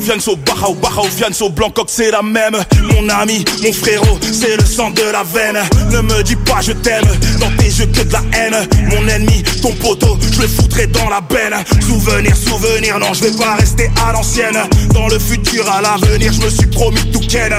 [0.00, 2.56] Fianso, Bajao, Bajao, Fianso, Blancoc, c'est la même.
[2.94, 5.58] Mon ami, mon frérot, c'est le sang de la veine.
[5.90, 7.04] Ne me dis pas je t'aime,
[7.40, 8.68] dans tes yeux que de la haine.
[8.90, 11.54] Mon ennemi, ton poteau, je le foutrai dans la benne.
[11.80, 14.58] Souvenir, souvenir, non, je vais pas rester à l'ancienne.
[14.94, 17.52] Dans le futur, à l'avenir, je me suis promis tout ken.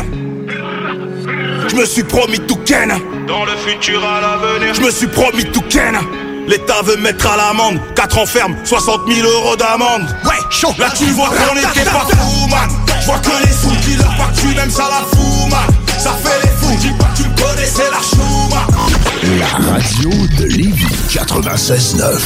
[1.68, 2.94] Je me suis promis tout ken.
[3.28, 5.98] Dans le futur, à l'avenir, je me suis promis tout ken.
[6.48, 7.80] L'État veut mettre à l'amende.
[7.96, 10.08] 4 ans ferme, 60 000 euros d'amende.
[10.24, 10.74] Ouais, chaud.
[10.78, 12.70] Là tu vois qu'on était pas fou man.
[13.02, 15.70] Je vois que les sous qui leur pas tu même ça la fout man.
[15.98, 18.66] Ça fait les fous, dis pas que tu le connais, c'est la chou man.
[19.40, 22.20] La radio de Lévis 96.9.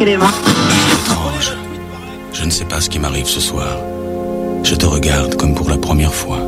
[0.00, 1.52] Étrange.
[2.32, 3.78] Je ne sais pas ce qui m'arrive ce soir.
[4.62, 6.38] Je te regarde comme pour la première fois.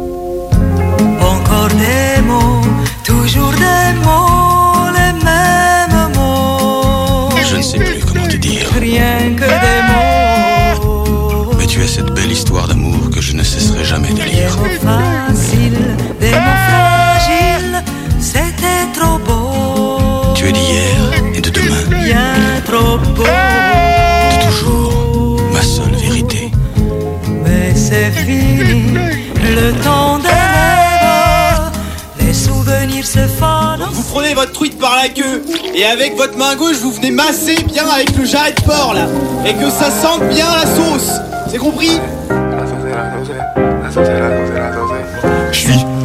[1.21, 2.61] Encore des mots,
[3.05, 7.31] toujours des mots, les mêmes mots.
[7.51, 8.67] Je ne sais plus comment te dire.
[8.79, 11.53] Rien que des mots.
[11.59, 14.57] Mais tu as cette belle histoire d'amour que je ne cesserai jamais de Des lire.
[14.59, 17.83] mots faciles, des mots fragiles,
[18.21, 20.35] c'était trop beau.
[20.35, 20.97] Tu es d'hier
[21.35, 23.25] et de demain, Bien trop beau.
[33.07, 33.19] Se.
[33.93, 35.45] Vous prenez votre truite par la queue
[35.75, 39.07] et avec votre main gauche vous venez masser bien avec le jarret de porc là
[39.47, 41.13] et que ça sente bien la sauce.
[41.49, 42.01] C'est compris?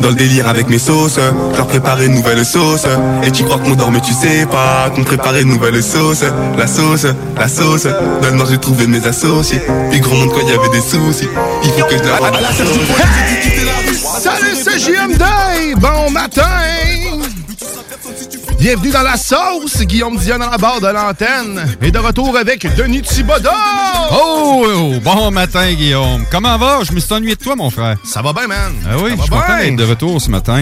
[0.01, 1.19] Dans le délire avec mes sauces,
[1.55, 2.85] leur préparer une nouvelle sauce.
[3.23, 6.23] Et tu crois qu'on dort mais tu sais pas qu'on préparait une nouvelle sauce.
[6.57, 7.05] La sauce,
[7.37, 7.87] la sauce,
[8.21, 9.61] dans le nord j'ai trouvé mes associés.
[9.89, 11.29] Puis gros monde quand il y avait des soucis,
[11.63, 12.17] il faut que je la
[14.19, 15.23] Salut, c'est JMD!
[15.79, 17.00] Bon matin!
[18.61, 21.65] Bienvenue dans la sauce, Guillaume Dion à la barre de l'antenne.
[21.81, 23.49] Et de retour avec Denis Thibodeau!
[24.11, 26.25] Oh, oh, bon matin, Guillaume.
[26.29, 26.81] Comment va?
[26.83, 27.97] Je me suis ennuyé de toi, mon frère.
[28.03, 28.71] Ça va bien, man.
[28.87, 29.57] Ah oui, Ça je va suis content bien.
[29.65, 30.61] d'être de retour ce matin.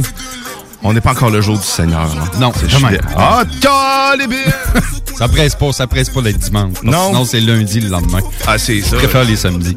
[0.82, 2.08] On n'est pas encore le jour du Seigneur.
[2.16, 2.24] là.
[2.40, 3.44] Non, c'est dé- Ah!
[5.18, 6.76] Ça presse pas, ça presse pas d'être dimanche.
[6.84, 7.08] Non.
[7.08, 8.20] Sinon, c'est lundi le lendemain.
[8.48, 8.92] Ah, c'est ça.
[8.92, 9.76] Je préfère les samedis.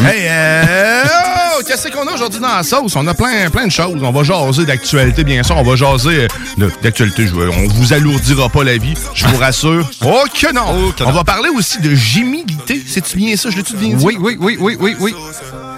[0.00, 2.96] Hey, euh, oh, qu'est-ce qu'on a aujourd'hui dans la sauce?
[2.96, 3.96] On a plein, plein de choses.
[4.02, 5.56] On va jaser d'actualité, bien sûr.
[5.56, 6.26] On va jaser
[6.58, 7.26] euh, d'actualité.
[7.32, 9.88] On vous alourdira pas la vie, je vous rassure.
[10.04, 10.62] Oh que non!
[10.88, 11.12] Oh que On non.
[11.14, 12.82] va parler aussi de gémilité.
[12.86, 13.50] C'est-tu bien ça?
[13.50, 14.04] Je l'ai-tu bien dit?
[14.04, 15.14] Oui, oui, oui, oui, oui, oui.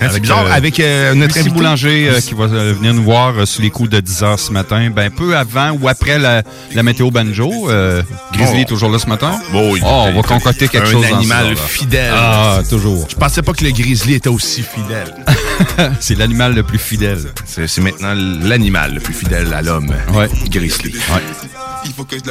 [0.01, 1.55] C'est bizarre, euh, avec euh, notre invité.
[1.55, 4.91] Boulanger qui va venir nous voir sur les coups de 10 heures ce matin?
[4.91, 6.43] Ben, peu avant ou après la,
[6.75, 7.69] la météo banjo.
[7.71, 8.63] Euh, Grizzly Oh.
[8.63, 9.39] est toujours là ce matin?
[9.55, 12.13] Oh, on va concocter quelque un chose ce animal fidèle.
[12.15, 13.07] Ah, toujours.
[13.11, 15.15] Je pensais pas que le grizzly était aussi fidèle.
[16.01, 17.21] c'est l'animal le plus fidèle.
[17.45, 19.93] C'est c'est maintenant l'animal le plus fidèle à l'homme.
[20.15, 20.29] Ouais.
[20.51, 20.93] Grizzly.
[20.93, 21.23] Ouais.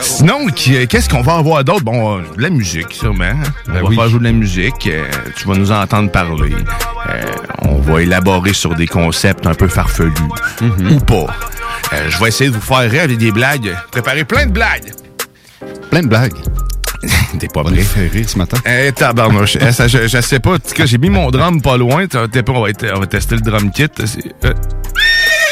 [0.02, 1.84] Sinon, qui- qu'est-ce qu'on va avoir d'autre?
[1.84, 3.24] Bon, euh, de la musique, sûrement.
[3.26, 3.38] hein.
[3.68, 3.96] On Ben va oui.
[3.96, 4.88] faire jouer de la musique.
[4.88, 6.54] euh, tu vas nous entendre parler.
[7.10, 7.22] Euh,
[7.64, 10.12] on va élaborer sur des concepts un peu farfelus.
[10.62, 10.94] Mm-hmm.
[10.96, 11.28] Ou pas.
[11.94, 13.76] Euh, je vais essayer de vous faire rire avec des blagues.
[13.92, 14.92] Préparer plein de blagues.
[15.90, 16.34] Plein de blagues?
[17.40, 17.76] T'es pas prêt?
[17.78, 18.58] fait rire ce matin.
[18.66, 19.58] Eh, tabarnouche.
[19.62, 20.54] Eh, ça, je, je sais pas.
[20.54, 22.08] En tout cas, J'ai mis mon drum pas loin.
[22.08, 23.86] T'es pas- On va, être- on va tester le drum kit.
[24.46, 24.54] Euh,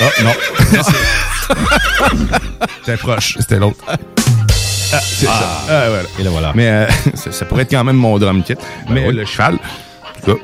[0.02, 0.34] Ah, non.
[2.86, 3.38] T'es proche.
[3.40, 3.84] C'était l'autre.
[3.88, 5.62] Ah, c'est ça.
[5.70, 6.04] Ah, voilà.
[6.20, 6.52] Et là, voilà.
[6.56, 8.56] Mais euh, ça, ça pourrait être quand même mon drum kit.
[8.90, 9.16] mais oui.
[9.16, 10.42] le cheval, en tout cas.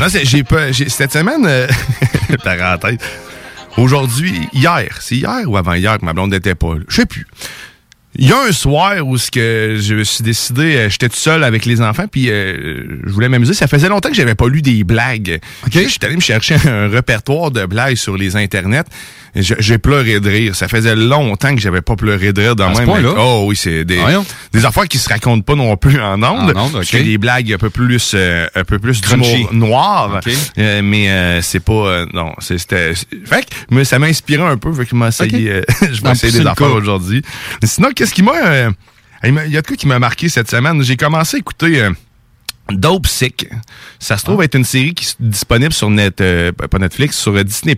[0.00, 0.72] Non, j'ai pas.
[0.72, 1.66] Cette semaine, euh,
[2.42, 3.00] t'as en tête.
[3.76, 6.80] Aujourd'hui, hier, c'est hier ou avant-hier que ma blonde n'était pas là?
[6.88, 7.26] Je sais plus.
[8.18, 11.16] Il y a un soir où ce que je me suis décidé, euh, j'étais tout
[11.16, 13.52] seul avec les enfants, puis euh, je voulais m'amuser.
[13.52, 15.38] Ça faisait longtemps que j'avais pas lu des blagues.
[15.70, 18.86] Je suis allé me chercher un répertoire de blagues sur les internets.
[19.36, 20.54] J'ai pleuré de rire.
[20.56, 22.86] Ça faisait longtemps que j'avais pas pleuré de rire dans même.
[22.86, 23.14] point-là?
[23.18, 24.24] Oh oui, c'est des, Voyons.
[24.52, 26.52] des affaires qui se racontent pas non plus en ondes.
[26.56, 30.20] En ondes, des blagues un peu plus, euh, un peu plus d'humour noir.
[30.58, 32.94] Euh, mais euh, c'est pas, euh, non, c'était.
[32.94, 34.72] Fait que mais ça m'a inspiré un peu.
[34.72, 37.22] Fait que je vais essayer, euh, je vais essayer pousser des affaires aujourd'hui.
[37.62, 38.70] Sinon, qu'est-ce qui m'a, euh,
[39.24, 40.82] il m'a- il y a de quoi qui m'a marqué cette semaine?
[40.82, 41.88] J'ai commencé à écouter.
[42.70, 43.46] Dope Sick.
[43.98, 47.34] Ça se trouve être une série qui est disponible sur net, euh, pas Netflix, sur
[47.36, 47.76] euh, Disney+,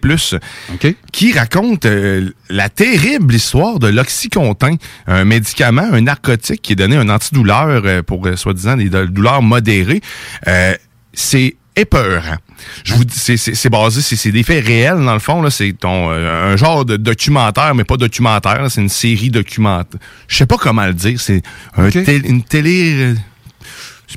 [1.13, 4.77] qui raconte euh, la terrible histoire de l'oxycontin,
[5.07, 9.43] un médicament, un narcotique qui est donné un antidouleur euh, pour, soi-disant, des do- douleurs
[9.43, 10.01] modérées.
[10.47, 10.75] Euh,
[11.13, 12.39] c'est épeurant.
[12.83, 15.43] Je vous dis, c'est- basé, c'est des faits réels dans le fond.
[15.43, 15.51] là.
[15.51, 18.67] C'est ton euh, un genre de documentaire, mais pas documentaire.
[18.71, 20.01] C'est une série documentaire.
[20.27, 21.21] Je sais pas comment le dire.
[21.21, 21.43] C'est
[21.77, 23.15] un tél- une télé.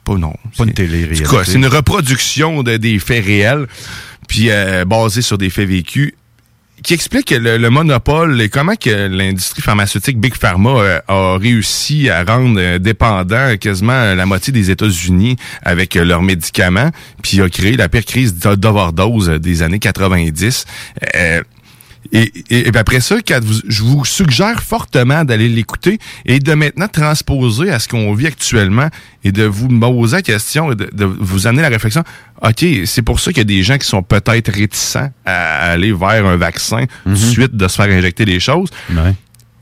[0.05, 0.33] C'est pas non.
[0.57, 1.23] Pas une télé-réalité.
[1.45, 3.67] c'est une reproduction de, des faits réels,
[4.27, 6.13] puis euh, basée sur des faits vécus,
[6.83, 11.37] qui explique que le, le monopole et comment que l'industrie pharmaceutique Big Pharma euh, a
[11.37, 16.89] réussi à rendre euh, dépendant quasiment euh, la moitié des États-Unis avec euh, leurs médicaments,
[17.21, 20.65] puis a créé la pire crise d'o- d'overdose des années 90.
[22.11, 26.39] Et, et- et puis après ça, quand vous- je vous suggère fortement d'aller l'écouter et
[26.39, 28.89] de maintenant transposer à ce qu'on vit actuellement
[29.23, 32.03] et de vous poser la question, et de, de vous amener la réflexion.
[32.41, 35.93] OK, c'est pour ça qu'il y a des gens qui sont peut-être réticents à aller
[35.93, 38.69] vers un vaccin suite de se faire injecter les choses.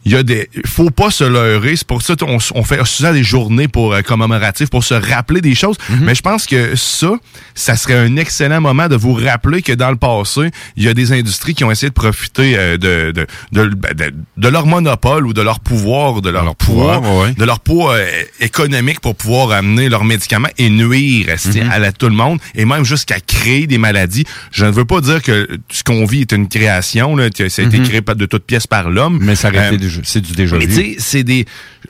[0.06, 1.76] Il y a des, faut pas se leurrer.
[1.76, 5.42] C'est pour ça qu'on on fait souvent des journées pour euh, commémoratives pour se rappeler
[5.42, 5.76] des choses.
[6.02, 7.12] Mais je pense que ça,
[7.54, 10.94] ça serait un excellent moment de vous rappeler que dans le passé, il y a
[10.94, 14.66] des industries qui ont essayé de profiter euh, de, de, de, ben, de- de leur
[14.66, 17.34] monopole ou de leur pouvoir, ou de leur, pouvoir, ouais.
[17.34, 18.08] de leur poids euh,
[18.40, 21.70] économique pour pouvoir amener leurs médicaments et nuire Mhm.
[21.72, 24.24] à la- tout le monde et même jusqu'à créer des maladies.
[24.52, 27.66] Je ne veux pas dire que ce qu'on vit est une création, là, ça a
[27.66, 27.88] été Mhm.
[27.88, 29.20] créé par- de toutes pièces par l'homme.
[29.22, 30.84] Mais ça Euh, été c'est du déjà mais vu.
[30.84, 31.46] tu sais, c'est des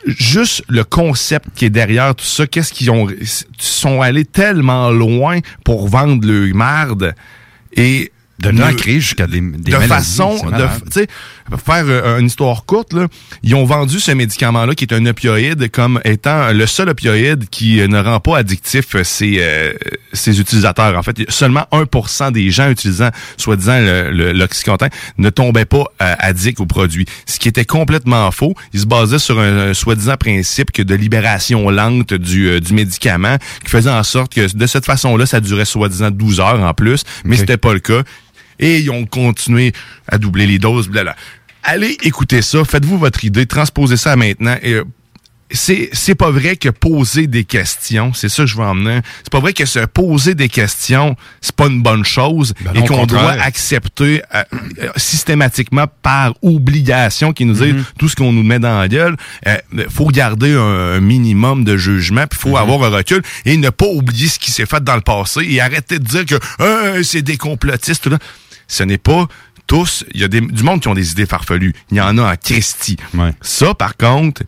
[0.05, 2.47] juste le concept qui est derrière tout ça.
[2.47, 7.15] Qu'est-ce qu'ils ont ils sont allés tellement loin pour vendre le marde
[7.75, 10.35] et De créer jusqu'à des, des de maladies, façon
[11.49, 13.07] de faire euh, une histoire courte là,
[13.43, 17.49] ils ont vendu ce médicament là qui est un opioïde comme étant le seul opioïde
[17.49, 19.73] qui euh, ne rend pas addictif euh, ses euh,
[20.13, 20.97] ses utilisateurs.
[20.97, 23.79] En fait seulement 1% des gens utilisant soi-disant
[24.11, 24.87] l'oxycontin
[25.17, 27.05] ne tombaient pas euh, addicts au produit.
[27.25, 28.53] Ce qui était complètement faux.
[28.73, 33.37] Ils se basaient sur un, un soi-disant principe que de libération lente du du médicament
[33.63, 36.73] qui faisait en sorte que de cette façon là ça durait soi-disant 12 heures en
[36.73, 38.03] plus mais c'était pas le cas
[38.59, 39.73] et ils ont continué
[40.07, 40.87] à doubler les doses.
[40.89, 41.15] Blabla.
[41.63, 44.55] Allez écouter ça, faites-vous votre idée, transposez ça maintenant.
[44.61, 44.83] Et, euh,
[45.51, 48.99] c'est c'est pas vrai que poser des questions, c'est ça que je veux emmener.
[49.23, 52.85] C'est pas vrai que se poser des questions, c'est pas une bonne chose Ben et
[52.87, 54.43] qu'on doit accepter euh,
[54.79, 57.83] euh, systématiquement par obligation qui nous dit Mm-hmm.
[57.97, 59.17] tout ce qu'on nous met dans la gueule.
[59.47, 59.57] Euh,
[59.89, 60.59] faut garder un,
[60.97, 62.51] un minimum de jugement, puis Mm-hmm.
[62.51, 65.41] faut avoir un recul et ne pas oublier ce qui s'est fait dans le passé
[65.49, 68.03] et arrêter de dire que Euh, c'est des complotistes.
[68.03, 68.19] tout là.
[68.69, 69.27] Ce n'est pas
[69.67, 70.05] tous.
[70.13, 71.73] Il y a des, du monde qui ont des idées farfelues.
[71.91, 72.95] Il y en a en Christie.
[73.41, 74.43] Ça, par contre,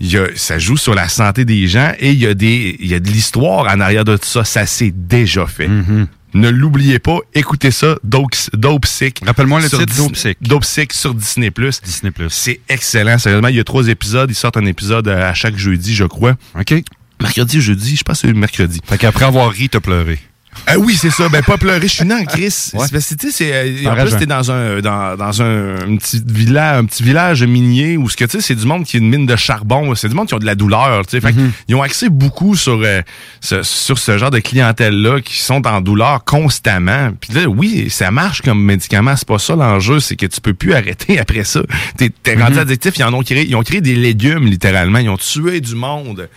[0.00, 2.76] il y a, ça joue sur la santé des gens et il y a des,
[2.80, 4.44] il y a de l'histoire en arrière de tout ça.
[4.44, 5.68] Ça s'est déjà fait.
[5.68, 6.06] Mm-hmm.
[6.34, 9.20] Ne l'oubliez pas, écoutez ça, Dope, Dope Sick.
[9.24, 10.38] Rappelle-moi le titre, Dope Sick.
[10.40, 11.52] Dope Sick sur Disney+.
[11.84, 12.12] Disney+.
[12.28, 13.48] C'est excellent, sérieusement.
[13.48, 14.28] Il y a trois épisodes.
[14.28, 16.34] Ils sortent un épisode à chaque jeudi, je crois.
[16.58, 16.74] OK.
[17.20, 18.80] Mercredi, jeudi, je pense que c'est mercredi.
[18.84, 20.18] Fait qu'après avoir ri, t'as pleuré.
[20.66, 21.28] Ah oui, c'est ça.
[21.28, 21.82] Ben, pas pleurer.
[21.82, 22.50] Je suis né en Chris.
[22.50, 23.52] C'est parce que, tu sais, c'est,
[23.86, 27.42] euh, en plus, t'es dans un, dans, dans un, un petit village, un petit village
[27.44, 29.94] minier où ce que, tu sais, c'est du monde qui est une mine de charbon.
[29.94, 31.32] C'est du monde qui ont de la douleur, tu sais.
[31.32, 31.52] Mhm.
[31.68, 33.02] ils ont accès beaucoup sur, euh,
[33.40, 37.10] ce, sur ce genre de clientèle-là qui sont en douleur constamment.
[37.20, 39.16] Puis là, oui, ça marche comme médicament.
[39.16, 40.00] C'est pas ça l'enjeu.
[40.00, 41.60] C'est que tu peux plus arrêter après ça.
[41.96, 42.58] T'es, t'es rendu Mhm.
[42.60, 42.94] addictif.
[42.98, 44.98] Ils en ont créé, ils ont créé des légumes, littéralement.
[44.98, 46.28] Ils ont tué du monde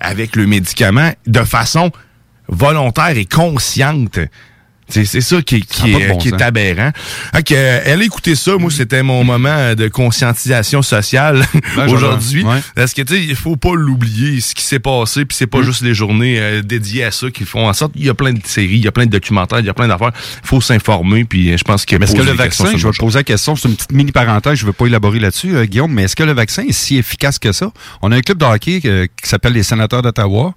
[0.00, 1.90] avec le médicament de façon
[2.48, 4.18] volontaire et consciente.
[4.88, 6.92] C'est ça qui, Ça est, bon qui est aberrant.
[7.36, 8.56] Ok, euh, elle a écouté ça.
[8.56, 11.44] Moi, c'était mon moment de conscientisation sociale
[11.76, 12.44] Ouais, aujourd'hui.
[12.44, 12.60] Ouais.
[12.76, 15.24] Parce que, tu sais, il faut pas l'oublier, ce qui s'est passé.
[15.24, 17.92] Puis c'est pas juste les journées euh, dédiées à ça qui font en sorte.
[17.96, 19.74] Il y a plein de séries, il y a plein de documentaires, il y a
[19.74, 20.12] plein d'affaires.
[20.42, 21.24] Il faut s'informer.
[21.24, 23.24] Puis euh, je pense que Mais est-ce que le vaccin, je vais te poser la
[23.24, 26.04] question, c'est une petite mini parenthèse, je ne veux pas élaborer là-dessus, euh, Guillaume, mais
[26.04, 27.72] est-ce que le vaccin est si efficace que ça?
[28.02, 30.54] On a un club de hockey euh, qui s'appelle les Sénateurs d'Ottawa.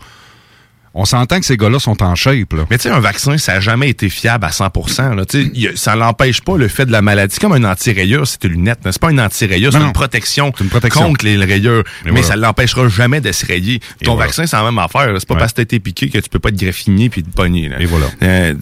[0.93, 2.51] On s'entend que ces gars-là sont en shape.
[2.53, 2.65] Là.
[2.69, 4.71] Mais tu sais, un vaccin, ça n'a jamais été fiable à 100
[5.15, 5.23] là.
[5.23, 7.37] A- Ça n'empêche pas le fait de la maladie.
[7.39, 8.79] Comme un anti-rayure, c'est une lunette.
[8.83, 11.03] C'est pas une anti-rayure, c'est une protection, C'est une protection.
[11.09, 11.83] contre les rayures.
[12.05, 12.25] Mais voilà.
[12.25, 13.79] ça ne l'empêchera jamais de se rayer.
[14.03, 14.27] Ton voilà.
[14.27, 15.13] vaccin, c'est la même affaire.
[15.19, 15.39] C'est pas Ouais.
[15.39, 17.69] parce que t'as été piqué que tu peux pas te graffiner puis te pogner.
[17.69, 17.79] là.
[17.79, 18.07] Et voilà.
[18.23, 18.55] Euh,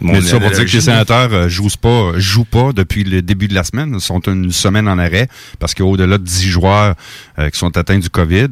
[0.00, 3.20] mon Mais ça pour dire que les sénateurs euh, jouent pas, jouent pas depuis le
[3.22, 3.92] début de la semaine.
[3.94, 6.94] Ils sont une semaine en arrêt parce qu'au-delà de 10 joueurs
[7.38, 8.48] euh, qui sont atteints du COVID,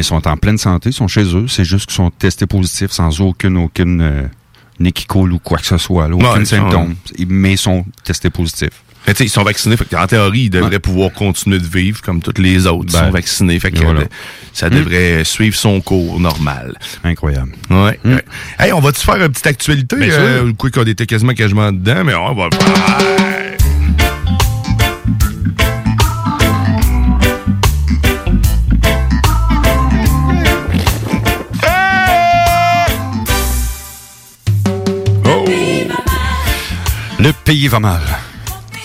[0.00, 1.44] mais sont en pleine santé, sont chez eux.
[1.46, 4.22] C'est juste qu'ils sont testés positifs sans aucune, aucune euh,
[5.14, 6.94] ou quoi que ce soit, là, aucun Ouais, ils sont- symptôme.
[7.28, 8.82] Mais ils sont testés positifs.
[9.06, 9.76] Mais ils sont vaccinés.
[9.76, 12.86] Fait en théorie, ils devraient pouvoir continuer de vivre comme tous les autres.
[12.88, 13.60] Ils Ben, sont vaccinés.
[13.60, 14.04] Fait que et voilà.
[14.54, 16.74] ça devrait suivre son cours normal.
[17.04, 17.52] Incroyable.
[17.68, 17.98] Ouais.
[18.06, 18.24] ouais.
[18.58, 19.96] Hey, on va-tu faire une petite actualité?
[20.00, 23.79] Euh, quoi qu'on était quasiment quasiment dedans, mais on va faire.
[37.22, 38.00] Le pays va mal.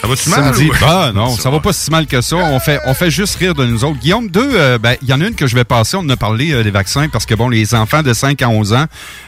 [0.01, 0.43] Ça va-tu mal?
[0.53, 0.69] Samedi.
[0.69, 2.35] ou- Ah non, ça va pas si mal que ça.
[2.35, 3.99] On fait, on fait juste rire de nous autres.
[3.99, 5.95] Guillaume, deux, euh, ben, il y en a une que je vais passer.
[5.97, 8.49] On en a parlé euh, des vaccins parce que, bon, les enfants de 5 à
[8.49, 8.85] 11 ans,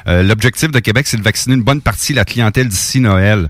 [0.07, 3.49] euh, l'objectif de Québec, c'est de vacciner une bonne partie de la clientèle d'ici Noël.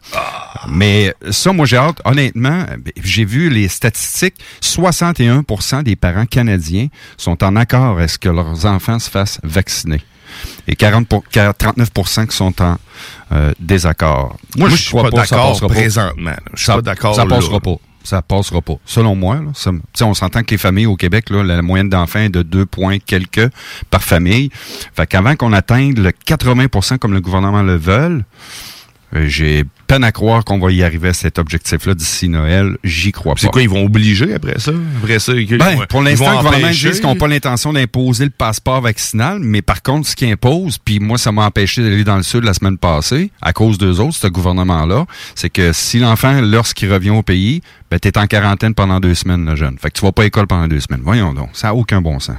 [0.70, 1.98] Mais ça, moi, j'ai hâte.
[2.06, 4.36] Honnêtement, ben, j'ai vu les statistiques.
[4.62, 6.88] 61% des parents canadiens
[7.18, 10.02] sont en accord à ce que leurs enfants se fassent vacciner?
[10.68, 11.24] Et 40 pour-
[11.58, 11.90] 39
[12.30, 12.78] qui sont en
[13.32, 14.38] euh, désaccord.
[14.58, 16.36] Moi, je suis pas d'accord présentement.
[16.54, 17.16] Je suis Ça- pas d'accord.
[17.16, 17.76] Ça passera pas.
[18.04, 18.76] Ça passera pas.
[18.86, 19.72] Selon moi, là, ça-
[20.06, 23.00] on s'entend que les familles au Québec, là, la moyenne d'enfants est de 2 points
[23.00, 23.50] quelques
[23.90, 24.50] par famille.
[24.96, 28.24] Fait qu'avant qu'on atteigne le 80% comme le gouvernement le veut,
[29.14, 32.78] j'ai peine à croire qu'on va y arriver à cet objectif-là d'ici Noël.
[32.84, 33.42] J'y crois pas.
[33.42, 34.72] C'est quoi, ils vont obliger après ça?
[35.02, 38.30] Après ça, ils- Ben, pour l'instant, le gouvernement dit qu'ils n'ont pas l'intention d'imposer le
[38.32, 42.18] passeport vaccinal, mais par contre, ce qu'ils imposent, puis moi, ça m'a empêché d'aller dans
[42.18, 46.42] le sud la semaine passée, à cause d'eux autres, ce gouvernement-là, c'est que si l'enfant,
[46.42, 49.78] lorsqu'il revient au pays, ben, t'es en quarantaine pendant deux semaines, le jeune.
[49.80, 51.02] Fait que tu vas pas à l'école pendant deux semaines.
[51.04, 52.36] Voyons donc, ça a aucun bon sens.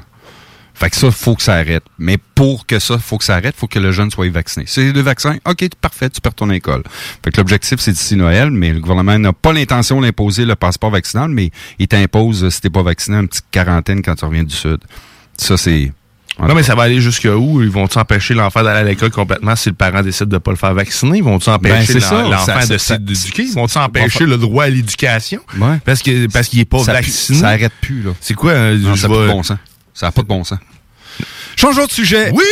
[0.78, 1.82] Fait que ça, faut que ça arrête.
[1.98, 4.64] Mais pour que ça, faut que ça arrête, faut que le jeune soit vacciné.
[4.68, 6.82] C'est les deux vaccins, ok, parfait, tu perds ton école.
[7.24, 10.90] Fait que l'objectif, c'est d'ici Noël, mais le gouvernement n'a pas l'intention d'imposer le passeport
[10.90, 14.44] vaccinal, mais il t'impose, euh, si t'es pas vacciné, une petite quarantaine quand tu reviens
[14.44, 14.78] du Sud.
[15.36, 15.90] Ça, c'est...
[16.40, 17.60] Non, mais ça va aller jusqu'à où?
[17.62, 20.56] Ils vont-tu empêcher l'enfant d'aller à l'école complètement si le parent décide de pas le
[20.56, 21.18] faire vacciner?
[21.18, 22.22] Ils vont-tu empêcher Ben, ça.
[22.22, 23.42] l'enfant de s'éduquer?
[23.42, 25.40] Ils vont-tu empêcher le droit à l'éducation?
[25.58, 25.78] Ouais.
[25.84, 27.38] Parce que parce qu'il est pas ça, vacciné?
[27.40, 28.12] ça arrête plus, là.
[28.20, 28.52] C'est quoi?
[28.52, 29.58] euh, Non, je ça bon sens.
[29.98, 30.60] Ça n'a pas de bon sens.
[31.56, 32.30] Changeons de sujet.
[32.32, 32.44] Oui!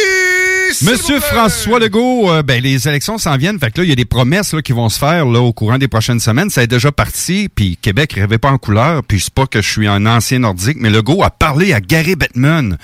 [0.83, 3.61] Monsieur François Legault, euh, ben, les élections s'en viennent.
[3.61, 5.53] Fait que là, il y a des promesses là, qui vont se faire là, au
[5.53, 6.51] courant des prochaines semaines.
[6.51, 7.49] Ça est déjà parti.
[7.55, 9.05] Puis Québec rêvait pas en couleur.
[9.05, 12.17] Puis c'est pas que je suis un ancien nordique, mais Legault a parlé à Gary
[12.17, 12.79] Bettman.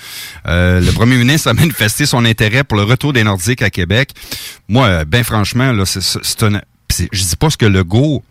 [0.47, 4.11] Euh, le premier ministre a manifesté son intérêt pour le retour des Nordiques à Québec.
[4.69, 6.61] Moi, euh, ben franchement, là, c'est, un...
[6.89, 8.23] Je dis pas ce que Legault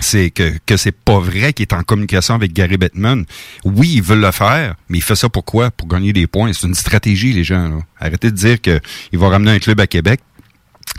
[0.00, 3.24] c'est que, que c'est pas vrai qu'il est en communication avec Gary Bettman.
[3.64, 5.70] Oui, ils veulent le faire, mais il fait ça pourquoi?
[5.70, 6.52] Pour gagner des points.
[6.52, 7.68] C'est une stratégie, les gens.
[7.68, 7.78] Là.
[8.00, 8.80] Arrêtez de dire qu'il
[9.14, 10.20] va ramener un club à Québec.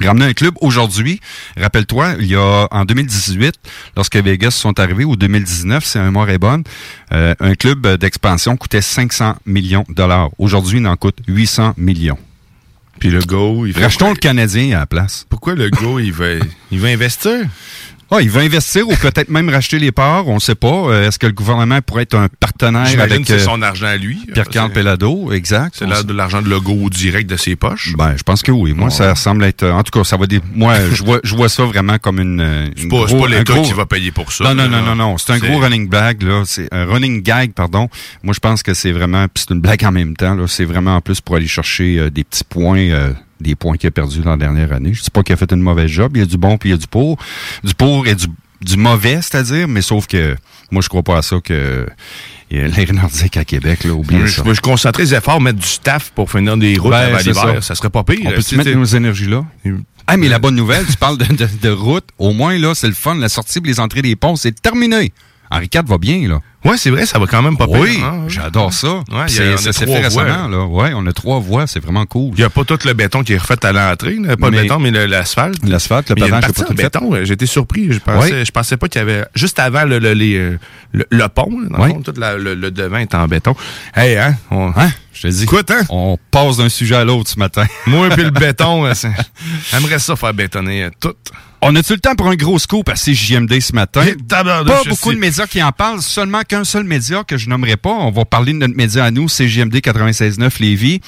[0.02, 1.20] Ramener un club aujourd'hui,
[1.58, 3.56] rappelle-toi, il y a en 2018,
[3.98, 6.64] lorsque Vegas sont arrivés, ou 2019, c'est un mois et bonne,
[7.12, 10.30] euh, un club d'expansion coûtait 500 millions de dollars.
[10.38, 12.20] Aujourd'hui, il en coûte 800 millions.
[13.00, 13.84] Puis le go, il fait...
[13.84, 15.26] Rachetons le Canadien à la place.
[15.28, 16.28] Pourquoi le go, il va,
[16.72, 17.48] il va investir?
[18.12, 20.68] Ah, il va investir ou peut-être même racheter les parts, on ne sait pas.
[20.68, 23.98] Euh, Est-ce que le gouvernement pourrait être un partenaire avec c'est euh, son argent à
[23.98, 24.18] lui.
[24.34, 25.76] Pierre-Carl Pellado, exact.
[25.78, 27.94] C'est là de l'argent de logo direct de ses poches.
[27.98, 28.74] Ben, je pense que oui.
[28.74, 29.64] Moi, ça semble être.
[29.64, 30.26] En tout cas, ça va.
[30.26, 30.40] Des...
[30.56, 32.40] Moi, je vois, je vois ça vraiment comme une.
[32.42, 34.44] une C'est pas, gros- pas l'État gros- qui va payer pour ça.
[34.46, 35.18] Non, non, non, non, non.
[35.20, 36.44] C'est un gros running gag, là.
[36.46, 37.90] C'est un running gag, pardon.
[38.24, 39.28] Moi, je pense que c'est vraiment.
[39.36, 40.48] C'est une blague en même temps, là.
[40.48, 42.80] C'est vraiment en plus pour aller chercher euh, des petits points.
[42.90, 44.94] euh, des points qu'il a perdus dans la dernière année.
[44.94, 46.12] Je dis pas qu'il a fait une mauvaise job.
[46.16, 47.18] Il y a du bon puis il y a du pour.
[47.64, 48.28] Du pour et du,
[48.62, 50.36] du mauvais, c'est-à-dire, mais sauf que
[50.72, 51.88] moi, je crois pas à ça que
[52.52, 53.92] il y a l'air nordique à Québec, là.
[53.94, 54.44] Oubliez Je ça.
[54.44, 57.36] vais concentrer les efforts, mettre du staff pour finir des routes Ben, avant l'hiver.
[57.36, 57.62] ça.
[57.62, 57.76] Ça.
[57.76, 58.20] serait pas pire.
[58.26, 59.46] On peut mettre nos énergies là?
[60.08, 62.06] Ah, mais la bonne nouvelle, tu parles de, de, de route.
[62.18, 63.14] Au moins, là, c'est le fun.
[63.16, 65.14] La sortie et les entrées des ponts, c'est terminé.
[65.52, 66.40] Henri IV va bien, là.
[66.66, 67.78] Ouais, c'est vrai, ça va quand même pas pire.
[67.80, 68.26] Oui, hein.
[68.28, 68.88] j'adore ça.
[69.12, 70.66] Ouais, y a- ça s'est fait récemment, là.
[70.66, 72.32] Ouais, on a trois voies, c'est vraiment cool.
[72.36, 74.62] Il n'y a pas tout le béton qui est refait à l'entrée, pas Mais- le
[74.64, 75.58] béton, mais l'asphalte.
[75.66, 77.14] L'asphalte, le pavage, pas tout béton.
[77.16, 77.92] euh, été surpris.
[77.94, 78.46] Je pensais, Ouais.
[78.46, 80.60] je pensais pas qu'il y avait juste avant le, le, les, euh,
[80.92, 81.90] le, le pont, dans le Ouais.
[81.90, 83.56] fond, tout la- le, le devant est en béton.
[83.96, 84.36] Hey, hein?
[84.52, 84.90] On, Hein?
[85.14, 85.44] Je te dis.
[85.44, 85.82] Écoute, hein?
[85.90, 87.66] On passe d'un sujet à l'autre ce matin.
[87.88, 88.94] Moi puis le béton, euh,
[89.72, 91.14] j'aimerais ça faire bétonner tout.
[91.62, 94.06] On a-tu le temps pour un gros scoop à CJMD ce matin?
[94.66, 95.16] Pas beaucoup sais.
[95.16, 97.90] de médias qui en parlent, seulement qu'un seul média que je nommerai pas.
[97.90, 101.02] On va parler de notre média à nous, CJMD 96.9 Lévis.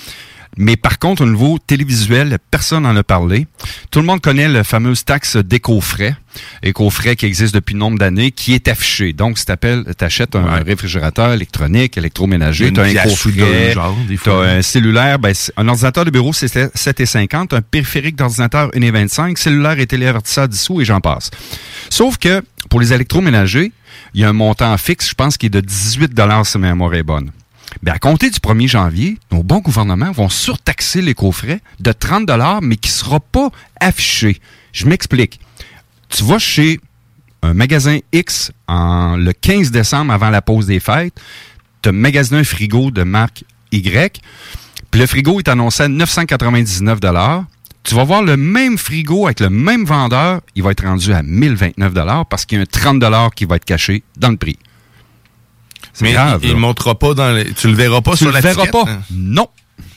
[0.57, 3.47] Mais par contre, au niveau télévisuel, personne n'en a parlé.
[3.89, 6.15] Tout le monde connaît le fameux taxe d'éco-frais.
[6.61, 9.13] Éco-frais qui existe depuis nombre d'années, qui est affiché.
[9.13, 13.75] Donc, si tu achètes un réfrigérateur électronique, électroménager, tu as un éco-frais,
[14.07, 14.45] tu fois.
[14.47, 19.87] un cellulaire, ben, un ordinateur de bureau, c'est 7,50, un périphérique d'ordinateur 1,25, cellulaire et
[19.87, 21.31] téléavertisseur 10 sous et j'en passe.
[21.89, 23.71] Sauf que, pour les électroménagers,
[24.13, 26.11] il y a un montant fixe, je pense, qui est de 18
[26.43, 27.31] si ma mémoire est bonne.
[27.83, 32.29] Ben, à compter du 1er janvier, nos bons gouvernements vont surtaxer les coffrets de 30
[32.61, 33.49] mais qui ne sera pas
[33.79, 34.39] affiché.
[34.73, 35.39] Je m'explique.
[36.09, 36.79] Tu vas chez
[37.41, 41.19] un magasin X en, le 15 décembre avant la pause des fêtes,
[41.81, 44.21] tu as magasiné un frigo de marque Y,
[44.91, 46.99] puis le frigo est annoncé à 999
[47.83, 51.23] Tu vas voir le même frigo avec le même vendeur, il va être rendu à
[51.23, 51.93] 1029
[52.29, 54.57] parce qu'il y a un 30 qui va être caché dans le prix.
[55.93, 56.55] C'est Mais grave, il, là.
[56.57, 58.85] montera pas dans les, tu le verras pas Tu sur le la verras pas.
[59.11, 59.47] Non.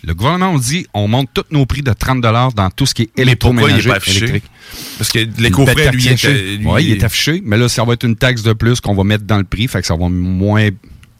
[0.06, 3.02] Le gouvernement on dit on monte tous nos prix de 30 dans tout ce qui
[3.02, 4.44] est électroménager électrique.
[4.98, 6.56] Parce que l'éco-frais, lui, affiché.
[6.58, 8.94] lui, Ouais, il est affiché, mais là, ça va être une taxe de plus qu'on
[8.94, 10.68] va mettre dans le prix, fait que ça va moins...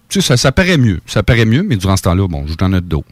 [0.08, 1.00] Tu sais, ça, ça paraît mieux.
[1.06, 3.04] Ça paraît mieux, mais durant ce temps-là, bon, je dans notre dos.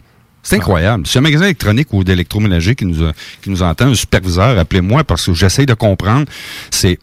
[0.42, 1.06] C'est incroyable.
[1.06, 5.04] Si un magasin électronique ou d'électroménager qui nous, a- qui nous entend, un superviseur, appelez-moi
[5.04, 6.26] parce que j'essaie de comprendre.
[6.70, 6.98] C'est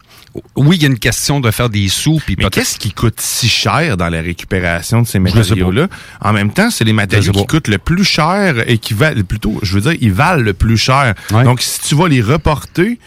[0.56, 2.20] oui, il y a une question de faire des sous.
[2.26, 5.88] Puis Mais qu'est-ce qui coûte si cher dans la récupération de ces matériaux-là?
[6.22, 9.60] En même temps, c'est les matériaux qui coûtent le plus cher et qui valent, plutôt,
[9.64, 11.14] je veux dire, ils valent le plus cher.
[11.32, 12.98] Donc, si tu vas les reporter,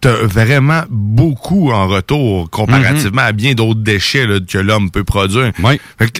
[0.00, 3.28] t'as vraiment beaucoup en retour comparativement Mhm.
[3.28, 5.52] à bien d'autres déchets là, que l'homme peut produire.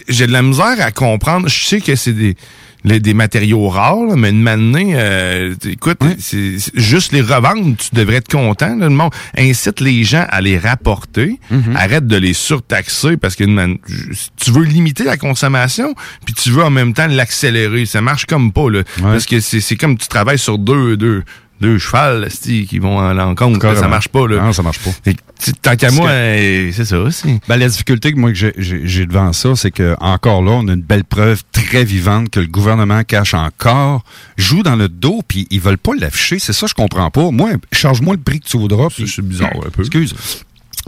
[0.09, 1.47] J'ai de la misère à comprendre.
[1.49, 2.35] Je sais que c'est des,
[2.85, 7.75] les- des matériaux rares, là, mais une manée, euh, écoute, c'est c'est- juste les revendre,
[7.75, 8.75] tu devrais être content.
[8.75, 11.75] Là, le monde incite les gens à les rapporter, Mhm.
[11.75, 13.77] arrête de les surtaxer parce que man-
[14.37, 15.93] tu veux limiter la consommation,
[16.25, 17.85] puis tu veux en même temps l'accélérer.
[17.85, 18.83] Ça marche comme pas, là.
[19.01, 21.23] Parce que c'est c'est comme tu travailles sur deux, deux,
[21.61, 23.59] deux chevals qui vont à l'encontre.
[23.75, 24.27] Ça marche pas.
[24.27, 24.41] Là.
[24.41, 24.91] Non, ça marche pas.
[25.61, 27.39] Tant qu'à moi, que- euh, c'est ça aussi.
[27.47, 30.73] Ben, la difficulté que moi que j'ai devant ça, c'est que encore là, on a
[30.73, 34.03] une belle preuve très vivante que le gouvernement cache encore,
[34.37, 36.39] joue dans le dos, puis ils veulent pas l'afficher.
[36.39, 37.29] C'est ça, je comprends pas.
[37.31, 38.87] Moi, charge-moi le prix que tu voudras.
[38.89, 39.81] C'est bizarre un peu.
[39.81, 40.15] Excuse.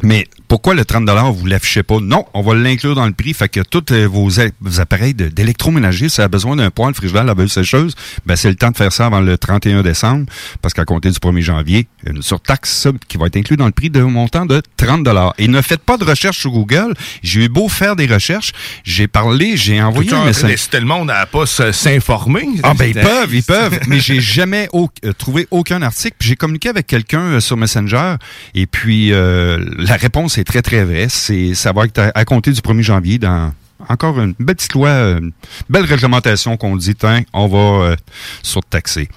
[0.04, 1.98] Mais pourquoi le 30 vous l'affichez pas?
[2.02, 3.34] Non, on va l'inclure dans le prix.
[3.34, 4.40] Fait que tous vos,
[4.80, 8.72] appareils de- d'électroménager, ça a besoin d'un poêle, frigidaire, laveuse, sécheuse, ben c'est le temps
[8.72, 10.26] de faire ça avant le 31 décembre,
[10.62, 13.90] parce qu'à compter du 1er janvier, une surtaxe qui va être inclus dans le prix
[13.90, 15.08] d'un montant de 30
[15.38, 16.94] Et ne faites pas de recherche sur Google.
[17.24, 18.52] J'ai eu beau faire des recherches,
[18.84, 20.50] j'ai parlé, j'ai envoyé Tout un message.
[20.52, 22.48] d'inciter le monde à pas s'informer.
[22.64, 26.16] Ah ben ils peuvent, ils peuvent, mais j'ai jamais au- euh, trouvé aucun article.
[26.20, 28.16] Puis J'ai communiqué avec quelqu'un euh, sur Messenger
[28.56, 31.08] et puis euh, la réponse est très très vraie.
[31.10, 33.52] C'est ça va être à, à compter du 1er janvier dans
[33.90, 35.32] encore une belle petite loi, euh, une
[35.70, 37.96] belle réglementation qu'on dit tiens, on va euh,
[38.44, 39.08] surtaxer.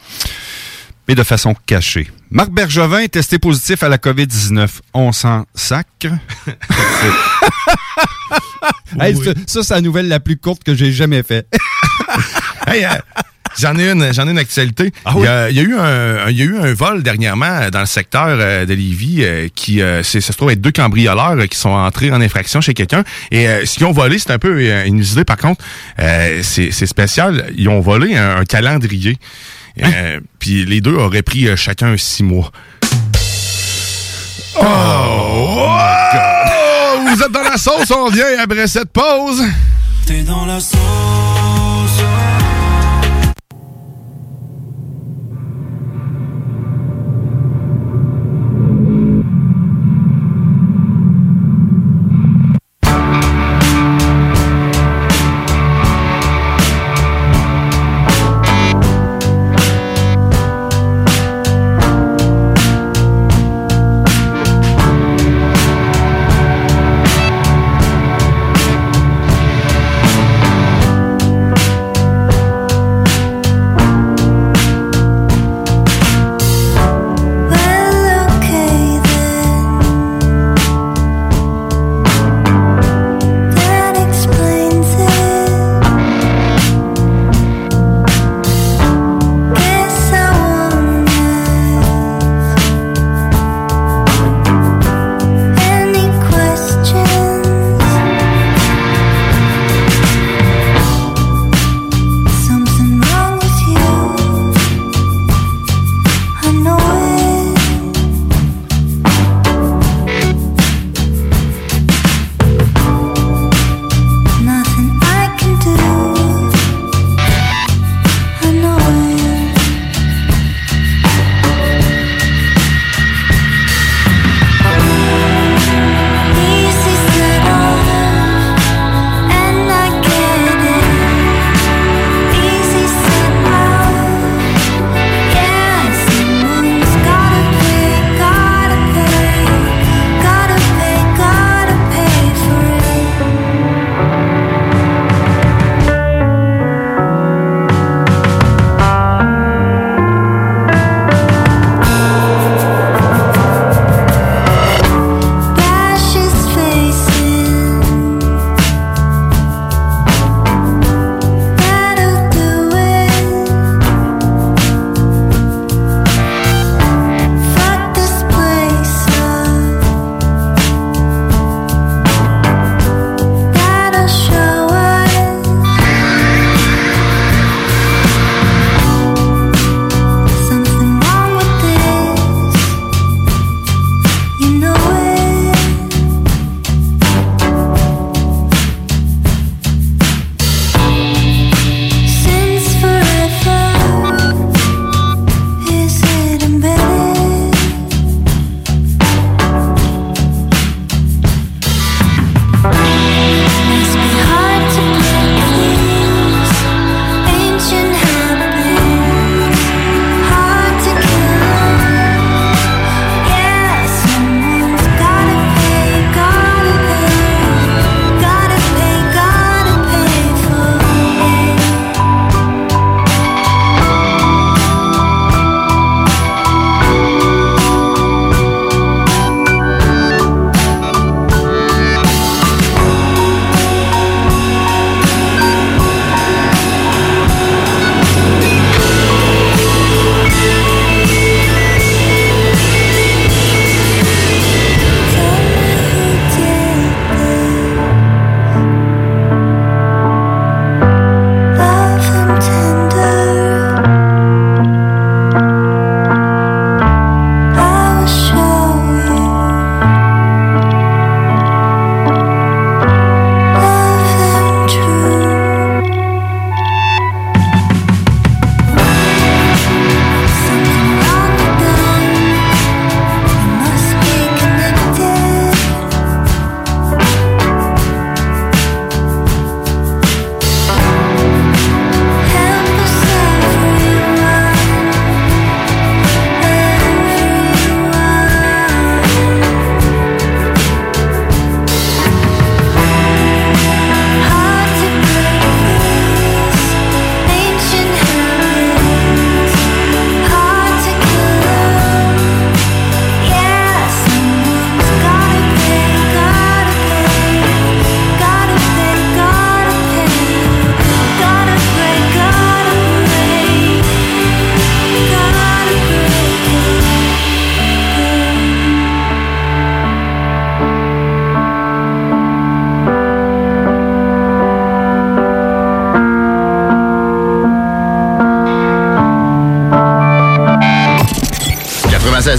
[1.08, 2.08] Mais de façon cachée.
[2.30, 4.68] Marc Bergevin est testé positif à la COVID-19.
[4.94, 5.88] On s'en sacre.
[8.98, 11.46] Hey, ça, ça, c'est la nouvelle la plus courte que j'ai jamais fait.
[12.66, 12.90] Hey, euh,
[13.58, 14.92] J'en ai une, j'en ai une actualité.
[15.04, 17.02] Ah il, y a, il y a eu un, il y a eu un vol
[17.02, 20.60] dernièrement dans le secteur euh, de Lévis euh, qui, euh, c'est- ça se trouve être
[20.60, 23.02] deux cambrioleurs euh, qui sont entrés en infraction chez quelqu'un.
[23.30, 25.24] Et euh, ce qu'ils ont volé, c'est un peu euh, inusité.
[25.24, 25.64] Par contre,
[25.98, 27.50] euh, c'est c'est spécial.
[27.56, 29.16] Ils ont volé un, un calendrier.
[29.82, 32.50] Euh, Puis les deux auraient pris euh, chacun six mois.
[34.56, 35.78] Oh, oh,
[37.08, 39.42] vous êtes dans la sauce, on revient après cette pause.
[40.06, 40.76] T'es dans la sauce.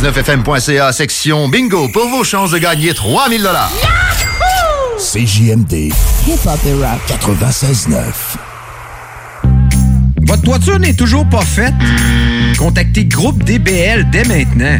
[0.01, 3.71] 969fm.ca, section bingo, pour vos chances de gagner 3000 dollars.
[4.97, 5.93] CJMD.
[6.27, 6.99] Hip-hop et rap.
[7.07, 7.93] 96.9.
[10.23, 11.75] Votre toiture n'est toujours pas faite?
[12.57, 14.79] Contactez Groupe DBL dès maintenant.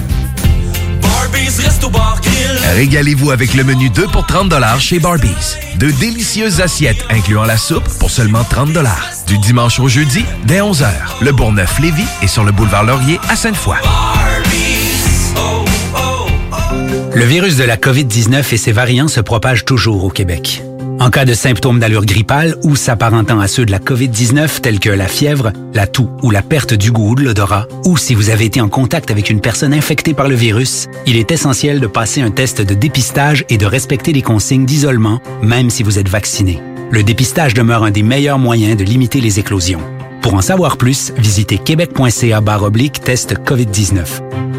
[2.75, 5.57] Régalez-vous avec le menu 2 pour 30 chez Barbies.
[5.77, 8.69] De délicieuses assiettes incluant la soupe pour seulement 30
[9.27, 10.87] Du dimanche au jeudi, dès 11h,
[11.21, 13.77] le Bourgneuf-Lévis est sur le boulevard Laurier à Sainte-Foy.
[17.13, 20.63] Le virus de la COVID-19 et ses variants se propagent toujours au Québec.
[20.99, 24.89] En cas de symptômes d'allure grippale ou s'apparentant à ceux de la COVID-19 tels que
[24.89, 28.29] la fièvre, la toux ou la perte du goût ou de l'odorat, ou si vous
[28.29, 31.87] avez été en contact avec une personne infectée par le virus, il est essentiel de
[31.87, 36.09] passer un test de dépistage et de respecter les consignes d'isolement, même si vous êtes
[36.09, 36.61] vacciné.
[36.91, 39.81] Le dépistage demeure un des meilleurs moyens de limiter les éclosions.
[40.21, 44.05] Pour en savoir plus, visitez québec.ca oblique test COVID-19.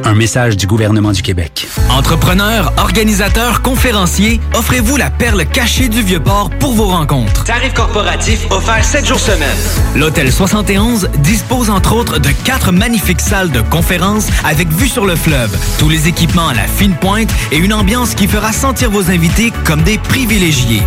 [0.04, 1.68] Un message du gouvernement du Québec.
[1.88, 7.44] Entrepreneurs, organisateurs, conférenciers, offrez-vous la perle cachée du Vieux-Port pour vos rencontres.
[7.44, 9.56] Tarif corporatif offert 7 jours semaine.
[9.94, 15.14] L'Hôtel 71 dispose entre autres de quatre magnifiques salles de conférences avec vue sur le
[15.14, 19.10] fleuve, tous les équipements à la fine pointe et une ambiance qui fera sentir vos
[19.10, 20.82] invités comme des privilégiés.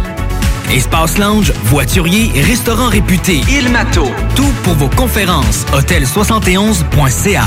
[0.71, 4.05] Espace lounge, voiturier et restaurant réputé Il Mato.
[4.35, 5.65] Tout pour vos conférences.
[5.73, 7.43] Hôtel71.ca.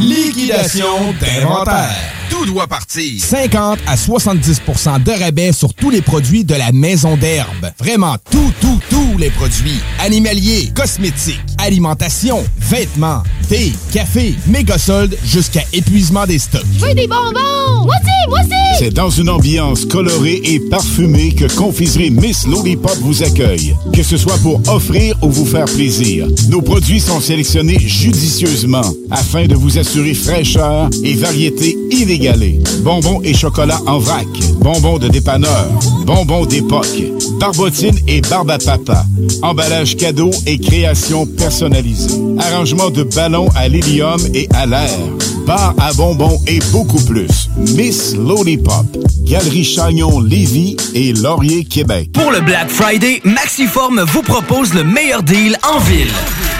[0.00, 1.96] Liquidation d'inventaire.
[2.28, 3.22] Tout doit partir.
[3.22, 7.70] 50 à 70% de rabais sur tous les produits de la maison d'herbe.
[7.78, 9.80] Vraiment tout, tout, tous les produits.
[10.00, 16.64] Animaliers, cosmétiques, alimentation, vêtements, thé, café, méga soldes jusqu'à épuisement des stocks.
[16.78, 17.84] Je veux des bonbons!
[17.84, 18.78] Moi aussi, moi aussi!
[18.78, 23.74] C'est dans une ambiance colorée et parfumée que Confiserie Miss Lollipop vous accueille.
[23.92, 29.46] Que ce soit pour offrir ou vous faire plaisir, nos produits sont sélectionnés judicieusement afin
[29.46, 34.26] de vous assurer fraîcheur et variété inégalée Bonbons et chocolat en vrac.
[34.60, 35.68] Bonbons de dépanneur.
[36.04, 37.02] Bonbons d'époque.
[37.40, 39.04] Barbotine et barbe à papa.
[39.42, 42.20] Emballage cadeau et création personnalisée.
[42.40, 44.98] Arrangement de ballons à l'hélium et à l'air.
[45.46, 47.48] Bar à bonbons et beaucoup plus.
[47.76, 48.84] Miss Lollipop.
[49.22, 52.10] Galerie Chagnon Lévis et Laurier Québec.
[52.12, 56.10] Pour le Black Friday, Maxiform vous propose le meilleur deal en ville.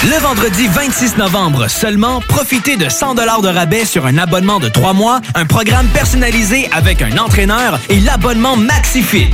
[0.05, 4.93] Le vendredi 26 novembre seulement, profitez de 100 de rabais sur un abonnement de 3
[4.93, 9.33] mois, un programme personnalisé avec un entraîneur et l'abonnement MaxiFit.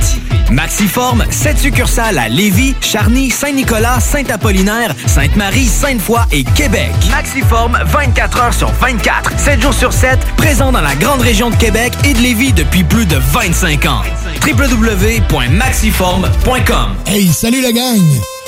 [0.51, 6.91] Maxiform, 7 succursales à Lévis, Charny, Saint-Nicolas, Saint-Apollinaire, Sainte-Marie, Sainte-Foy et Québec.
[7.11, 11.55] Maxiform, 24 heures sur 24, 7 jours sur 7, présent dans la grande région de
[11.55, 14.01] Québec et de Lévis depuis plus de 25 ans.
[14.45, 18.01] www.maxiform.com Hey, salut la gang!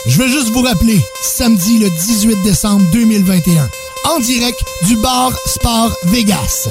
[0.08, 3.68] Je veux juste vous rappeler, samedi le 18 décembre 2021,
[4.06, 6.70] en direct du bar Sport Vegas.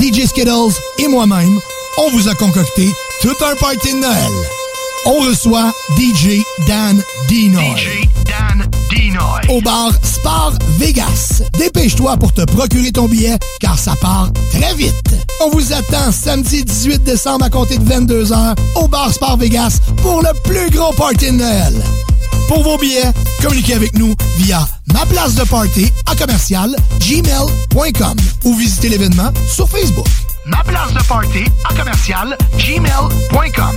[0.00, 1.60] DJ Skittles et moi-même,
[1.98, 2.88] on vous a concocté
[3.20, 4.32] tout un party de Noël.
[5.04, 7.62] On reçoit DJ Dan Dinoy.
[7.62, 8.05] DJ Dan Dinoy.
[9.48, 11.42] Au bar Sport Vegas.
[11.58, 15.14] Dépêche-toi pour te procurer ton billet, car ça part très vite.
[15.44, 20.22] On vous attend samedi 18 décembre à compter de 22h au bar Sport Vegas pour
[20.22, 21.74] le plus gros party de Noël.
[22.48, 28.54] Pour vos billets, communiquez avec nous via ma place de party à commercial gmail.com ou
[28.54, 30.06] visitez l'événement sur Facebook.
[30.46, 33.76] Ma place de party à commercial gmail.com.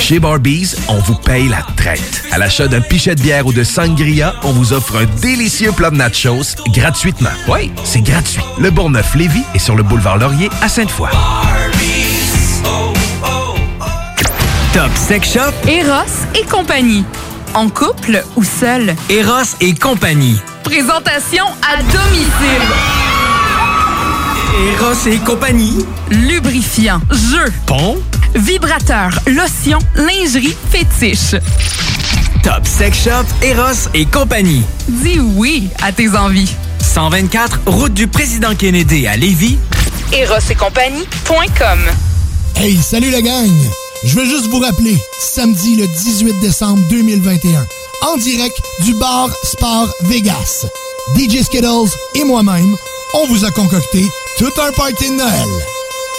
[0.00, 2.24] Chez Barbies, on vous paye la traite.
[2.32, 5.90] À l'achat d'un pichet de bière ou de sangria, on vous offre un délicieux plat
[5.90, 7.30] de nachos gratuitement.
[7.48, 8.42] Oui, c'est gratuit.
[8.58, 11.08] Le Bourgneuf-Lévis est sur le boulevard Laurier à Sainte-Foy.
[14.74, 17.04] Top Sex Shop, Eros et compagnie.
[17.54, 18.94] En couple ou seul.
[19.08, 20.40] Eros et compagnie.
[20.64, 22.62] Présentation à domicile.
[24.74, 25.86] Eros et compagnie.
[26.10, 27.98] Lubrifiant, jeu, Pont.
[28.34, 31.36] Vibrateur, lotion, lingerie, fétiche.
[32.42, 34.62] Top Sex Shop, Eros et compagnie.
[34.88, 36.52] Dis oui à tes envies.
[36.80, 39.58] 124, route du président Kennedy à Lévis.
[40.12, 41.78] Eros et compagnie.com
[42.56, 43.50] Hey, salut la gang!
[44.04, 47.64] Je veux juste vous rappeler, samedi le 18 décembre 2021,
[48.12, 50.66] en direct du bar Sport Vegas.
[51.16, 52.76] DJ Skittles et moi-même,
[53.14, 54.04] on vous a concocté
[54.38, 55.48] tout un party de Noël.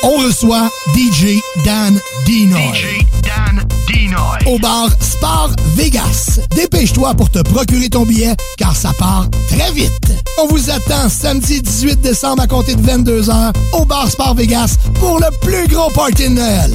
[0.04, 2.74] On reçoit DJ Dan Dinoy.
[2.74, 4.38] DJ Dan Dinoy.
[4.48, 6.42] Au bar Sport Vegas.
[6.54, 10.12] Dépêche-toi pour te procurer ton billet, car ça part très vite.
[10.42, 15.20] On vous attend samedi 18 décembre à compter de 22h au bar Sport Vegas pour
[15.20, 16.72] le plus gros party de Noël.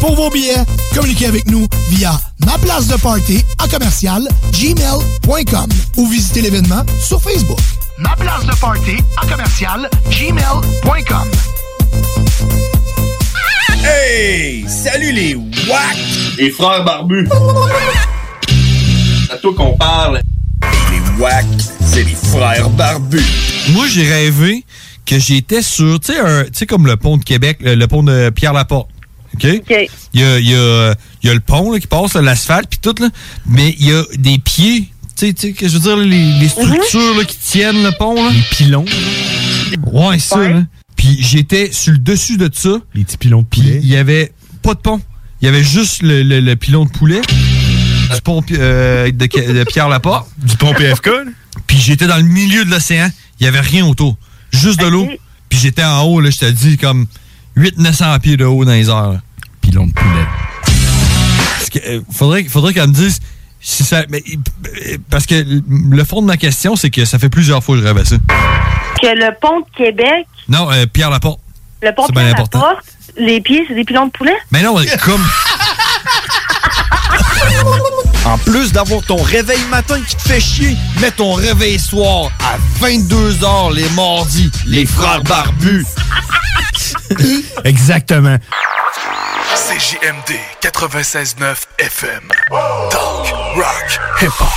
[0.00, 6.08] Pour vos billets, communiquez avec nous via ma place de party à commercial gmail.com ou
[6.08, 7.58] visitez l'événement sur Facebook.
[7.98, 11.28] Ma place de party à commercial gmail.com.
[13.84, 14.64] Hey!
[14.68, 15.96] Salut les WAC!
[16.38, 17.28] Les frères barbus!
[19.26, 20.20] C'est à toi qu'on parle.
[20.90, 21.44] Les WAC,
[21.80, 23.22] c'est les frères barbus.
[23.70, 24.64] Moi, j'ai rêvé
[25.06, 27.86] que j'étais sur, tu sais, un- tu sais, comme le pont de Québec, le, le
[27.86, 28.88] pont de Pierre-Laporte.
[29.34, 29.44] OK?
[30.14, 32.68] Il y a, il y a- il y a le pont là, qui passe, l'asphalte,
[32.70, 33.08] puis tout, là,
[33.46, 34.88] mais il y a des pieds.
[35.16, 37.90] Tu sais, tu sais, que je veux dire, les, les structures là, qui tiennent le
[37.98, 38.14] pont.
[38.14, 38.30] Là.
[38.32, 38.84] Les pilons.
[39.92, 40.36] Ouais, ça.
[40.48, 40.62] là.
[41.08, 42.76] Puis j'étais sur le dessus de ça.
[42.94, 43.80] Les petits pilons de poulet.
[43.82, 45.00] Il y avait pas de pont.
[45.40, 47.20] Il y avait juste le, le- le pilon de poulet.
[47.22, 50.28] Du pont euh, de, de Pierre-Laporte.
[50.38, 51.08] Du pont PFK.
[51.66, 53.08] Puis j'étais dans le milieu de l'océan.
[53.40, 54.18] Il y avait rien autour.
[54.52, 55.08] Juste de l'eau.
[55.48, 57.06] Puis j'étais en haut, là, je te dis, comme
[57.56, 59.12] 800-900 pieds de haut dans les airs.
[59.12, 59.22] là.
[59.62, 60.26] Pilon de poulet.
[61.72, 63.20] Que, euh, faudrait, faudrait qu'elle me dise
[63.68, 64.02] si ça.
[64.08, 64.24] mais,
[65.10, 67.86] parce que le fond de ma question, c'est que ça fait plusieurs fois que je
[67.86, 68.16] rêve à ça.
[69.00, 71.38] Que le pont de Québec, Non, euh, Pierre Laporte.
[71.82, 72.60] le pont C'est de bien Québec important.
[72.60, 72.84] porte,
[73.18, 74.36] les pieds, c'est des pilons de poulet?
[74.50, 75.22] Mais non, comme.
[78.24, 82.58] En plus d'avoir ton réveil matin qui te fait chier, mets ton réveil soir à
[82.84, 84.50] 22h les mardis.
[84.66, 85.86] Les frères barbus.
[87.64, 88.36] Exactement.
[89.54, 92.20] CJMD 96.9 FM.
[93.57, 94.53] rock, hip-hop.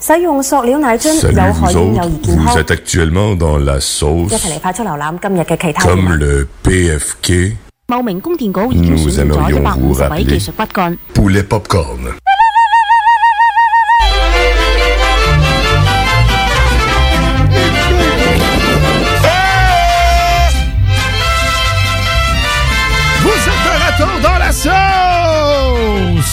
[0.00, 2.56] 使用塑料奶樽 Salut 有害 vous 烟有 autres, 益健 vous 康。
[2.56, 7.56] êtes actuellement dans la 一 sauce 齐嚟快速浏览今日嘅其他 comme le PFK
[7.88, 10.98] 茂名供电局已经 Nous 选用咗 aimerions 一百五 vous 十位 rappeler 技术骨干。
[11.14, 11.98] poulet popcorn.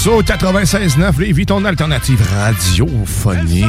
[0.06, 3.66] Au 96.9, Lévis, ton alternative radiophonique.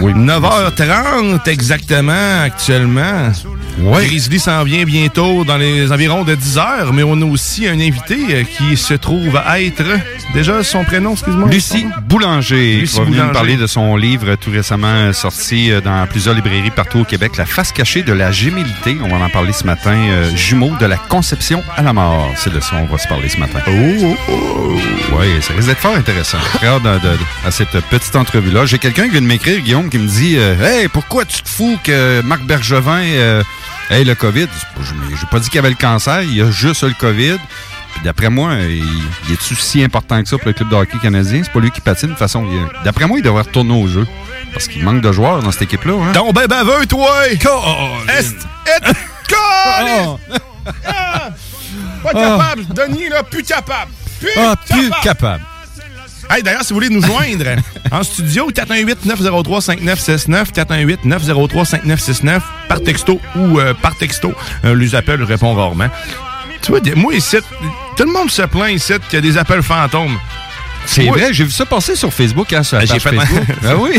[0.00, 0.12] Oui.
[0.14, 3.30] 9h30 exactement actuellement.
[3.78, 8.16] Grizzly s'en vient bientôt dans les environs de 10h, mais on a aussi un invité
[8.30, 9.84] euh, qui se trouve à être...
[10.32, 11.48] Déjà, son prénom, excuse-moi.
[11.50, 13.32] Lucie Boulanger, Lucie qui va venir nous Boulanger.
[13.34, 17.44] parler de son livre tout récemment sorti euh, dans plusieurs librairies partout au Québec, La
[17.44, 18.96] face cachée de la gémilité.
[19.04, 19.94] On va en parler ce matin.
[19.94, 22.30] euh, jumeaux de la conception à la mort.
[22.36, 23.60] C'est de ça qu'on va se parler ce matin.
[23.68, 24.16] Oh,
[25.18, 26.38] Oui, ça risque d'être fort intéressant.
[26.54, 28.64] Très hâte de- de- à cette petite entrevue-là.
[28.66, 31.48] J'ai quelqu'un qui vient de m'écrire, Guillaume, qui me dit euh, Hey, pourquoi tu te
[31.48, 33.42] fous que Marc Bergevin euh,
[33.90, 34.46] ait le COVID?
[34.80, 37.36] Je n'ai pas dit qu'il avait le cancer, il a juste le COVID.
[37.92, 38.84] Puis d'après moi, il,
[39.26, 41.40] il est-tu si important que ça pour le club de hockey canadien?
[41.42, 42.10] C'est pas lui qui patine.
[42.10, 42.46] De toute façon,
[42.84, 44.06] d'après moi, il devrait retourner au jeu.
[44.52, 45.94] Parce qu'il manque de joueurs dans cette équipe-là.
[45.94, 46.12] Hein?
[46.12, 47.26] Donc, ben baveux, toi!
[47.28, 47.42] Est...
[48.14, 48.36] Est...
[49.28, 50.16] Colin!
[50.86, 51.30] Ah!
[52.04, 53.90] Pas capable, Denis, là, plus capable.
[54.20, 55.42] Plus Ah, plus capable.
[56.28, 57.44] Hey, d'ailleurs, si vous voulez nous joindre
[57.92, 60.52] en studio, 418-903-5969,
[61.04, 64.32] 418-903-5969, par texto ou euh, par texto.
[64.64, 65.88] Euh, les appels répondent rarement.
[66.62, 67.36] Tu vois, moi, ici,
[67.96, 70.18] tout le monde se plaint ici qu'il y a des appels fantômes.
[70.86, 73.44] C'est vrai, j'ai vu ça passer sur Facebook, hein, sur la page Facebook.
[73.64, 73.92] ah oui.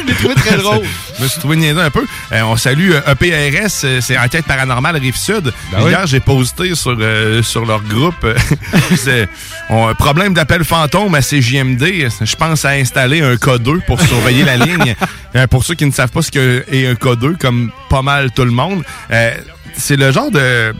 [0.00, 0.84] Je l'ai trouvé très drôle.
[1.18, 2.06] Je me suis trouvé niaiseux un peu.
[2.32, 5.52] Euh, on salue euh, EPRS, euh, c'est Enquête paranormale Rive-Sud.
[5.72, 8.34] Ben Hier, j'ai posté sur, euh, sur leur groupe euh,
[9.68, 12.08] on a un problème d'appel fantôme à CJMD.
[12.20, 14.94] Je pense à installer un codeux pour surveiller la ligne.
[15.36, 18.44] Euh, pour ceux qui ne savent pas ce qu'est un codeux, comme pas mal tout
[18.44, 18.82] le monde,
[19.76, 20.30] c'est le genre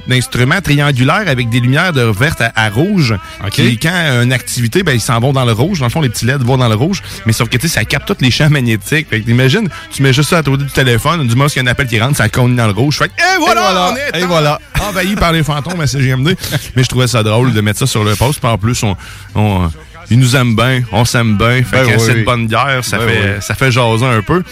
[0.07, 3.15] d'instrument triangulaire avec des lumières de verte à, à rouge.
[3.51, 5.79] Qui, quand une activité, ben, ils s'en vont dans le rouge.
[5.81, 7.03] Dans le fond, les petits LED vont dans le rouge.
[7.27, 9.09] Mais sauf que, tu sais, ça capte tous les champs magnétiques.
[9.09, 11.67] Fait que imagine, tu mets juste ça à côté du téléphone, du moins qu'il y
[11.67, 12.99] a un appel qui rentre, ça cogne dans le rouge.
[12.99, 14.59] Fait que, et voilà, Et voilà, on est et voilà.
[14.89, 16.37] envahi par les fantômes à CGMD.
[16.77, 18.41] Mais je trouvais ça drôle de mettre ça sur le poste.
[18.41, 18.97] Puis en plus, on,
[19.35, 19.71] on-
[20.11, 21.63] ils nous aiment bien, on s'aime bien.
[21.63, 22.05] Fait Ben que oui.
[22.05, 23.43] cette bonne guerre, ça, Ben fait, oui.
[23.43, 24.43] ça fait jaser un peu.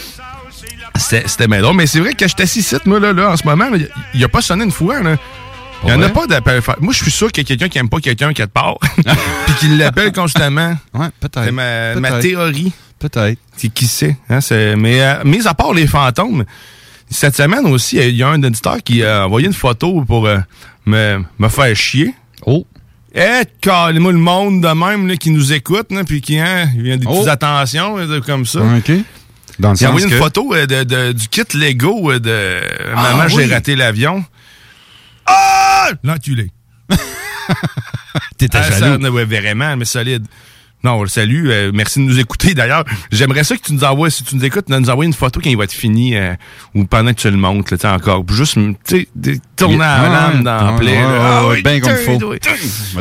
[0.98, 1.76] C'était bien drôle.
[1.76, 3.66] Mais c'est vrai que quand j'étais assis ici, moi, là, là, en ce moment,
[4.14, 5.00] il a pas sonné une fois.
[5.00, 5.16] Là.
[5.84, 6.60] Il n'y en a pas d'appel.
[6.80, 8.78] Moi, je suis sûr qu'il y a quelqu'un qui aime pas quelqu'un qui de part,
[9.46, 10.76] puis qui l'appelle constamment.
[10.94, 11.44] Ouais, peut-être.
[11.44, 11.52] C'est
[12.00, 12.72] ma, théorie.
[12.98, 13.38] Peut-être.
[13.74, 14.16] Qui sait.
[14.28, 14.40] Hein,
[14.76, 16.44] mais euh, mis à part les fantômes,
[17.08, 20.38] cette semaine aussi, il y a un auditeur qui a envoyé une photo pour euh,
[20.86, 22.14] me, me faire chier.
[22.44, 22.66] Oh.
[23.14, 27.06] Eh, calme-moi le monde de même là, qui nous écoute, puis qui hein, a des
[27.06, 28.60] petites attentions là, comme ça.
[28.60, 28.92] OK.
[29.58, 32.60] Dans le Il a envoyé une photo euh, de, de- du kit Lego euh, de
[32.94, 34.24] Ah, Maman, j'ai raté l'avion.
[35.26, 35.90] Ah!
[36.04, 36.50] L'enculé.
[38.38, 39.08] T'étais Ah, ça, jaloux.
[39.10, 40.24] ouais, vraiment, mais solide.
[40.84, 41.48] Non, on le salue.
[41.48, 42.54] euh, merci de nous écouter.
[42.54, 45.40] D'ailleurs, j'aimerais ça que tu nous envoies, si tu nous écoutes, nous envoyer une photo
[45.42, 46.34] quand il va être fini euh,
[46.72, 48.24] ou pendant que tu le montes, là, encore.
[48.30, 48.54] Juste,
[48.86, 50.98] tu sais, tourner la ouais, lame dans la ouais, plaie.
[51.02, 52.32] Ah oui, ben comme faut.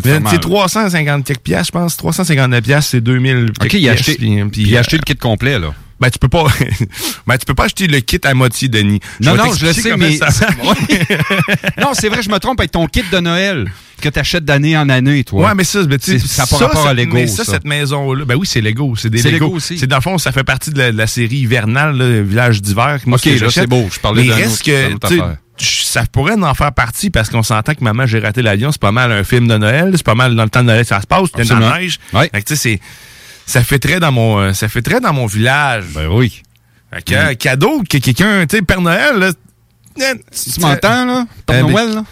[0.03, 1.97] C'est 350 quelques piastres, je pense.
[1.97, 5.71] 359 piastres, c'est 2000 OK, il a acheté, il a acheté le kit complet, là.
[5.99, 6.45] Ben, tu peux pas,
[7.27, 8.99] ben, tu peux pas acheter le kit à moitié, Denis.
[9.21, 10.17] Non, non, je le sais, mais.
[10.17, 10.27] ça
[11.81, 13.71] non, c'est vrai, je me trompe avec ton kit de Noël
[14.01, 15.47] que tu achètes d'année en année, toi.
[15.47, 17.15] Ouais, mais ça, ben, tu ça n'a pas rapport à Lego.
[17.15, 17.53] Mais ça, ça.
[17.53, 18.95] cette maison-là, ben oui, c'est Lego.
[18.95, 19.45] C'est des Lego.
[19.45, 19.77] Lego aussi.
[19.77, 22.61] C'est dans le fond, ça fait partie de la, de la série hivernale, là, Village
[22.61, 22.99] d'hiver.
[23.05, 23.87] Moi, Ok, ce là, c'est beau.
[23.91, 27.83] Je parlais Mais reste autre- que, ça pourrait en faire partie parce qu'on s'entend que
[27.83, 29.91] Maman, j'ai raté l'avion, c'est pas mal un film de Noël.
[29.95, 31.29] C'est pas mal dans le temps de Noël, ça se passe.
[31.35, 31.99] C'est dans la neige.
[32.11, 32.79] Fait que, tu sais, c'est,
[33.47, 35.85] ça fait très dans mon, euh, ça fait très dans mon village.
[35.95, 36.43] Ben oui.
[36.93, 39.31] Fait que, cadeau que quelqu'un, tu sais, Père Noël, là.
[39.97, 42.03] Tu m'entends, là, Père Euh, Noël, là?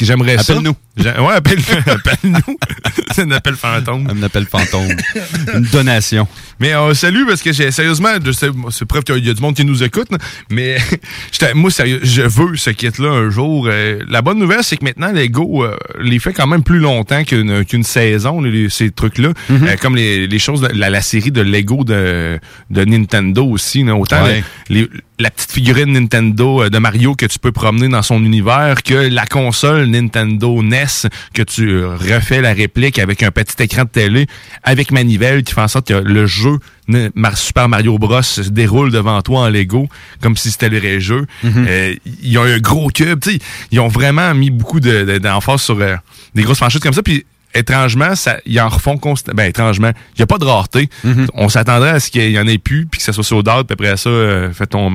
[0.00, 0.52] J'aimerais ça.
[0.52, 0.74] Appelle-nous.
[0.98, 2.56] Ouais, appelle, appelle-nous.
[3.12, 4.08] C'est un appel fantôme.
[4.10, 4.88] Un appel fantôme.
[5.54, 6.26] Une donation.
[6.58, 8.08] Mais on salue parce que j'ai sérieusement,
[8.70, 10.08] c'est preuve qu'il y a du monde qui nous écoute,
[10.50, 10.76] mais
[11.54, 13.66] moi sérieux, je veux ce kit-là un jour.
[13.68, 17.24] Euh, la bonne nouvelle, c'est que maintenant Lego euh, les fait quand même plus longtemps
[17.24, 19.30] qu'une saison, les- ces trucs-là.
[19.48, 19.66] Mhm.
[19.68, 22.38] Euh, comme les, les choses, de, la, la série de Lego de,
[22.70, 23.82] de Nintendo aussi.
[23.84, 23.94] là.
[23.96, 24.42] autant Ouais.
[24.68, 24.88] les- les-
[25.18, 28.94] la petite figurine Nintendo euh, de Mario que tu peux promener dans son univers que
[28.94, 33.88] la console Nintendo NES que tu euh, refais la réplique avec un petit écran de
[33.88, 34.26] télé
[34.62, 36.58] avec manivelle qui fait en sorte que le jeu
[37.36, 39.88] Super Mario Bros se déroule devant toi en Lego
[40.20, 41.26] comme si c'était le vrai jeu.
[41.44, 43.38] Euh, ils ont un gros cube, tu
[43.70, 45.94] ils ont vraiment mis beaucoup de- de- d'emphase sur euh,
[46.34, 47.24] des grosses franchises comme ça puis
[47.54, 49.36] étrangement, ça, ils en refont constamment.
[49.36, 50.88] Ben, étrangement, il n'y a pas de rareté.
[51.34, 53.66] On s'attendrait à ce qu'il y en ait plus, puis que ça soit sur date,
[53.66, 54.92] puis après ça, euh, fais ton,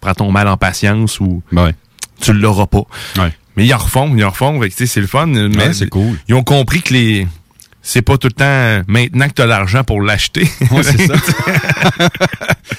[0.00, 1.42] prends ton mal en patience ou
[2.22, 2.84] tu l'auras pas.
[3.56, 4.60] Mais ils en refont, ils en refont.
[4.70, 5.26] C'est le fun.
[5.26, 6.18] Mais c'est cool.
[6.28, 7.26] Ils ont compris que les.
[7.82, 10.48] C'est pas tout le temps maintenant que tu as l'argent pour l'acheter.
[10.70, 11.14] Ouais, c'est ça.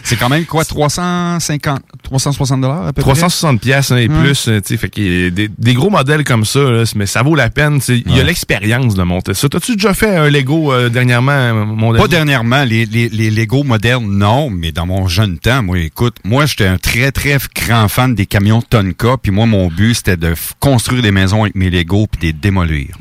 [0.03, 4.77] c'est quand même quoi, 350, 360 dollars à peu 360 pièces et plus, euh, tu
[4.77, 7.79] fait a des, des gros modèles comme ça, là, mais ça vaut la peine.
[7.87, 9.49] Il y a l'expérience de monter ça.
[9.49, 13.63] T'as-tu déjà fait un Lego euh, dernièrement, euh, mon Pas dernièrement, les, les, les Lego
[13.63, 17.87] modernes, non, mais dans mon jeune temps, moi, écoute, moi, j'étais un très, très grand
[17.87, 21.69] fan des camions Tonka, puis moi, mon but, c'était de construire des maisons avec mes
[21.69, 22.95] Lego puis de les démolir.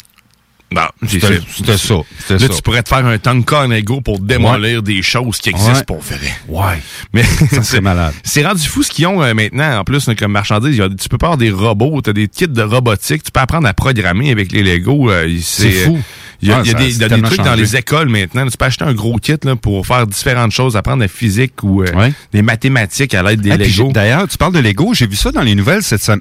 [0.73, 1.95] Non, j'ai C'était ça.
[1.95, 2.49] Là, ça.
[2.49, 5.85] tu pourrais te faire un Tonka en Lego pour démolir des choses qui existent Ouais.
[5.85, 6.19] pour vrai.
[6.49, 6.81] Ouais.
[7.13, 8.15] Mais Ça serait malade.
[8.23, 9.81] C'est rendu fou ce qu'ils ont euh, maintenant.
[9.81, 12.29] En plus, comme marchandise, y a- tu peux pas avoir des robots, tu as des
[12.29, 15.11] kits de robotique, tu peux apprendre à programmer avec les Lego.
[15.11, 16.01] euh, C'est fou.
[16.43, 17.77] Il y a, Ah, il y a ça- des, y a des trucs dans les
[17.77, 18.47] écoles maintenant.
[18.47, 21.83] Tu peux acheter un gros kit là, pour faire différentes choses, apprendre la physique ou
[21.83, 23.91] euh, des mathématiques à l'aide des puis Lego.
[23.93, 26.21] D'ailleurs, tu parles de Lego, j'ai vu ça dans les nouvelles cette semaine.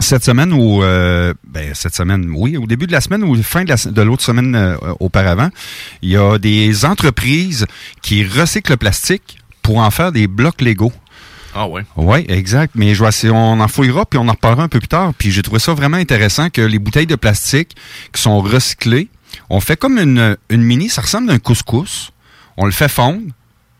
[0.00, 3.62] Cette semaine ou euh, ben cette semaine, oui, au début de la semaine ou fin
[3.62, 5.50] de, la se- de l'autre semaine euh, auparavant,
[6.02, 7.64] il y a des entreprises
[8.02, 10.92] qui recyclent le plastique pour en faire des blocs Lego.
[11.54, 11.84] Ah ouais.
[11.96, 12.72] Oui, exact.
[12.74, 15.12] Mais je essayer- on en fouillera puis on en reparlera un peu plus tard.
[15.16, 17.76] Puis j'ai trouvé ça vraiment intéressant que les bouteilles de plastique
[18.12, 19.08] qui sont recyclées,
[19.48, 22.10] on fait comme une, une mini, ça ressemble à un couscous.
[22.56, 23.22] On le fait fondre.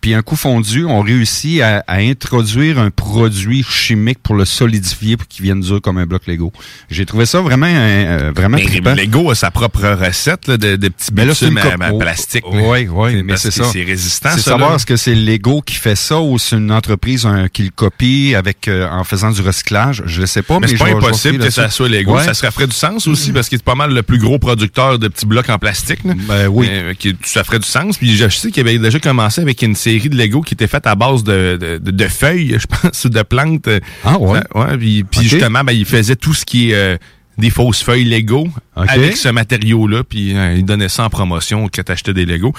[0.04, 5.16] Puis un coup fondu, on réussit à, à introduire un produit chimique pour le solidifier
[5.16, 6.52] pour qu'il vienne dur comme un bloc Lego.
[6.90, 8.92] J'ai trouvé ça vraiment euh, vraiment Mais trippant.
[8.94, 11.76] Lego a sa propre recette là, de, de petits Mais là, c'est une bitumes à-
[11.76, 12.44] cop- à oh, plastique.
[12.52, 13.64] Oui, oui, mais c'est ça.
[13.72, 17.24] C'est résistant, C'est savoir est-ce que c'est Lego qui fait ça ou c'est une entreprise
[17.24, 20.02] un, qui le copie avec euh, en faisant du recyclage?
[20.04, 22.16] Je ne sais pas, mais, Mais c'est pas impossible que ça soit Lego.
[22.16, 22.24] Ouais.
[22.24, 24.98] Ça serait ferait du sens aussi parce qu'il est pas mal le plus gros producteur
[24.98, 26.04] de petits blocs en plastique.
[26.04, 26.12] là.
[26.28, 26.66] Ben oui.
[26.68, 27.96] Euh, qui- ça ferait du sens.
[27.96, 30.86] Puis je sais qu'il avait déjà commencé avec une série de Lego qui était faite
[30.86, 33.68] à base de, de, de- de feuilles, je pense, ou de plantes.
[34.04, 34.40] Ah ouais?
[34.52, 36.96] Ça- ouais puis justement, ben, il faisait tout ce qui est euh,
[37.38, 40.02] des fausses feuilles Lego avec ce matériau-là.
[40.04, 42.52] Puis euh, il donnait ça en promotion que t'achetais des Lego.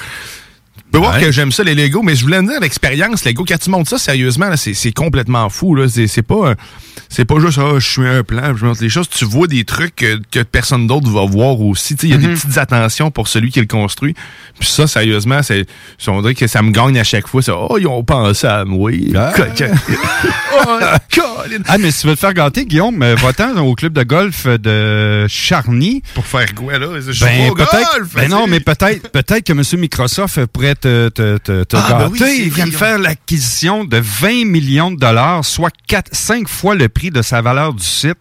[0.95, 3.69] Peux voir que j'aime ça, les Lego, mais je voulais dire l'expérience, Lego, quand tu
[3.69, 5.75] montes ça, sérieusement, c'est, c'est complètement fou.
[5.75, 5.87] Là.
[5.87, 6.55] C'est, c'est pas
[7.09, 9.09] c'est pas juste ah, je suis un plan, je montre les choses.
[9.09, 11.95] Tu vois des trucs que, que personne d'autre va voir aussi.
[12.03, 14.15] Il y a des petites attentions pour celui qui le construit.
[14.59, 15.65] Puis ça, sérieusement, c'est,
[16.07, 17.41] on dirait que ça me gagne à chaque fois.
[17.41, 18.91] C'est, oh, ils ont pensé à moi.
[19.35, 19.71] Coquin.
[20.53, 20.79] oh.
[21.67, 24.47] Ah, mais si tu veux te faire gâter, Guillaume, euh, va-t'en au club de golf
[24.47, 26.01] de Charny.
[26.13, 26.87] Pour faire quoi, là?
[26.99, 27.69] Je Ben, au golf,
[28.15, 29.61] Ben non, mais peut-être, peut-être que M.
[29.79, 32.36] Microsoft pourrait te, te, te, te Ah, ben oui, gâter.
[32.36, 36.75] c'est Il vient de faire l'acquisition de 20 millions de dollars, soit 4, 5 fois
[36.75, 38.17] le prix de sa valeur du site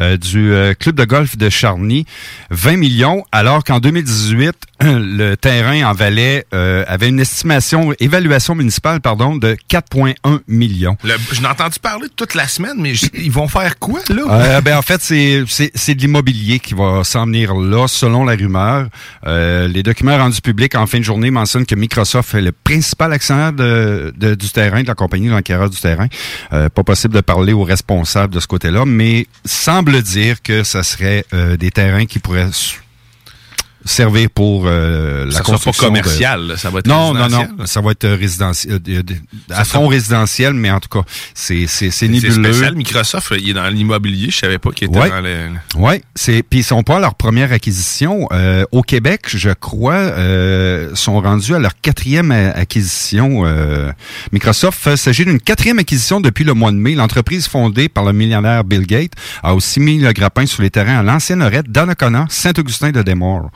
[0.00, 2.06] euh, du euh, club de golf de Charny.
[2.50, 9.00] 20 millions, alors qu'en 2018, le terrain en valait, euh, avait une estimation, évaluation municipale,
[9.00, 10.96] pardon, de 4,1 millions.
[11.02, 14.60] Le- je n'ai entendu parler toute la semaine, mais je- ils vont faire quoi, là?
[14.60, 18.86] Ben en fait, c'est de l'immobilier qui va s'en venir là, selon la rumeur.
[19.26, 23.52] Les documents rendus publics en fin de journée mentionnent que Microsoft est le principal actionnaire
[23.52, 26.08] du terrain, de la compagnie l'enquêteur du terrain.
[26.52, 30.82] Euh, pas possible de parler aux responsables de ce côté-là, mais semble dire que ça
[30.82, 32.48] serait euh, des terrains qui pourraient
[33.84, 37.12] servir pour euh, la Ça sera pas construction de- commercial, là, ça va être non,
[37.14, 39.14] non, non, ça va être résidentiel, euh, de-
[39.50, 42.32] à fond résidentiel, mais en tout cas, c'est c'est c'est nébuleux.
[42.52, 42.74] spécial.
[42.74, 44.30] Microsoft, il est dans l'immobilier.
[44.30, 45.10] Je savais pas qu'il était Ouais.
[45.10, 45.48] dans le...
[45.76, 49.94] Oui, c'est puis ils sont pas à leur première acquisition Euh, au Québec, je crois,
[49.94, 53.42] euh, sont rendus à leur quatrième acquisition.
[53.44, 53.92] euh,
[54.32, 56.94] Microsoft s'agit d'une quatrième acquisition depuis le mois de mai.
[56.94, 59.12] L'entreprise fondée par le millionnaire Bill Gates
[59.42, 63.50] a aussi mis le grappin sur les terrains à l'ancienne Lorette, Donnacona, Saint-Augustin de Desmaures.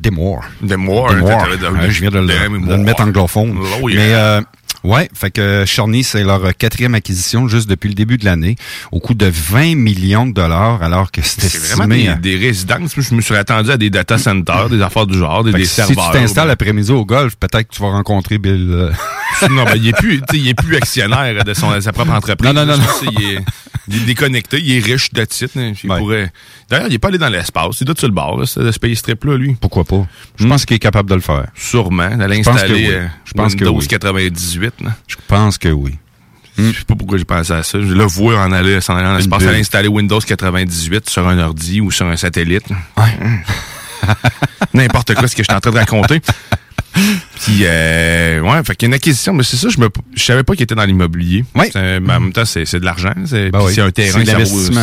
[0.00, 0.44] Desmaures.
[0.62, 1.42] Desmaures, Desmaures.
[1.44, 2.78] t'avais de- Ouais, je viens de le, de le Desmaures.
[2.78, 3.56] mettre anglophone.
[3.82, 3.88] Oh.
[3.88, 4.40] Mais euh,
[4.82, 8.56] ouais, fait que Charny, c'est leur quatrième acquisition juste depuis le début de l'année,
[8.92, 12.36] au coût de 20 millions de dollars, alors que c'était C'est vraiment des, à- des
[12.36, 12.92] résidences.
[12.96, 15.64] Je me suis attendu à des data centers, des affaires du genre, des, des que
[15.64, 16.10] si serveurs.
[16.12, 18.90] tu t'installes l'après-midi au golf, peut-être que tu vas rencontrer Bill.
[19.48, 22.52] Non, ben, il est plus, il est plus actionnaire de, son, de sa propre entreprise.
[22.52, 23.38] Non, non, non, Il est,
[23.88, 25.58] il est déconnecté, il est riche de titre.
[25.58, 26.30] hein, il pourrait...
[26.68, 27.80] D'ailleurs, il est pas allé dans l'espace.
[27.80, 29.56] Il doit sur le bord, ce space trip-là, lui.
[29.60, 30.06] Pourquoi pas?
[30.36, 31.46] Je pense qu'il est capable de le faire.
[31.54, 32.16] Sûrement.
[32.16, 32.86] D'aller installer oui.
[32.90, 33.86] euh, Je pense que Windows oui.
[33.88, 34.74] 98.
[34.82, 34.90] là.
[35.08, 35.94] Je pense que oui.
[36.58, 37.80] Je sais pas pourquoi j'ai pensé à ça.
[37.80, 39.48] Je le vois en aller, s'en aller dans l'espace, bulle.
[39.48, 42.66] aller installer Windows 98 sur un ordi ou sur un satellite.
[44.74, 46.20] N'importe quoi ce que je suis en train de raconter.
[46.92, 50.22] Puis, euh, ouais, fait qu'il y a une acquisition, mais c'est ça, je me, je
[50.22, 51.44] savais pas qu'il était dans l'immobilier.
[51.72, 53.12] C'est- Mais en même temps, c'est de l'argent.
[53.26, 53.80] C'est Ben oui.
[53.80, 54.18] un terrain,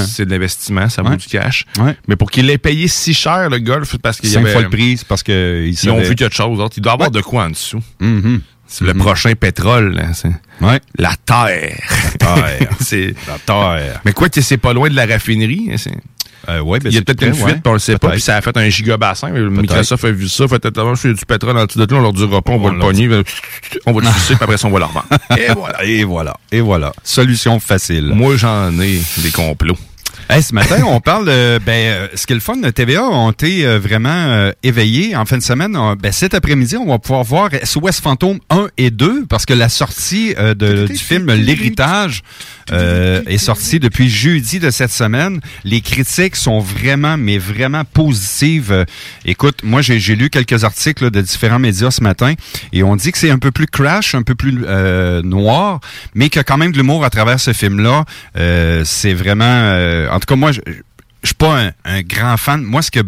[0.08, 0.90] C'est de l'investissement.
[0.90, 1.66] ça vaut du cash.
[2.08, 4.54] Mais pour qu'il ait payé si cher, le golf, parce qu'il y Cinq avait...
[4.54, 6.76] fois le prix, parce que ils, ont vu quelque chose d'autre.
[6.78, 7.82] Il doit y avoir de quoi en dessous.
[8.00, 8.42] Mhm.
[8.70, 9.94] C'est le prochain pétrole.
[9.96, 10.08] là,
[10.60, 10.82] Ouais.
[10.98, 11.80] La terre.
[12.20, 12.70] Terre.
[12.82, 14.02] c'est La terre.
[14.04, 15.70] Mais quoi, tu sais, c'est pas loin de la raffinerie.
[15.72, 15.92] hein, c'est-
[16.50, 17.54] Euh, ouais, ben, Il y a peut-être une fuite, ouais.
[17.54, 19.30] puis on le sait pas, puis ça a fait un gigabassin.
[19.32, 22.04] Microsoft a vu ça, fait attends, je fais du pétrole en dessous de là, on
[22.04, 23.10] leur dira pas, on va On le leur pogner,
[23.86, 25.08] on va le sucer, puis après ça, on va le revendre.
[25.38, 25.84] Et voilà.
[25.86, 26.38] Et voilà.
[26.52, 26.94] Et voilà.
[27.04, 28.12] Solution facile.
[28.14, 29.78] Moi, j'en ai des complots.
[30.30, 33.32] Hey, ce matin, on parle de ben euh, ce qui est le fun TVA ont
[33.32, 35.78] été euh, vraiment euh, éveillés en fin de semaine.
[36.02, 39.70] Ben, cet après-midi, on va pouvoir voir SOS Fantôme 1 et 2 parce que la
[39.70, 42.24] sortie euh, de- du film L'héritage
[42.72, 45.40] euh, est sortie depuis jeudi de cette semaine.
[45.64, 48.86] Les critiques sont vraiment mais vraiment positives.
[49.26, 52.34] Écoute, moi j'ai lu quelques articles là, de différents médias ce matin
[52.74, 55.80] et on dit que c'est un peu plus crash, un peu plus euh, noir,
[56.16, 58.06] mais qu'il y a quand même de l'humour à travers ce film-là.
[58.38, 59.46] Euh, c'est vraiment...
[59.46, 60.62] euh, en tout cas, moi, je,
[61.24, 62.62] je suis pas un, un grand fan.
[62.62, 63.04] Moi, ce qui a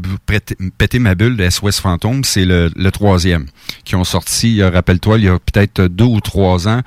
[0.78, 3.45] pété ma bulle de SOS Fantôme, c'est le, le troisième,
[3.86, 6.82] qui ont sorti, euh, rappelle-toi, il y a peut-être deux ou trois ans.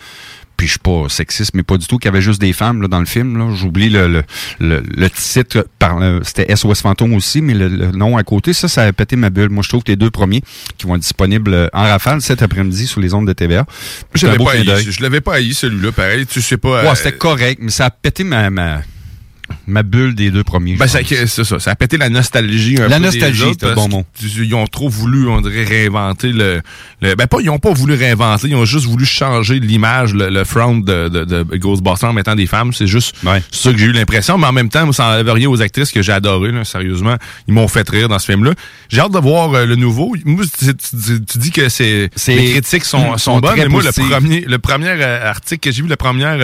[0.62, 2.82] Puis je suis pas sexiste, mais pas du tout, qu'il y avait juste des femmes
[2.82, 3.52] là, dans le film.
[3.52, 4.22] J'oublie le, le,
[4.60, 5.66] le, le titre,
[6.22, 9.30] c'était SOS Fantôme aussi, mais le, le nom à côté, ça, ça a pété ma
[9.30, 9.48] bulle.
[9.48, 10.40] Moi, je trouve que les deux premiers,
[10.78, 13.66] qui vont être disponibles en rafale cet après-midi sur les ondes de TVA.
[14.14, 16.84] Je l'avais pas haï, celui-là, pareil, tu sais pas...
[16.84, 18.82] Ouais, euh, c'était correct, mais ça a pété ma, ma,
[19.66, 20.74] ma bulle des deux premiers.
[20.76, 21.58] Ben, c'est ça.
[21.60, 22.76] Ça a pété la nostalgie.
[22.80, 24.04] Un La peu des nostalgie, c'est parce bon mot.
[24.22, 26.60] Ils ont trop voulu, on dirait, réinventer le,
[27.00, 30.30] le- ben, pas, ils ont pas voulu réinventer, ils ont juste voulu changer l'image, le,
[30.30, 32.72] le front de, de, de Ghostbusters en mettant des femmes.
[32.72, 33.16] C'est juste
[33.50, 34.38] ça que j'ai eu l'impression.
[34.38, 37.16] Mais en même temps, ça enlève rien aux actrices que j'ai adorées, là, sérieusement.
[37.48, 38.52] Ils m'ont fait rire dans ce film-là.
[38.88, 40.14] J'ai hâte de voir euh, le nouveau.
[40.24, 43.68] Moi, tu, tu- tu- tu dis que c'est, les critiques sont, Mm, sont bonnes, mais
[43.68, 46.36] moi, le premier, le premier euh, article que j'ai vu, la première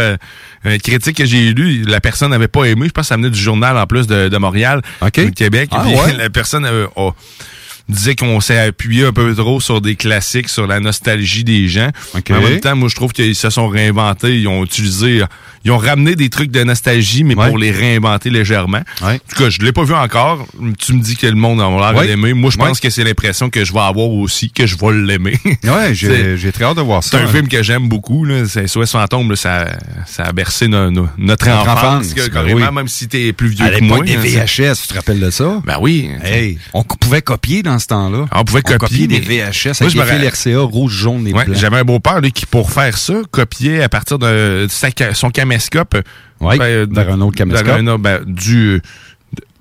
[0.66, 2.86] euh, critique que j'ai lu, la personne n'avait pas aimé.
[2.86, 4.82] Je pense ça venait du journal en plus de, de Montréal,
[5.26, 5.70] du Québec.
[5.72, 6.12] Ah, Puis ouais?
[6.18, 7.14] La personne avait, a-
[7.88, 11.90] disait qu'on s'est appuyé un peu trop sur des classiques, sur la nostalgie des gens.
[12.14, 14.38] Mais En même temps, moi, je trouve qu'ils se sont réinventés.
[14.38, 15.22] Ils ont utilisé,
[15.64, 18.82] ils ont ramené des trucs de nostalgie, mais pour les réinventer légèrement.
[19.02, 20.46] En tout cas, je l'ai pas vu encore.
[20.78, 22.06] Tu me dis que le monde a l'air Ouais.
[22.06, 22.34] d'aimer.
[22.34, 25.38] Moi, je pense que c'est l'impression que je vais avoir aussi, que je vais l'aimer.
[25.64, 27.10] Ouais, j'ai très hâte de voir ça.
[27.12, 27.32] C'est un hein.
[27.32, 28.26] film que j'aime beaucoup.
[28.46, 29.66] C'est SOS Fantôme, là, ça,
[30.06, 31.78] ça a bercé no- no- notre, Notre enfance.
[32.06, 32.62] enfance, que, ben oui.
[32.72, 34.00] Même si t'es plus vieux À que moi.
[34.04, 35.60] des hein, VHS, tu te rappelles de ça?
[35.64, 36.10] Ben oui.
[36.22, 38.26] Hey, on pouvait copier dans ce temps-là.
[38.34, 41.54] On pouvait copier, des VHS Moi, avec les RCA rouge, jaune et Ouais, blanc.
[41.58, 45.96] J'avais un beau-père lui, qui, pour faire ça, copiait à partir de sa son caméscope.
[46.40, 47.66] Ouais, ben, vers un autre caméscope.
[47.66, 48.80] vers un ben, du,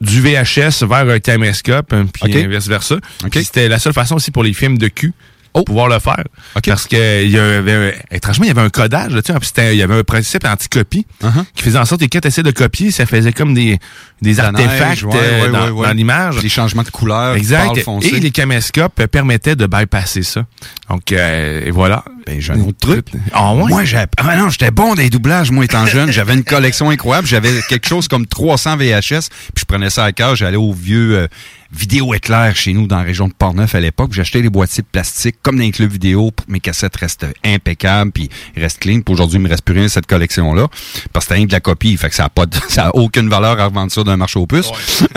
[0.01, 2.49] du VHS vers un caméscope, puis Ok.
[2.49, 2.97] vice-versa.
[3.31, 5.13] Puis C'était la seule façon aussi pour les films de cul.
[5.59, 5.63] Oh.
[5.63, 6.23] pouvoir le faire.
[6.65, 7.73] Parce que il y avait,
[8.11, 11.05] un- étrangement, il y avait un codage, tu sais, il y avait un principe anti-copie
[11.23, 11.43] Uh-huh.
[11.55, 13.79] qui faisait en sorte que quand tu essaies de copier, ça faisait comme des,
[14.21, 15.87] des La artefacts neige, ouais, euh, dans, ouais, ouais.
[15.87, 16.41] dans l'image.
[16.43, 17.77] Les changements de couleur, Exact.
[18.01, 20.45] Et les caméscopes permettaient de bypasser ça.
[20.89, 22.03] Donc, euh, et voilà.
[22.25, 23.07] Ben, j'ai un autre truc.
[23.33, 23.63] Ah ouais?
[23.69, 26.11] Moi, j'ai, ah non, j'étais bon dans les doublages, moi, étant jeune.
[26.11, 27.27] J'avais une collection incroyable.
[27.27, 29.29] J'avais quelque chose comme 300 VHS.
[29.29, 30.35] Puis je prenais ça à cœur.
[30.35, 31.27] J'allais au vieux euh,
[31.71, 34.13] vidéo éclair chez nous dans la région de Portneuf à l'époque.
[34.13, 37.25] J'achetais des boîtiers de plastique comme dans les clubs vidéo pour que mes cassettes restent
[37.43, 39.01] impeccables puis restent clean.
[39.01, 40.67] Puis aujourd'hui, il me reste plus rien de cette collection-là.
[41.13, 41.95] Parce que c'était rien de la copie.
[41.97, 44.39] Fait que ça a pas de- ça a aucune valeur à revendre ça d'un marché
[44.39, 44.71] aux puces.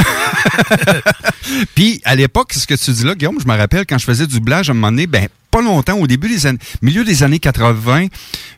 [1.75, 4.27] Puis à l'époque, ce que tu dis là, Guillaume, je me rappelle quand je faisais
[4.27, 7.23] du doublage à un moment donné, ben pas longtemps, au début des années, milieu des
[7.23, 8.07] années 80,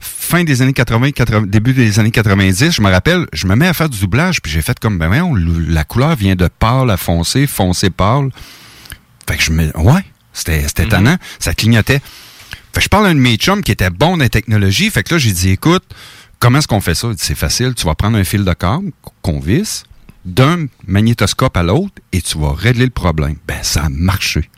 [0.00, 3.68] fin des années 80, 80, début des années 90, je me rappelle, je me mets
[3.68, 6.90] à faire du doublage, puis j'ai fait comme ben voyons, la couleur vient de pâle
[6.90, 8.30] à foncé, foncé pâle.
[9.28, 12.00] Fait que je me ouais, c'était c'était étonnant, ça clignotait.
[12.72, 14.90] Fait que je parle à un de mes chums qui était bon dans la technologie,
[14.90, 15.84] fait que là j'ai dit écoute,
[16.38, 17.08] comment est-ce qu'on fait ça?
[17.08, 18.90] Il dit, C'est facile, tu vas prendre un fil de câble
[19.22, 19.84] qu'on visse
[20.24, 23.36] d'un magnétoscope à l'autre et tu vas régler le problème.
[23.46, 24.48] Ben, ça a marché.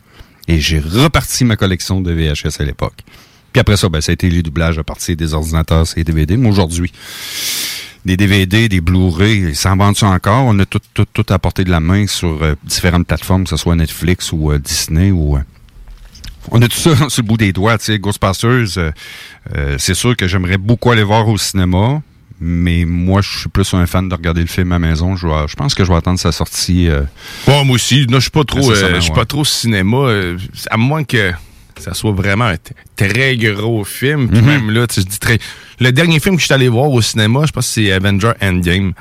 [0.49, 3.01] Et j'ai reparti ma collection de VHS à l'époque.
[3.53, 6.36] Puis après ça, ben, ça a été les doublages à partir des ordinateurs et DVD.
[6.36, 6.92] Mais aujourd'hui,
[8.05, 10.45] des DVD, des Blu-ray, ça en vend-tu encore?
[10.47, 13.51] On a tout, tout, tout à portée de la main sur euh, différentes plateformes, que
[13.51, 15.36] ce soit Netflix ou euh, Disney ou...
[15.36, 15.40] euh,
[16.51, 17.99] on a tout ça sur le bout des doigts, tu sais.
[17.99, 18.92] Ghostbusters,
[19.78, 22.03] c'est sûr que j'aimerais beaucoup aller voir au cinéma,
[22.45, 25.16] mais moi, je suis plus un fan de regarder le film à la maison.
[25.16, 25.26] Je,
[25.57, 26.88] pense que je vais attendre sa sortie.
[26.88, 27.01] euh,
[27.49, 28.07] Ouais, moi aussi.
[28.09, 29.16] Non, je suis pas trop, euh, je suis ouais.
[29.16, 29.97] pas trop cinéma.
[29.97, 30.36] euh,
[30.70, 31.32] à moins que
[31.78, 32.57] ça soit vraiment un
[32.97, 34.28] très gros film.
[34.28, 34.47] Puis Mhm.
[34.47, 35.38] même là, tu dis très.
[35.80, 38.32] Le dernier film que je suis allé voir au cinéma, je pense que c'est Avenger
[38.40, 38.92] Endgame.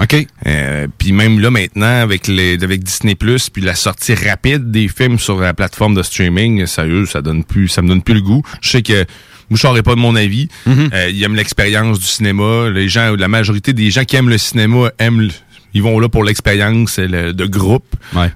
[0.00, 0.26] OK.
[0.46, 4.88] Euh, puis même là maintenant avec les avec Disney Plus puis la sortie rapide des
[4.88, 8.22] films sur la plateforme de streaming, sérieux, ça donne plus ça me donne plus le
[8.22, 8.42] goût.
[8.62, 9.04] Je sais que
[9.52, 10.48] moi, je n'aurais pas de mon avis.
[10.66, 12.70] Euh, ils aiment l'expérience du cinéma.
[12.70, 15.28] Les gens, la majorité des gens qui aiment le cinéma aiment,
[15.74, 17.94] ils vont là pour l'expérience euh, le- de groupe.
[18.14, 18.32] Ouais.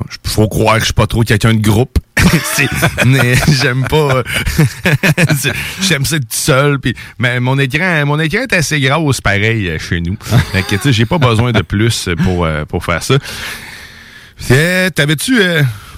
[0.00, 1.98] Il faut croire que je suis pas trop quelqu'un de groupe.
[3.06, 4.18] Mais j'aime pas.
[4.18, 4.22] euh,
[5.80, 6.78] j'aime ça être tout seul.
[6.78, 10.16] Puis, mais mon écran, mon écran est assez gros, pareil euh, chez nous.
[10.68, 13.18] Tu sais, j'ai pas besoin de plus pour, euh, pour faire ça.
[14.94, 15.38] T'avais-tu.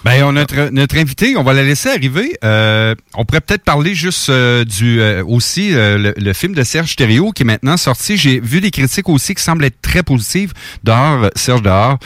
[0.06, 2.38] Ben, on notre, notre invité, on va la laisser arriver.
[2.44, 6.62] Euh, on pourrait peut-être parler juste euh, du euh, aussi euh, le, le film de
[6.62, 8.16] Serge Thériault qui est maintenant sorti.
[8.16, 10.52] J'ai vu des critiques aussi qui semblent être très positives.
[10.84, 11.98] Dehors, euh, Serge dehors,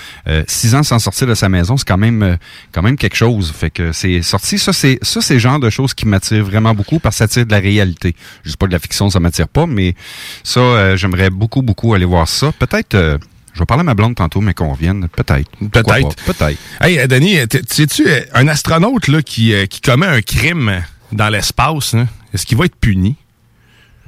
[0.46, 2.38] six ans sans sortir de sa maison, c'est quand même
[2.72, 3.52] quand même quelque chose.
[3.54, 4.58] Fait que c'est sorti.
[4.58, 7.24] Ça, c'est ça, c'est le genre de choses qui m'attirent vraiment beaucoup parce que ça
[7.24, 8.16] attire de la réalité.
[8.44, 9.94] Je dis pas de la fiction, ça m'attire pas, mais
[10.42, 12.50] ça, j'aimerais beaucoup beaucoup aller voir ça.
[12.58, 13.18] Peut-être.
[13.60, 15.06] Je vais parler à ma blonde tantôt, mais qu'on vienne.
[15.14, 15.50] Peut-être.
[15.70, 16.16] Peut-être.
[16.24, 16.58] Peut-être.
[16.80, 20.82] Hey, euh, Denis, euh, sais-tu, euh, un astronaute là, qui, euh, qui commet un crime
[21.12, 23.16] dans l'espace, hein, est-ce qu'il va être puni?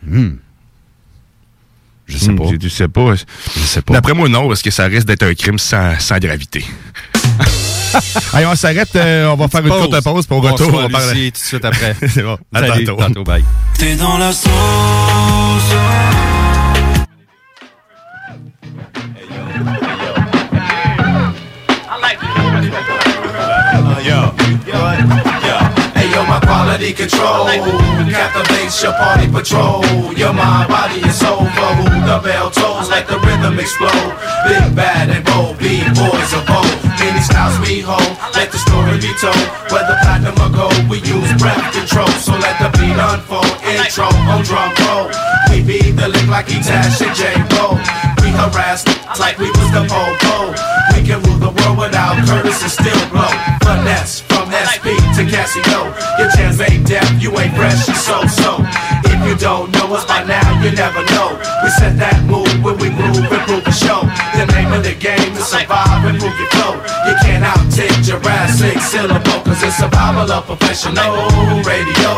[0.06, 0.36] Hmm.
[2.06, 2.44] Je sais pas.
[2.58, 3.14] Je sais pas.
[3.14, 3.92] Je sais pas.
[3.92, 6.64] D'après moi, non, parce que ça risque d'être un crime sans, sans gravité.
[8.32, 10.72] Allez, on s'arrête, euh, on va faire une courte pause pour retour.
[10.72, 11.94] On va parler- tout de suite après.
[12.08, 12.38] C'est bon.
[12.54, 13.02] À Salut, tantôt.
[13.02, 13.44] tantôt, bye.
[13.76, 14.48] T'es dans la sauce.
[26.82, 27.46] Quality control
[28.10, 29.84] captivates your party patrol.
[30.14, 34.12] Your mind, body, and soul who the bell tolls, let the rhythm explode.
[34.46, 36.82] Big bad and bold, big boys of old.
[36.98, 39.46] Many styles we hold, let the story be told.
[39.70, 42.10] Whether platinum or gold, we use breath control.
[42.18, 43.61] So let the beat unfold.
[43.72, 45.08] Intro on drum roll.
[45.50, 47.76] We be the lick like E-Tash and J-Bo.
[48.20, 48.84] We harass
[49.18, 50.52] like we was the po-po.
[50.92, 53.32] We can rule the world without Curtis and still blow.
[53.64, 55.92] Finesse from SP to Casio.
[56.18, 58.60] Your chance ain't deaf, you ain't fresh, so-so.
[59.08, 61.38] If you don't know us by now, you never know.
[61.62, 64.02] We set that move when we move and prove the show.
[64.34, 66.74] The name of the game is survive and move your flow.
[67.06, 71.30] You can't out Tick Jurassic syllable, cause it's survival of professional
[71.62, 72.12] radio.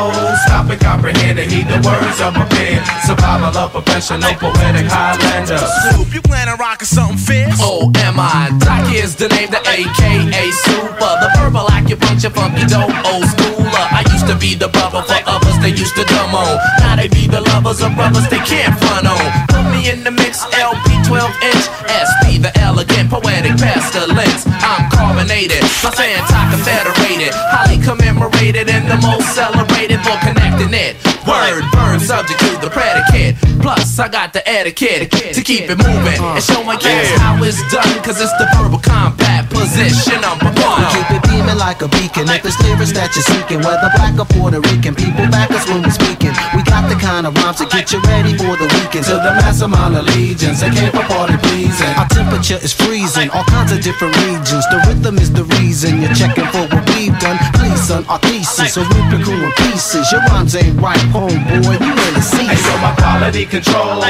[0.49, 2.81] Stop and comprehend and heed the words of my pen.
[3.05, 5.61] Survival of professional poetic Highlander.
[5.93, 7.59] Soup, you plan on rocking something fierce?
[7.61, 8.51] Oh, am I?
[8.59, 11.13] Doc is the name, the AKA Super.
[11.21, 13.29] The verbal acupuncture, funky dope, old
[13.77, 16.59] I used to be the brother for others, they used to dumb on.
[16.81, 19.25] Now they be the lovers of brothers they can't front on.
[19.49, 24.47] Put me in the mix, LP 12 inch, SP, the elegant, poetic pestilence.
[24.63, 30.97] I'm carbonated, plus anti-confederated, highly commemorated, and the most celebrated for connecting it.
[31.27, 33.37] Word, burn, subject to the predicate.
[33.65, 37.57] Plus, I got the etiquette to keep it moving and show my guests how it's
[37.73, 40.85] done, cause it's the verbal combat position number one.
[40.93, 42.29] Keep it beaming like a beacon.
[42.29, 45.83] If it's lyrics that you're seeking, whether black or Puerto Rican, people back us when
[45.83, 46.37] we're speaking.
[46.55, 49.09] We got the kind of rhymes to get you ready for the weekend.
[49.09, 51.93] To the mass amount of allegiance, I came for party pleasing.
[51.97, 54.65] Our temperature is freezing, all kinds of different regions.
[54.69, 57.41] The rhythm is the reason you're checking for what we've done.
[57.57, 60.13] Please, son, our thesis, a rubric in pieces.
[60.13, 61.81] Your rhymes ain't right, homeboy.
[61.81, 62.53] You ain't a season.
[62.53, 64.05] Hey, yo, my quality control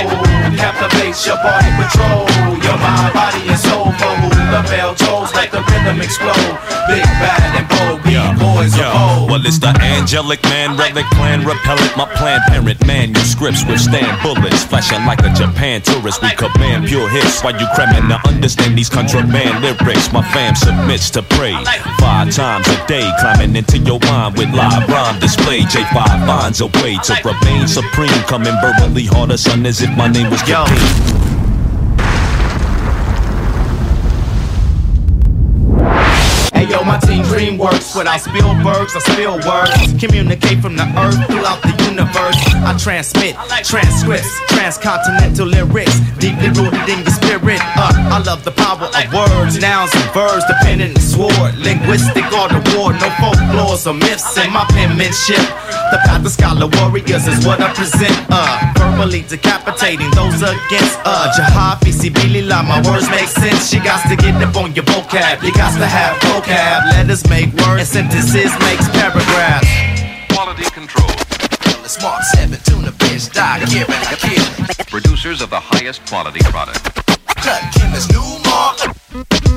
[0.56, 2.26] captivates your body patrol.
[2.62, 4.14] Your mind, body, and soul for
[4.54, 6.54] the bell tolls, like the rhythm explode.
[6.88, 9.30] Big bad and bold, be boys Yo, of old.
[9.30, 11.96] well, it's the angelic man, relic plan, repellent.
[11.96, 14.64] My plan, parent, manuscripts withstand bullets.
[14.64, 17.42] Flashing like a Japan tourist, we command pure hits.
[17.42, 21.54] While you cramming to understand these contraband lyrics, my fam submits to pray.
[21.98, 25.60] Five times a day, climbing into your mind with live rhyme display.
[25.60, 30.30] J5 finds a way to remain supreme, coming verbally harder, son, as if my name
[30.30, 31.43] was Capine.
[36.64, 39.92] Hey yo, my team dream works without Spielbergs or spill words.
[40.00, 42.40] Communicate from the earth throughout the universe.
[42.64, 43.36] I transmit
[43.68, 47.60] transcripts, transcontinental lyrics, deeply rooted in your spirit.
[47.76, 51.52] Uh, I love the power of words, nouns and verbs, the pen and the sword.
[51.60, 55.44] Linguistic art award, no folklores or myths in my penmanship.
[55.92, 58.16] The path of scholar warriors is what I present.
[58.32, 61.84] Uh, verbally decapitating those against uh Jihad,
[62.14, 63.72] Bilila, my words make sense.
[63.72, 65.42] You got to get up on your vocab.
[65.42, 66.53] You got to have vocab.
[66.54, 69.68] Letters make words and sentences makes paragraphs.
[70.32, 71.08] Quality control.
[71.82, 73.58] The smart seven tuna fish, die.
[74.88, 77.23] Producers of the highest quality product.
[77.36, 78.78] Cut Kim's new mark.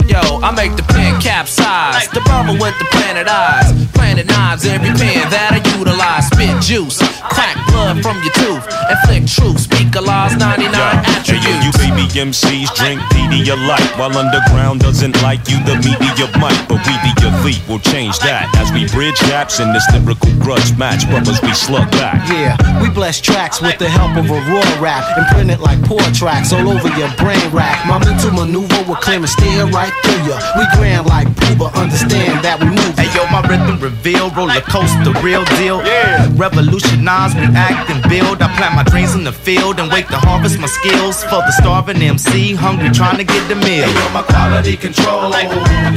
[0.07, 2.07] Yo, I make the pen capsize.
[2.09, 3.67] The brother with the planet eyes.
[3.93, 6.27] Planet knives, every pen that I utilize.
[6.31, 6.97] Spit juice,
[7.33, 8.63] crack blood from your tooth.
[8.87, 11.77] Inflict truth, speak a law's 99 Hey, yo, you attributes.
[11.77, 17.13] baby MCs drink Pedialyte While underground doesn't like you, the media might But we the
[17.27, 21.51] elite will change that As we bridge gaps in this lyrical grudge match Brothers, we
[21.51, 25.51] slug back Yeah, we bless tracks with the help of a raw rap and print
[25.51, 27.76] it like poor tracks all over your brain rack.
[27.85, 30.39] My mental maneuver will clear and steer right through ya.
[30.57, 32.93] We grand like Pooba, understand that we move.
[32.97, 35.83] Hey yo, my rhythm reveal, roller coaster, real deal.
[35.85, 36.27] Yeah.
[36.35, 38.41] Revolutionize, react, and build.
[38.41, 41.51] I plant my dreams in the field and wait to harvest my skills for the
[41.51, 43.85] starving MC, hungry trying to get the meal.
[43.85, 45.31] Hey yo, my quality control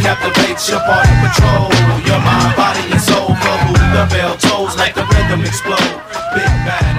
[0.03, 1.71] captivates your body patrol.
[2.05, 5.79] Your mind, body, and soul for who the bell tolls, like the rhythm explode.
[6.35, 6.90] Big bad and bold.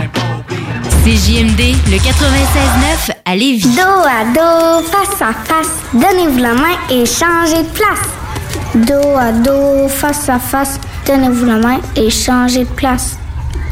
[1.03, 3.75] CJMD, le 96.9 à Lévis.
[3.75, 8.07] Dos à dos, face à face, donnez-vous la main et changez de place.
[8.75, 13.17] Dos à dos, face à face, donnez-vous la main et changez de place.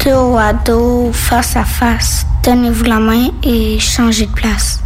[0.04, 4.80] Dos à dos, face à face, donnez-vous la main et changez de place.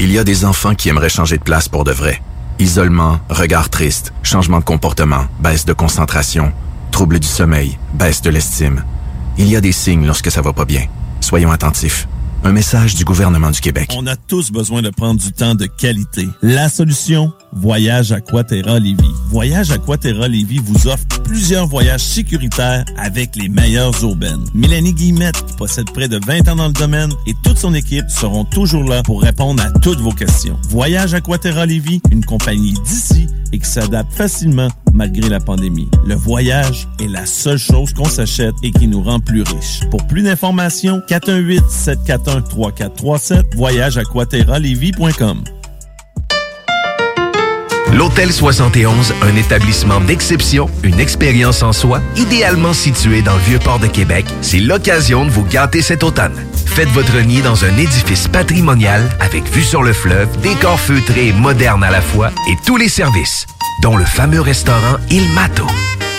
[0.00, 2.22] Il y a des enfants qui aimeraient changer de place pour de vrai.
[2.58, 6.54] Isolement, regard triste, changement de comportement, baisse de concentration,
[6.90, 8.82] trouble du sommeil, baisse de l'estime.
[9.36, 10.86] Il y a des signes lorsque ça va pas bien.
[11.26, 12.06] Soyons attentifs.
[12.44, 13.92] Un message du gouvernement du Québec.
[13.96, 16.28] On a tous besoin de prendre du temps de qualité.
[16.40, 19.10] La solution, Voyage Aquaterra Lévis.
[19.28, 24.44] Voyage Aquaterra Lévis vous offre plusieurs voyages sécuritaires avec les meilleures urbaines.
[24.54, 28.08] Mélanie Guillemette, qui possède près de 20 ans dans le domaine, et toute son équipe
[28.08, 30.56] seront toujours là pour répondre à toutes vos questions.
[30.68, 35.88] Voyage Aquaterra Lévis, une compagnie d'ici et qui s'adapte facilement malgré la pandémie.
[36.04, 39.82] Le voyage est la seule chose qu'on s'achète et qui nous rend plus riches.
[39.90, 43.98] Pour plus d'informations, 418-741-3437, voyage
[47.92, 53.86] L'Hôtel 71, un établissement d'exception, une expérience en soi, idéalement situé dans le Vieux-Port de
[53.86, 56.34] Québec, c'est l'occasion de vous gâter cet automne.
[56.66, 61.32] Faites votre nid dans un édifice patrimonial avec vue sur le fleuve, décor feutré et
[61.32, 63.46] moderne à la fois et tous les services,
[63.82, 65.66] dont le fameux restaurant Il Mato.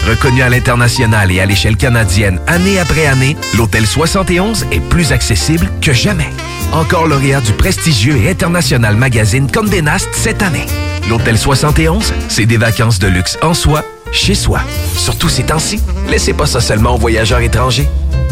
[0.07, 5.69] Reconnu à l'international et à l'échelle canadienne année après année, l'Hôtel 71 est plus accessible
[5.81, 6.29] que jamais.
[6.71, 10.65] encore lauréat du prestigieux et international magazine Condé Nast cette année.
[11.09, 14.59] L'Hôtel 71, c'est des vacances de luxe en soi, chez soi.
[14.95, 15.79] Surtout ces temps-ci,
[16.09, 17.87] laissez pas ça seulement aux voyageurs étrangers.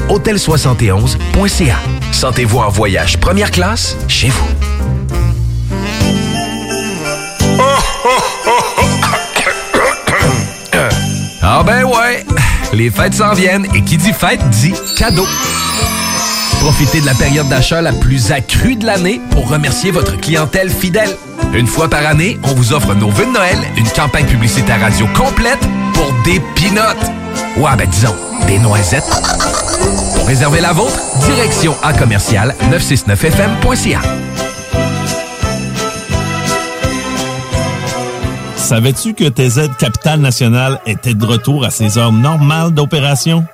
[0.10, 1.78] Hôtel71.ca.
[2.12, 4.48] Sentez-vous en voyage première classe chez vous.
[11.48, 12.26] Ah ben ouais,
[12.74, 15.28] les fêtes s'en viennent et qui dit fête dit cadeau.
[16.60, 21.16] Profitez de la période d'achat la plus accrue de l'année pour remercier votre clientèle fidèle.
[21.54, 25.06] Une fois par année, on vous offre nos vœux de Noël, une campagne publicitaire radio
[25.16, 25.60] complète
[25.94, 27.12] pour des pinottes.
[27.58, 28.16] Ouais, ben disons,
[28.48, 29.06] des noisettes.
[30.16, 34.02] Pour réserver la vôtre, direction à commercial 969fm.ca.
[38.66, 43.46] Savais-tu que TZ Capital National était de retour à ses heures normales d'opération?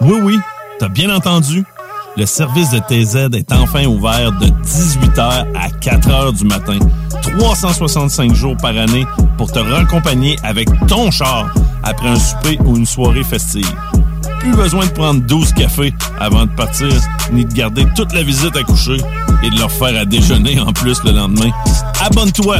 [0.00, 0.38] Oui, oui,
[0.78, 1.64] t'as bien entendu.
[2.16, 6.78] Le service de TZ est enfin ouvert de 18h à 4h du matin,
[7.22, 9.04] 365 jours par année
[9.36, 13.68] pour te raccompagner avec ton char après un souper ou une soirée festive.
[14.38, 16.92] Plus besoin de prendre 12 cafés avant de partir,
[17.32, 18.98] ni de garder toute la visite à coucher
[19.42, 21.50] et de leur faire à déjeuner en plus le lendemain.
[22.00, 22.58] Abonne-toi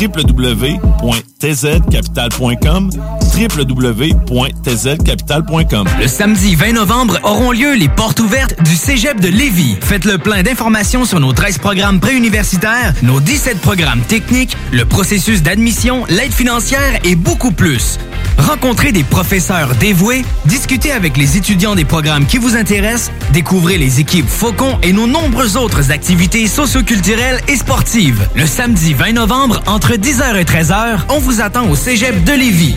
[0.00, 2.90] www.tzcapital.com
[3.36, 9.76] www.tzcapital.com Le samedi 20 novembre auront lieu les portes ouvertes du Cégep de Lévis.
[9.80, 15.42] Faites le plein d'informations sur nos 13 programmes préuniversitaires, nos 17 programmes techniques, le processus
[15.42, 17.98] d'admission, l'aide financière et beaucoup plus.
[18.38, 24.00] Rencontrez des professeurs dévoués, discutez avec les étudiants des programmes qui vous intéressent, découvrez les
[24.00, 28.28] équipes Faucon et nos nombreuses autres activités socioculturelles et sportives.
[28.34, 32.76] Le samedi 20 novembre, entre 10h et 13h, on vous attend au Cégep de Lévis.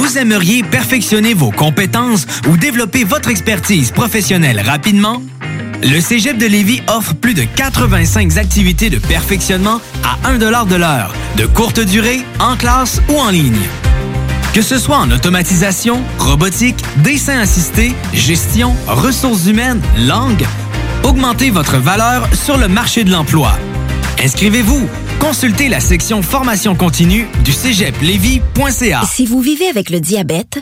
[0.00, 5.22] Vous aimeriez perfectionner vos compétences ou développer votre expertise professionnelle rapidement?
[5.82, 10.46] Le Cégep de Lévis offre plus de 85 activités de perfectionnement à 1 de
[10.76, 13.60] l'heure, de courte durée, en classe ou en ligne.
[14.54, 20.46] Que ce soit en automatisation, robotique, dessin assisté, gestion, ressources humaines, langue,
[21.02, 23.52] augmentez votre valeur sur le marché de l'emploi.
[24.24, 24.88] Inscrivez-vous.
[25.20, 29.02] Consultez la section formation continue du cégeplevy.ca.
[29.04, 30.58] Si vous vivez avec le diabète,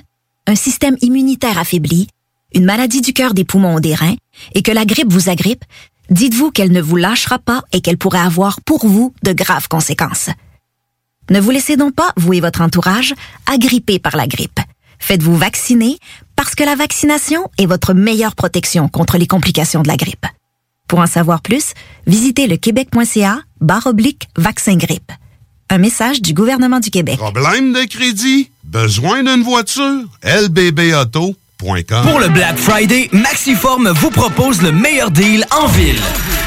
[0.46, 2.08] un système immunitaire affaibli,
[2.52, 4.16] une maladie du cœur, des poumons ou des reins,
[4.54, 5.64] et que la grippe vous agrippe,
[6.10, 10.28] dites-vous qu'elle ne vous lâchera pas et qu'elle pourrait avoir pour vous de graves conséquences.
[11.30, 13.14] Ne vous laissez donc pas, vous et votre entourage,
[13.46, 14.60] agripper par la grippe.
[14.98, 15.98] Faites-vous vacciner
[16.34, 20.26] parce que la vaccination est votre meilleure protection contre les complications de la grippe.
[20.88, 21.74] Pour en savoir plus,
[22.06, 25.12] visitez le québec.ca barre oblique vaccin grippe.
[25.70, 27.18] Un message du gouvernement du Québec.
[27.18, 28.50] Problème de crédit?
[28.64, 30.04] Besoin d'une voiture?
[30.24, 36.00] lbbauto.com Pour le Black Friday, Maxiform vous propose le meilleur deal en ville.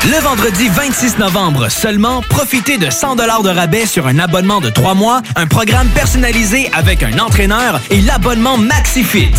[0.06, 4.94] Le vendredi 26 novembre seulement, profitez de 100 de rabais sur un abonnement de 3
[4.94, 9.34] mois, un programme personnalisé avec un entraîneur et l'abonnement MaxiFit.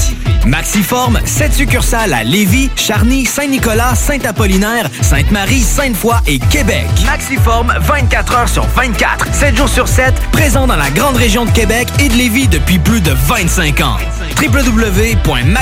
[0.45, 6.87] Maxiform, 7 succursales à Lévis, Charny, Saint-Nicolas, Saint-Apollinaire, Sainte-Marie, Sainte-Foy et Québec.
[7.07, 11.51] Maxiform, 24 heures sur 24, 7 jours sur 7, présent dans la grande région de
[11.51, 13.97] Québec et de Lévis depuis plus de 25 ans.
[14.41, 15.62] www.maxiform.com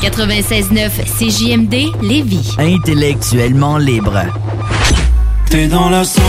[0.00, 2.54] 96.9 CJMD Lévis.
[2.58, 4.22] Intellectuellement libre.
[5.50, 6.22] T'es dans la sauce.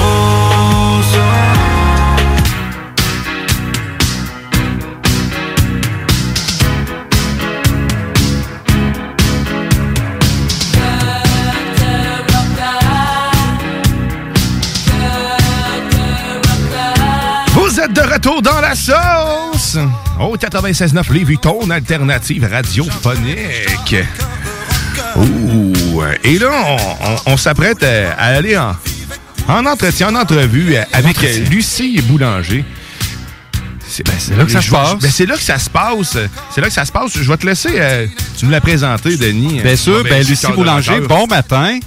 [17.54, 19.78] Vous êtes de retour dans la sauce!
[20.20, 23.96] Au 96.9 Lévis, ton alternative radiophonique.
[25.16, 26.02] Ouh!
[26.24, 28.76] Et là, on, on- on s'apprête à, à aller en,
[29.48, 32.66] en entretien, en entrevue avec euh, Lucie Boulanger.
[33.88, 35.00] C'est ben, c'est là que ça Je se vais- passe.
[35.00, 36.18] Ben, c'est là que ça se passe.
[36.54, 37.12] C'est là que ça se passe.
[37.18, 38.06] Je vais te laisser euh,
[38.38, 39.62] tu nous la présenter, Denis.
[39.62, 41.80] Bien sûr, Ben, Lucie Boulanger, bon matin.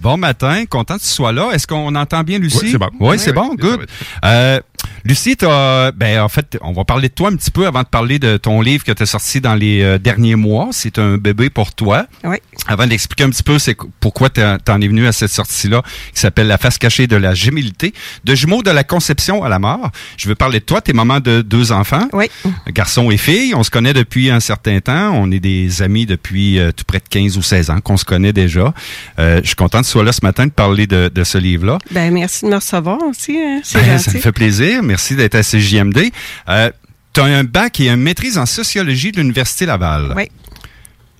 [0.00, 1.50] Bon matin, content que tu sois là.
[1.52, 2.58] Est-ce qu'on entend bien Lucie?
[2.60, 2.88] Oui, c'est bon.
[2.98, 3.86] Oui, Oui, c'est oui, bon, good.
[4.24, 4.58] Euh,
[5.04, 7.86] Lucie, t'as- ben, en fait, on va parler de toi un petit peu avant de
[7.88, 10.68] parler de ton livre que tu as sorti dans les euh, derniers mois.
[10.72, 12.06] C'est un bébé pour toi.
[12.24, 12.36] Oui.
[12.68, 15.82] Avant d'expliquer un petit peu c'est qu- pourquoi tu en es venu à cette sortie-là,
[16.14, 17.92] qui s'appelle La face cachée de la gémilité,
[18.24, 19.90] de jumeaux de la conception à la mort.
[20.16, 20.80] Je veux parler de toi.
[20.80, 22.08] Tu es maman de deux enfants.
[22.12, 22.26] Oui.
[22.68, 23.54] Garçon et fille.
[23.54, 25.10] On se connaît depuis un certain temps.
[25.14, 28.04] On est des amis depuis euh, tout près de 15 ou 16 ans qu'on se
[28.04, 28.72] connaît déjà.
[29.18, 31.38] Euh, je suis content que tu sois là ce matin de parler de, de ce
[31.38, 31.78] livre-là.
[31.90, 33.36] Ben, merci de me recevoir aussi.
[33.38, 33.60] hein.
[33.64, 34.71] C'est Ben, ça me fait plaisir.
[34.80, 36.10] Merci d'être à CJMD.
[36.48, 36.70] Euh,
[37.12, 40.14] tu as un bac et une maîtrise en sociologie de l'Université Laval.
[40.16, 40.30] Oui.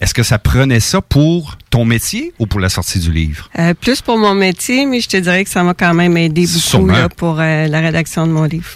[0.01, 3.49] Est-ce que ça prenait ça pour ton métier ou pour la sortie du livre?
[3.59, 6.45] Euh, plus pour mon métier, mais je te dirais que ça m'a quand même aidé
[6.47, 8.71] beaucoup là, pour euh, la rédaction de mon livre.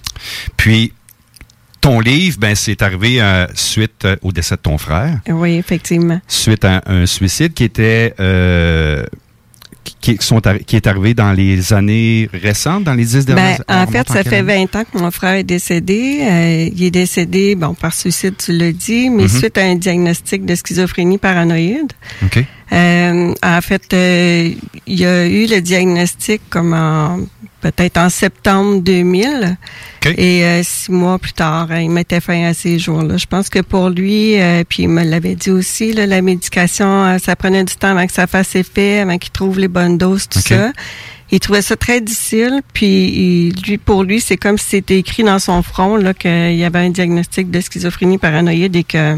[0.57, 0.93] Puis,
[1.81, 6.20] ton livre, ben, c'est arrivé euh, suite au décès de ton frère, Oui, effectivement.
[6.29, 8.14] suite à un suicide qui était...
[10.01, 13.84] qui, sont qui est arrivé dans les années récentes, dans les dix Ben, dernières en
[13.84, 14.66] on fait, ça fait année?
[14.72, 16.18] 20 ans que mon frère est décédé.
[16.22, 19.28] Euh, il est décédé, bon, par suicide, tu l'as dit, mais Mhm.
[19.28, 21.93] suite à un diagnostic de schizophrénie paranoïde.
[22.24, 22.45] OK.
[22.72, 24.51] Euh, en fait, euh,
[24.87, 27.18] il y a eu le diagnostic comme en
[27.71, 29.57] peut-être en septembre 2000.
[30.19, 33.17] Et euh, six mois plus tard, euh, il mettait fin à ces jours-là.
[33.17, 37.05] Je pense que pour lui, euh, puis il me l'avait dit aussi, là, la médication,
[37.05, 39.99] euh, ça prenait du temps avant que ça fasse effet, avant qu'il trouve les bonnes
[39.99, 40.73] doses, tout ça.
[41.33, 45.25] Il trouvait ça très difficile, puis il- lui, pour lui, c'est comme si c'était écrit
[45.25, 49.17] dans son front là qu'il y avait un diagnostic de schizophrénie paranoïde et que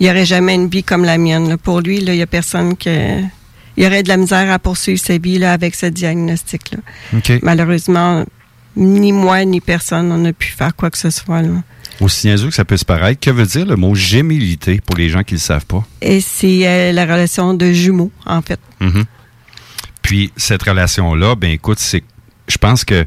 [0.00, 1.48] il y aurait jamais une vie comme la mienne.
[1.50, 1.58] là.
[1.58, 2.88] Pour lui, là, il y a personne qui
[3.76, 6.78] il y aurait de la misère à poursuivre sa vie là, avec ce diagnostic-là.
[7.42, 8.24] Malheureusement,
[8.76, 11.42] ni moi ni personne on a pu faire quoi que ce soit.
[11.42, 11.62] Là.
[12.00, 15.08] Aussi niaiseux que ça peut se paraître, que veut dire le mot gémilité pour les
[15.08, 15.86] gens qui ne le savent pas?
[16.00, 18.58] Et c'est euh, la relation de jumeaux, en fait.
[18.80, 19.04] Mhm.
[20.02, 22.02] Puis cette relation-là, ben écoute, c'est,
[22.48, 23.06] je pense que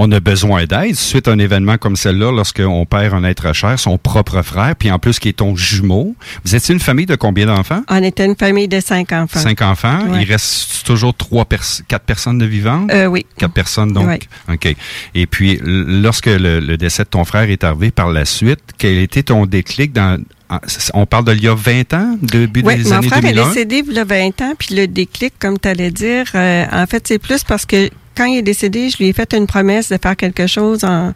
[0.00, 3.78] on a besoin d'aide suite à un événement comme celle-là, lorsqu'on perd un être cher,
[3.80, 6.14] son propre frère, puis en plus qui est ton jumeau.
[6.44, 7.82] Vous étiez une famille de combien d'enfants?
[7.88, 9.40] On était une famille de cinq enfants.
[9.40, 10.06] Cinq enfants.
[10.08, 10.22] Ouais.
[10.22, 12.90] Il reste toujours trois pers- quatre personnes de vivantes?
[12.92, 13.26] Euh, oui.
[13.36, 14.06] Quatre personnes, donc?
[14.06, 14.20] Ouais.
[14.50, 14.74] OK.
[15.14, 18.98] Et puis, lorsque le, le décès de ton frère est arrivé par la suite, quel
[18.98, 20.22] était ton déclic dans.
[20.94, 23.42] On parle de il y a 20 ans, début Oui, des mon années frère 2001?
[23.42, 26.64] est décédé il y a 20 ans, puis le déclic, comme tu allais dire, euh,
[26.72, 29.46] en fait, c'est plus parce que quand il est décédé, je lui ai fait une
[29.46, 31.14] promesse de faire quelque chose en,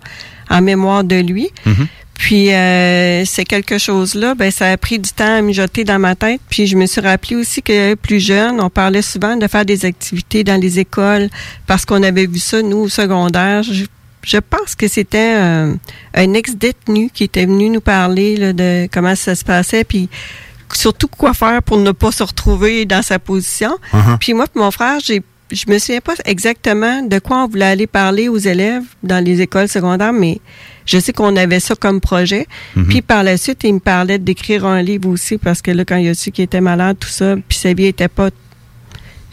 [0.49, 1.51] en mémoire de lui.
[1.67, 1.89] Mhm.
[2.15, 6.15] Puis euh, c'est quelque chose-là, ben ça a pris du temps à mijoter dans ma
[6.15, 6.41] tête.
[6.49, 9.85] Puis je me suis rappelé aussi que plus jeune, on parlait souvent de faire des
[9.85, 11.29] activités dans les écoles
[11.67, 13.65] parce qu'on avait vu ça nous au secondaire.
[13.65, 13.87] Je,
[14.23, 15.75] je pense que c'était euh,
[16.15, 20.09] un ex-détenu qui était venu nous parler là, de comment ça se passait, puis
[20.73, 23.77] surtout quoi faire pour ne pas se retrouver dans sa position.
[23.93, 24.19] Uh-huh.
[24.19, 25.23] Puis moi, puis mon frère, j'ai
[25.53, 29.43] je me souviens pas exactement de quoi on voulait aller parler aux élèves dans les
[29.43, 30.41] écoles secondaires, mais
[30.87, 32.47] je sais qu'on avait ça comme projet.
[32.75, 32.89] Mhm.
[32.89, 35.97] Puis par la suite, il me parlait d'écrire un livre aussi parce que là, quand
[35.97, 38.31] il a su qu'il était malade, tout ça, puis sa vie était pas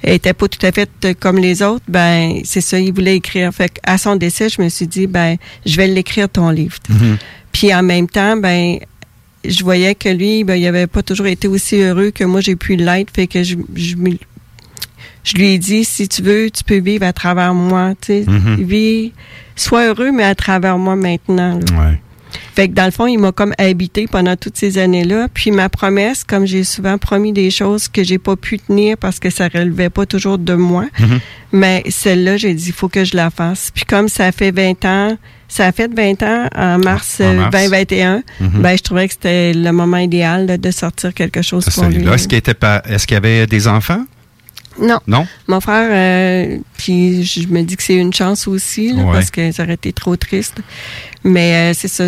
[0.02, 3.54] était pas tout à fait euh, comme les autres, ben c'est ça, il voulait écrire.
[3.54, 6.78] Fait à son décès, je me suis dit ben je vais l'écrire ton livre.
[6.90, 7.18] Mhm.
[7.52, 8.78] Puis en même temps, ben
[9.46, 12.56] je voyais que lui, ben, il avait pas toujours été aussi heureux que moi j'ai
[12.56, 13.12] pu l'être.
[13.14, 13.96] Fait que je, je,
[15.24, 17.94] je lui ai dit, si tu veux, tu peux vivre à travers moi.
[18.02, 18.56] Tu sais, Mhm.
[18.64, 19.12] vis,
[19.56, 21.60] sois heureux, mais à travers moi maintenant.
[21.60, 21.82] là.
[21.90, 22.02] Ouais.
[22.56, 25.28] Fait que dans le fond, il m'a comme habité pendant toutes ces années-là.
[25.34, 29.18] Puis ma promesse, comme j'ai souvent promis des choses que j'ai pas pu tenir parce
[29.20, 31.20] que ça relevait pas toujours de moi, Mhm.
[31.54, 33.72] mais celle-là, j'ai dit, il faut que je la fasse.
[33.74, 37.34] Puis comme ça fait 20 ans, ça a fait 20 ans en mars, En euh,
[37.36, 37.52] mars.
[37.52, 38.62] 2021, Mhm.
[38.62, 41.86] ben je trouvais que c'était le moment idéal là, de sortir quelque chose Ce pour
[41.86, 41.96] lui.
[41.96, 42.16] livre-là.
[42.16, 44.06] Est-ce qu'il était pas, est-ce qu'il y avait des enfants?
[44.82, 45.00] Non.
[45.08, 45.28] Non?
[45.48, 49.14] Mon frère, euh, puis je me dis que c'est une chance aussi, là, Ouais.
[49.14, 50.62] parce que ça aurait été trop triste.
[51.24, 52.06] Mais euh, c'est ça.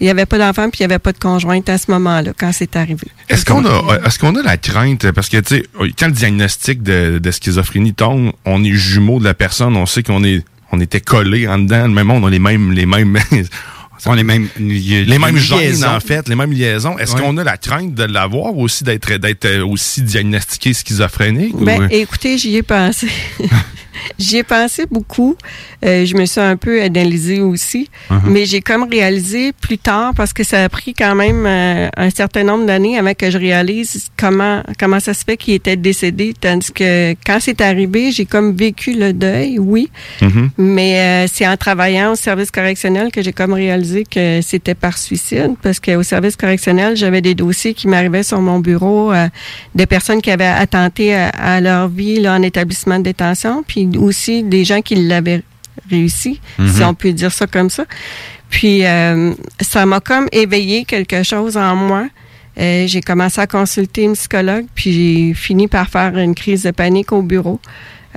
[0.00, 2.32] Il n'y avait pas d'enfant, puis il n'y avait pas de conjointe à ce moment-là,
[2.36, 3.06] quand c'est arrivé.
[3.28, 5.62] Est-ce qu'on a, est-ce qu'on a la crainte, parce que, tu sais,
[5.98, 10.02] quand le diagnostic de, de schizophrénie tombe, on est jumeaux de la personne, on sait
[10.02, 12.86] qu'on est, on était collés en dedans, le même monde, on a les mêmes, les
[12.86, 13.16] mêmes,
[14.06, 15.88] On les mêmes, les mêmes gènes, liaisons.
[15.88, 16.98] en fait, les mêmes liaisons.
[16.98, 17.20] Est-ce Ouais.
[17.22, 21.54] qu'on a la crainte de l'avoir aussi, d'être, d'être euh, aussi diagnostiqué schizophrénique?
[21.54, 23.08] ou- Ben, écoutez, j'y ai pensé.
[24.18, 25.36] j'y ai pensé beaucoup.
[25.84, 27.90] Euh, je me suis un peu analysée aussi.
[28.10, 28.20] Uh-huh.
[28.26, 32.10] Mais j'ai comme réalisé plus tard, parce que ça a pris quand même euh, un
[32.10, 36.34] certain nombre d'années avant que je réalise comment, comment ça se fait qu'il était décédé.
[36.38, 39.90] Tandis que quand c'est arrivé, j'ai comme vécu le deuil, oui.
[40.22, 40.50] Mhm.
[40.58, 44.98] Mais euh, c'est en travaillant au service correctionnel que j'ai comme réalisé que c'était par
[44.98, 49.28] suicide, parce qu'au service correctionnel, j'avais des dossiers qui m'arrivaient sur mon bureau euh,
[49.74, 53.83] de personnes qui avaient attenté à, à leur vie là, en établissement de détention, puis
[53.98, 55.42] aussi des gens qui l'avaient
[55.90, 56.68] réussi, Mhm.
[56.72, 57.84] si on peut dire ça comme ça.
[58.50, 62.08] Puis euh, ça m'a comme éveillé quelque chose en moi.
[62.60, 66.70] Euh, j'ai commencé à consulter une psychologue, puis j'ai fini par faire une crise de
[66.70, 67.58] panique au bureau.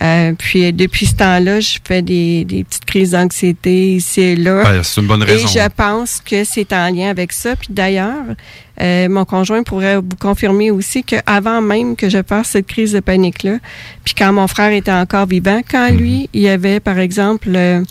[0.01, 4.63] Euh, puis depuis ce temps-là, je fais des, des petites crises d'anxiété ici et là.
[4.63, 5.47] Ben, c'est une bonne raison.
[5.47, 7.55] Et je pense que c'est en lien avec ça.
[7.55, 8.23] Puis d'ailleurs,
[8.79, 12.99] euh, mon conjoint pourrait vous confirmer aussi qu'avant même que je fasse cette crise de
[12.99, 13.57] panique-là,
[14.03, 17.81] puis quand mon frère était encore vivant, quand lui, il y avait, par exemple, euh,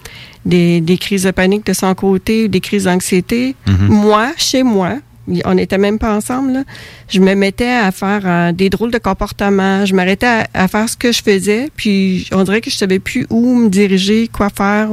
[0.45, 3.89] des, des crises de panique de son côté, ou des crises d'anxiété, Mhm.
[3.89, 4.99] moi, chez moi,
[5.45, 6.65] on n'était même pas ensemble, là,
[7.09, 10.97] je me mettais à faire euh, des drôles de comportements, je m'arrêtais à, faire ce
[10.97, 14.89] que je faisais, puis on dirait que je savais plus où me diriger, quoi faire.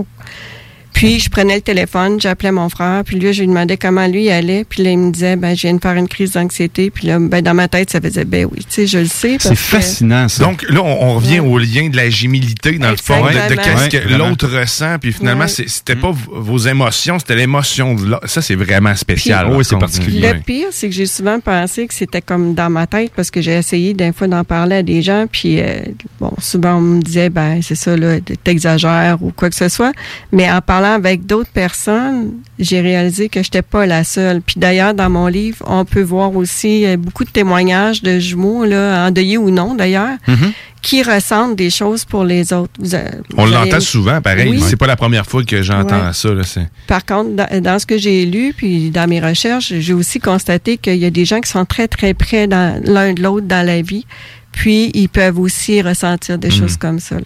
[0.94, 4.26] Puis je prenais le téléphone, j'appelais mon frère, puis lui, je lui demandais comment lui
[4.26, 6.90] il allait, puis là, il me disait, ben, je viens de faire une crise d'anxiété,
[6.92, 9.38] puis là, ben, dans ma tête, ça faisait, ben oui, tu sais, je le sais.
[9.40, 10.44] C'est fascinant, ça.
[10.44, 13.90] Donc là, on, on revient au lien de la gémilité, dans le fond, de, qu'est-ce
[13.90, 15.66] que Ouais, l'autre ressent, puis finalement, Ouais.
[15.68, 18.30] c'était pas vos émotions, c'était l'émotion de l'autre.
[18.30, 19.40] Ça, c'est vraiment spécial.
[19.46, 20.34] Puis- par Oui, c'est particulier.
[20.34, 23.42] Le pire, c'est que j'ai souvent pensé que c'était comme dans ma tête parce que
[23.42, 25.80] j'ai essayé d'un fois d'en parler à des gens, puis euh,
[26.20, 29.92] bon, souvent on me disait ben c'est ça là, t'exagères ou quoi que ce soit.
[30.32, 34.42] Mais en parlant avec d'autres personnes, j'ai réalisé que j'étais pas la seule.
[34.42, 38.66] Puis d'ailleurs dans mon livre, on peut voir aussi euh, beaucoup de témoignages de jumeaux
[38.66, 40.52] là, endeuillés ou non d'ailleurs, Mhm.
[40.82, 42.74] qui ressentent des choses pour les autres.
[42.80, 42.98] Vous,
[43.38, 44.50] On l'entend souvent, pareil.
[44.50, 44.62] Oui.
[44.68, 46.14] C'est pas la première fois que j'entends Ouais.
[46.14, 46.30] ça.
[46.34, 46.42] Là,
[46.88, 50.78] Par contre, dans, dans ce que j'ai lu, puis dans mes recherches, j'ai aussi constaté
[50.78, 53.82] qu'il y a des gens qui sont très, très près l'un de l'autre dans la
[53.82, 54.06] vie.
[54.54, 56.52] Puis, ils peuvent aussi ressentir des Mm.
[56.52, 57.16] choses comme ça.
[57.16, 57.22] là.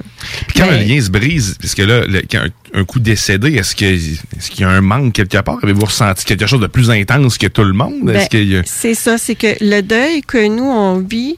[0.47, 2.39] Puis quand Mais- le lien se brise, parce que là, le- quand
[2.73, 5.59] un, un coup décédé, est-ce qu'il y a un manque quelque part?
[5.61, 7.95] Avez-vous ressenti quelque chose de plus intense que tout le monde?
[8.03, 11.36] Ben, a- C'est ça, c'est que le deuil que nous, on vit,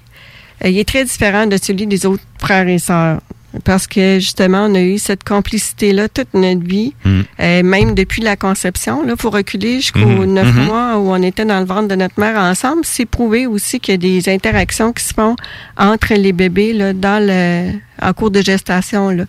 [0.63, 3.19] euh, il est très différent de celui des autres frères et sœurs.
[3.64, 7.22] Parce que justement, on a eu cette complicité-là toute notre vie, Mm.
[7.39, 9.04] euh, même depuis la conception.
[9.08, 10.34] Il faut reculer jusqu'aux Mhm.
[10.34, 10.66] neuf Mhm.
[10.66, 12.82] mois où on était dans le ventre de notre mère ensemble.
[12.84, 15.36] C'est prouvé aussi qu'il y a des interactions qui se font
[15.78, 17.72] entre les bébés là, dans le,
[18.02, 19.10] en cours de gestation.
[19.10, 19.24] Là.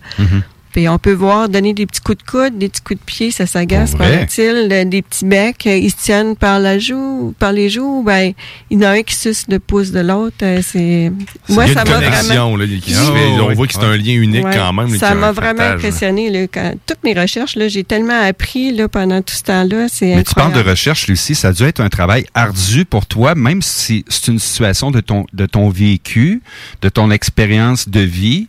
[0.71, 3.31] Puis on peut voir donner des petits coups de coude, des petits coups de pied,
[3.31, 7.69] ça s'agace, paraît-il, des petits becs, euh, ils se tiennent par la joue, par les
[7.69, 8.33] joues, ben
[8.69, 11.11] il y en a un qui suce le pouce de l'autre, euh, c'est
[11.49, 12.99] moi ça une m'a connexion, vraiment là, qui fait.
[13.41, 13.55] on oui.
[13.55, 14.55] voit que c'est un lien unique Ouais.
[14.57, 14.89] quand même.
[14.97, 18.87] ça m'a vraiment partage, impressionné là, quand toutes mes recherches là, j'ai tellement appris là
[18.87, 20.65] pendant tout ce temps-là, c'est Mais tu parles incroyable.
[20.67, 24.27] de recherche, Lucie, ça a dû être un travail ardu pour toi, même si c'est
[24.31, 26.41] une situation de ton, de ton vécu,
[26.81, 28.47] de ton expérience de vie.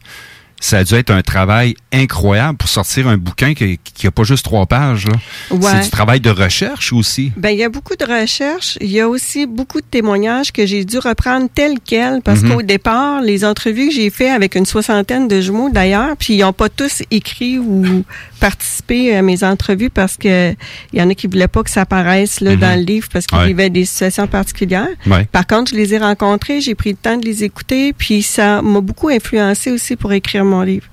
[0.64, 4.22] Ça a dû être un travail incroyable pour sortir un bouquin qui, qui a pas
[4.22, 5.06] juste trois pages.
[5.50, 5.58] Ouais.
[5.72, 7.32] C'est du travail de recherche aussi.
[7.36, 8.78] Ben, il y a beaucoup de recherches.
[8.80, 12.50] Il y a aussi beaucoup de témoignages que j'ai dû reprendre tels quels parce Mhm.
[12.54, 16.40] qu'au départ, les entrevues que j'ai fait avec une soixantaine de jumeaux d'ailleurs, puis ils
[16.42, 18.04] n'ont pas tous écrit ou
[18.38, 20.52] participé à mes entrevues parce que
[20.92, 22.56] il y en a qui voulaient pas que ça apparaisse là, Mhm.
[22.60, 23.48] dans le livre parce qu'ils Ouais.
[23.48, 24.88] vivaient des situations particulières.
[25.06, 25.26] Ouais.
[25.32, 28.62] Par contre, je les ai rencontrés, j'ai pris le temps de les écouter, puis ça
[28.62, 30.86] m'a beaucoup influencé aussi pour écrire mon livre.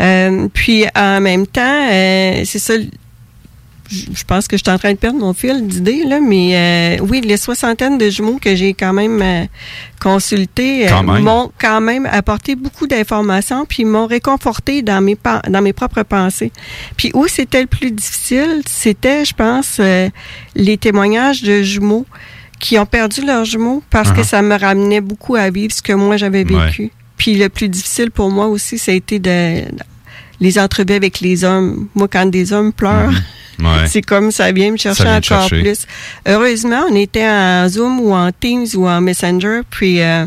[0.00, 2.74] Euh, puis en même temps, euh, c'est ça.
[3.90, 7.04] Je pense que je suis en train de perdre mon fil d'idées, là, mais euh,
[7.06, 9.44] oui, les soixantaines de jumeaux que j'ai quand même euh,
[10.00, 15.16] consultés euh, m'ont quand même apporté beaucoup d'informations, puis m'ont réconforté dans mes
[15.48, 16.52] dans mes propres pensées.
[16.96, 19.78] Puis où c'était le plus difficile, c'était, je pense,
[20.56, 22.06] les témoignages de jumeaux
[22.58, 24.24] qui ont perdu leurs jumeaux parce que Uh-huh.
[24.24, 26.90] ça me ramenait beaucoup à vivre ce que moi j'avais Ouais.
[27.22, 29.62] Puis le plus difficile pour moi aussi, ça a été de
[30.40, 31.86] les entrevues avec les hommes.
[31.94, 33.12] Moi, quand des hommes pleurent,
[33.60, 33.86] Ouais.
[33.86, 35.62] c'est comme ça vient me chercher vient encore chercher.
[35.62, 35.86] plus.
[36.26, 40.26] Heureusement, on était en Zoom ou en Teams ou en Messenger, puis euh,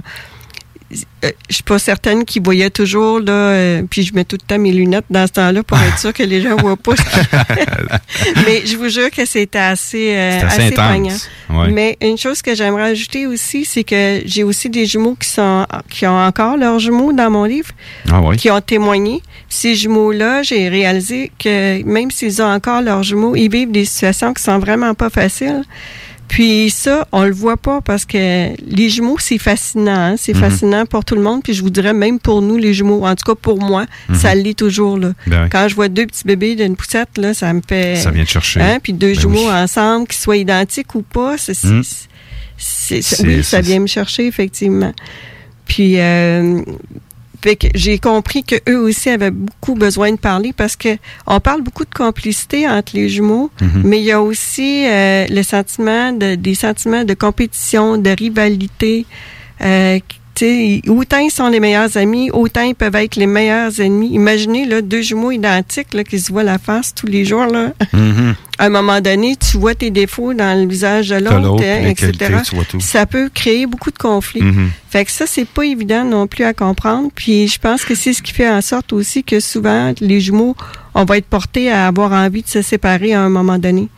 [0.91, 4.59] je suis pas certaine qu'ils voyaient toujours là, euh, puis je mets tout le temps
[4.59, 6.93] mes lunettes dans ce temps-là pour être sûr que les gens voient pas.
[8.45, 11.29] Mais je vous jure que c'était assez, euh, C'est assez assez intense.
[11.47, 11.63] poignant.
[11.63, 11.71] Ouais.
[11.71, 15.65] Mais une chose que j'aimerais ajouter aussi, c'est que j'ai aussi des jumeaux qui sont
[15.89, 17.69] qui ont encore leurs jumeaux dans mon livre,
[18.11, 18.37] Ah oui.
[18.37, 19.21] qui ont témoigné.
[19.49, 24.33] Ces jumeaux-là, j'ai réalisé que même s'ils ont encore leurs jumeaux, ils vivent des situations
[24.33, 25.63] qui sont vraiment pas faciles.
[26.35, 29.95] Puis ça, on le voit pas parce que les jumeaux, c'est fascinant.
[30.11, 30.15] hein.
[30.17, 30.39] C'est Mhm.
[30.41, 31.41] fascinant pour tout le monde.
[31.41, 33.05] Puis je vous dirais même pour nous, les jumeaux.
[33.05, 34.15] En tout cas, pour moi, Mhm.
[34.15, 34.97] ça l'est toujours.
[34.97, 35.13] Là.
[35.27, 35.49] Ben oui.
[35.49, 37.95] Quand je vois deux petits bébés d'une poussette, là, ça me fait...
[37.95, 38.59] Ça vient te chercher.
[38.59, 38.79] Hein?
[38.83, 39.53] Puis deux Ben jumeaux oui.
[39.53, 41.53] ensemble, qu'ils soient identiques ou pas, c'est,
[42.57, 44.93] C'est- oui, ça vient me chercher, effectivement.
[45.65, 46.61] Puis, euh,
[47.75, 51.85] j'ai compris que eux aussi avaient beaucoup besoin de parler parce que on parle beaucoup
[51.85, 53.81] de complicité entre les jumeaux, Mhm.
[53.85, 59.05] mais il y a aussi euh, le sentiment de, des sentiments de compétition, de rivalité,
[59.61, 59.99] euh,
[60.87, 64.09] autant ils sont les meilleurs amis, autant ils peuvent être les meilleurs ennemis.
[64.13, 67.45] Imaginez là, deux jumeaux identiques là, qui se voient la face tous les jours.
[67.45, 67.71] Là.
[67.93, 68.35] Mhm.
[68.57, 71.85] À un moment donné, tu vois tes défauts dans le visage de l'autre, l'autre, hein,
[71.87, 72.11] etc.
[72.17, 72.79] qualités.
[72.79, 74.41] Ça peut créer beaucoup de conflits.
[74.41, 74.69] Mhm.
[74.89, 77.09] Fait que ça, c'est pas évident non plus à comprendre.
[77.13, 80.55] Puis je pense que c'est ce qui fait en sorte aussi que souvent, les jumeaux,
[80.93, 83.89] on va être portés à avoir envie de se séparer à un moment donné.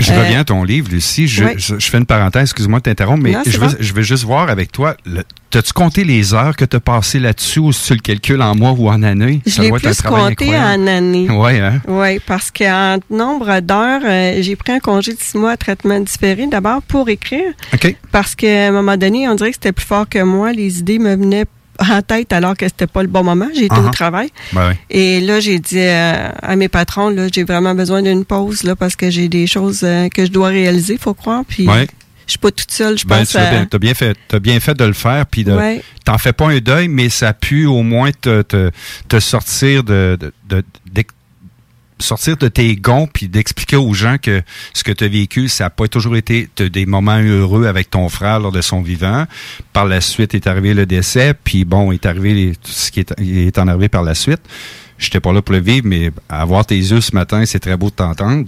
[0.00, 1.28] Je Euh, reviens à ton livre, Lucie.
[1.28, 1.54] Je, ouais.
[1.58, 3.74] je, je fais une parenthèse, excuse-moi de t'interrompre, mais Non, je veux, bon.
[3.78, 4.96] je veux juste voir avec toi.
[5.04, 5.22] le-
[5.52, 8.54] T'as-tu compté les heures que tu as passées là-dessus ou si tu le calcules en
[8.56, 9.40] mois ou en année?
[9.46, 11.28] Je l'ai plus compté en année.
[11.30, 11.80] Oui, hein?
[11.86, 16.00] Oui, parce qu'en nombre d'heures, euh, j'ai pris un congé de six mois à traitement
[16.00, 17.52] différé d'abord pour écrire.
[17.74, 17.94] OK.
[18.10, 20.52] Parce qu'à un moment donné, on dirait que c'était plus fort que moi.
[20.52, 21.44] Les idées me venaient
[21.78, 23.48] en tête alors que c'était pas le bon moment.
[23.54, 23.90] J'étais au Uh-huh.
[23.92, 24.30] travail.
[24.54, 24.74] Ben oui.
[24.88, 28.74] Et là, j'ai dit euh, à mes patrons, là, j'ai vraiment besoin d'une pause là,
[28.74, 31.42] parce que j'ai des choses euh, que je dois réaliser, faut croire.
[31.46, 31.86] Puis Ouais.
[32.32, 33.50] Je suis pas toute seule, je Ben, pense tu as à...
[33.50, 35.82] bien, t'as bien fait, bien fait de le faire, puis de, Ouais.
[36.04, 38.70] t'en fais pas un deuil, mais ça a pu au moins te, te,
[39.08, 40.18] te sortir de,
[40.48, 40.64] de,
[41.98, 44.42] sortir de tes gonds, puis d'expliquer aux gens que
[44.74, 48.08] ce que tu as vécu, ça n'a pas toujours été des moments heureux avec ton
[48.08, 49.26] frère lors de son vivant.
[49.72, 53.00] Par la suite est arrivé le décès, puis bon, est arrivé les- tout ce qui
[53.00, 54.40] est, est en arrivé par la suite.
[54.98, 57.90] J'étais pas là pour le vivre, mais avoir tes yeux ce matin, c'est très beau
[57.90, 58.46] de t'entendre.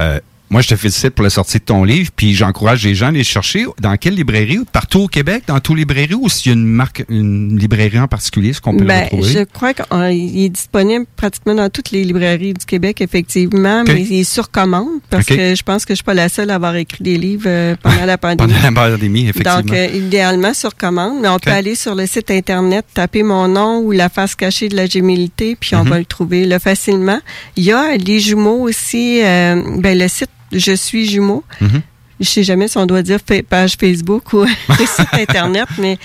[0.00, 0.18] Euh,
[0.50, 3.10] moi, je te félicite pour la sortie de ton livre, puis j'encourage les gens à
[3.10, 3.66] les chercher.
[3.80, 4.60] Dans quelle librairie?
[4.72, 7.98] Partout au Québec, dans toutes les librairies, ou s'il y a une marque, une librairie
[8.00, 9.32] en particulier, ce qu'on peut le Ben, retrouver?
[9.32, 14.20] je crois qu'il est disponible pratiquement dans toutes les librairies du Québec, effectivement, mais il
[14.20, 16.76] est sur commande parce que je pense que je suis pas la seule à avoir
[16.76, 18.52] écrit des livres euh, pendant la pandémie.
[18.52, 19.60] Pendant la pandémie, effectivement.
[19.60, 23.48] Donc, euh, idéalement sur commande, mais on peut aller sur le site Internet, taper mon
[23.48, 25.90] nom ou la face cachée de la gémilité, puis on Mhm.
[25.90, 27.20] va le trouver là, facilement.
[27.56, 31.44] Il y a les jumeaux aussi, euh, ben, le site Je suis jumeau.
[31.60, 31.82] Mhm.
[32.20, 34.44] Je sais jamais si on doit dire page Facebook ou
[34.78, 35.98] site Internet, mais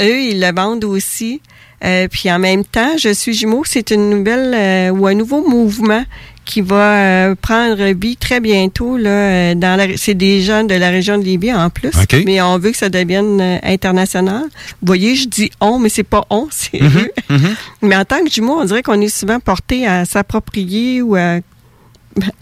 [0.00, 1.40] eux, ils le vendent aussi.
[1.84, 5.46] Euh, puis en même temps, Je suis jumeau, c'est une nouvelle euh, ou un nouveau
[5.48, 6.04] mouvement
[6.44, 6.96] qui va
[7.30, 8.96] euh, prendre vie très bientôt.
[8.98, 11.90] Là, dans c'est des gens de la région de Libye en plus,
[12.26, 14.42] mais on veut que ça devienne international.
[14.82, 17.38] Vous voyez, je dis on, mais c'est pas on, c'est Mhm, eux.
[17.82, 21.38] Mais en tant que jumeau, on dirait qu'on est souvent porté à s'approprier ou à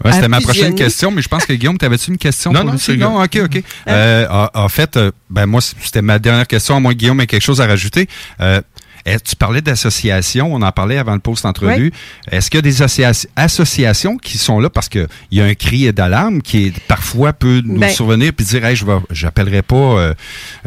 [0.03, 2.71] Ouais, c'était ma prochaine question, mais je pense que Guillaume, t'avais-tu une question Non, pour
[2.73, 3.63] non, c'est Non, ok, ok.
[3.87, 7.21] Euh, en, en fait, euh, ben moi, c'était ma dernière question, à moins que Guillaume
[7.21, 8.07] ait quelque chose à rajouter.
[8.41, 8.61] Euh,
[9.05, 11.91] tu parlais d'associations, on en parlait avant le post entrevue.
[12.31, 14.69] Est-ce qu'il y a des associa- associations qui sont là?
[14.69, 18.33] Parce que il y a un cri d'alarme qui est, parfois peut nous Ben- survenir
[18.33, 20.13] puis dire, hey, je j'appellerai pas euh,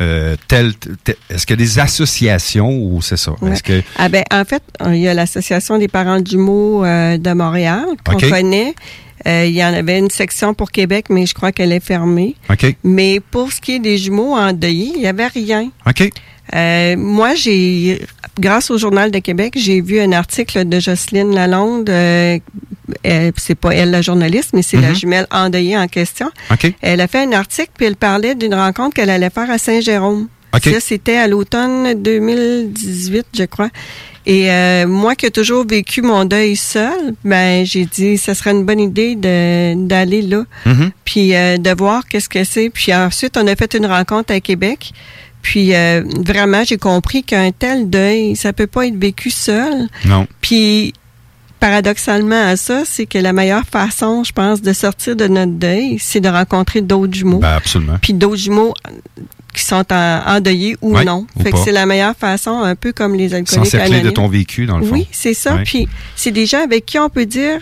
[0.00, 3.32] euh, tel, tel- Est-ce qu'il y a des associations ou c'est ça?
[3.50, 7.18] Est-ce que Ah ben, en fait, il y a l'Association des parents de jumeaux euh,
[7.18, 8.74] de Montréal qu'on connaît.
[9.26, 12.34] Euh, il y en avait une section pour Québec, mais je crois qu'elle est fermée.
[12.82, 15.70] Mais pour ce qui est des jumeaux endeuillés, il n'y avait rien.
[15.88, 16.10] ok,
[16.54, 18.02] Euh, moi, j'ai,
[18.38, 21.88] grâce au Journal de Québec, j'ai vu un article de Jocelyne Lalonde.
[21.88, 22.38] Euh,
[23.36, 24.94] c'est pas elle la journaliste, mais c'est la Mhm.
[24.96, 26.30] jumelle endeuillée en question.
[26.82, 30.28] Elle a fait un article puis elle parlait d'une rencontre qu'elle allait faire à Saint-Jérôme.
[30.74, 33.70] Ça, c'était à l'automne 2018, je crois.
[34.26, 38.52] Et euh, moi qui ai toujours vécu mon deuil seul, ben j'ai dit ce serait
[38.52, 40.90] une bonne idée de d'aller là, Mhm.
[41.04, 42.70] puis euh, de voir qu'est-ce que c'est.
[42.70, 44.92] Puis ensuite, on a fait une rencontre à Québec.
[45.42, 49.88] Puis euh, vraiment, j'ai compris qu'un tel deuil, ça peut pas être vécu seul.
[50.04, 50.26] Non.
[50.40, 50.94] Puis
[51.60, 55.98] paradoxalement à ça, c'est que la meilleure façon, je pense, de sortir de notre deuil,
[56.00, 57.38] c'est de rencontrer d'autres jumeaux.
[57.38, 57.98] Ben, absolument.
[58.00, 61.26] Puis d'autres jumeaux euh, qui sont en, endeuillés ou non.
[61.36, 64.14] ou Fait que c'est la meilleure façon, un peu comme les alcooliques S'encercler de anonymes.
[64.14, 64.94] ton vécu, dans le fond.
[64.94, 65.58] Oui, c'est ça.
[65.64, 67.60] Puis c'est des gens avec qui on peut dire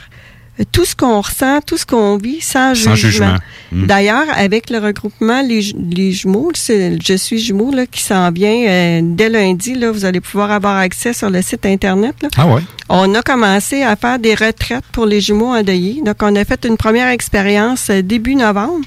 [0.64, 3.36] tout ce qu'on ressent, tout ce qu'on vit sans, Sans jugement.
[3.72, 3.86] Mm.
[3.86, 8.30] D'ailleurs, avec le regroupement Les, les Jumeaux, c'est le Je suis jumeau là, qui s'en
[8.30, 12.14] vient euh, dès lundi, là, vous allez pouvoir avoir accès sur le site Internet.
[12.22, 12.28] Là.
[12.36, 12.62] Ah ouais?
[12.88, 16.02] On a commencé à faire des retraites pour les jumeaux endeuillés.
[16.04, 18.84] Donc, on a fait une première expérience euh, début novembre.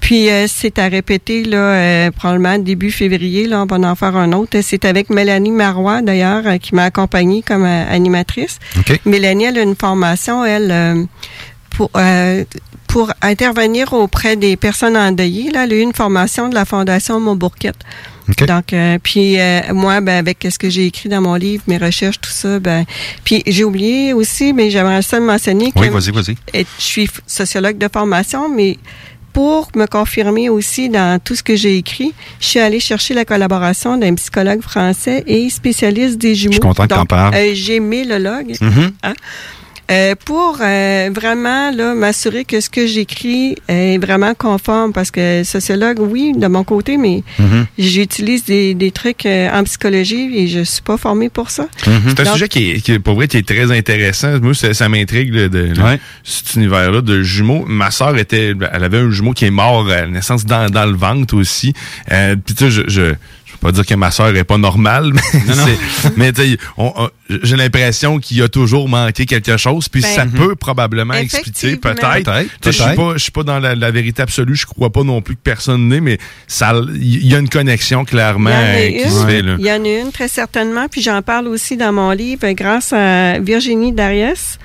[0.00, 3.46] Puis, euh, c'est à répéter, là, euh, probablement début février.
[3.46, 4.58] Là, on va en faire un autre.
[4.62, 8.58] C'est avec Mélanie Marois, d'ailleurs, euh, qui m'a accompagnée comme euh, animatrice.
[8.78, 9.00] OK.
[9.04, 11.04] Mélanie, elle a une formation, elle, euh,
[11.70, 12.44] pour, euh,
[12.86, 15.50] pour intervenir auprès des personnes endeuillées.
[15.50, 17.76] Là, elle a eu une formation de la Fondation Montbourquette.
[18.30, 18.46] OK.
[18.46, 21.78] Donc, euh, puis euh, moi, ben, avec ce que j'ai écrit dans mon livre, mes
[21.78, 22.84] recherches, tout ça, ben,
[23.24, 26.36] puis j'ai oublié aussi, mais j'aimerais ça mentionner que Oui, vas-y, vas-y.
[26.54, 28.76] je suis sociologue de formation, mais
[29.38, 33.24] pour me confirmer aussi dans tout ce que j'ai écrit, je suis allée chercher la
[33.24, 36.54] collaboration d'un psychologue français et spécialiste des jumeaux.
[36.54, 37.36] suis content que t'en Donc, parles.
[37.36, 38.56] Un gémélologue.
[38.60, 38.90] Mhm.
[39.04, 39.14] Hein?
[39.90, 45.44] Euh, pour euh, vraiment là m'assurer que ce que j'écris est vraiment conforme parce que
[45.44, 47.66] sociologue oui de mon côté mais Mhm.
[47.78, 51.68] j'utilise des, des trucs euh, en psychologie et je suis pas formée pour ça.
[51.84, 54.38] C'est un Donc, sujet qui est, qui est, pour vrai, qui est très intéressant.
[54.40, 57.64] Moi, ça, ça m'intrigue là, de, de- cet univers-là de jumeaux.
[57.66, 60.84] Ma sœur était, elle avait un jumeau qui est mort à la naissance dans, dans
[60.86, 61.72] le ventre aussi.
[62.12, 63.14] Euh, Puis tu sais, je, je,
[63.60, 65.64] pas dire que ma sœur est pas normale, mais, Non, non.
[65.66, 67.08] c'est- mais tu sais, on- on-
[67.42, 69.88] j'ai l'impression qu'il a toujours manqué quelque chose.
[69.88, 72.32] Puis Ben, ça peut probablement expliquer peut-être.
[72.64, 74.56] Je suis pas, je suis pas dans la, la vérité absolue.
[74.56, 78.04] Je crois pas non plus que personne n'est, mais ça, il y a une connexion
[78.04, 79.26] clairement Il y en a euh, qui se une.
[79.28, 79.56] fait là.
[79.58, 80.86] Il y en a une, très certainement.
[80.90, 84.58] Puis j'en parle aussi dans mon livre grâce à Virginie Dariès,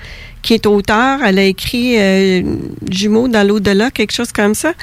[0.44, 1.20] qui est auteure.
[1.24, 2.42] Elle a écrit euh,
[2.90, 4.74] Jumeaux dans l'au-delà, quelque chose comme ça.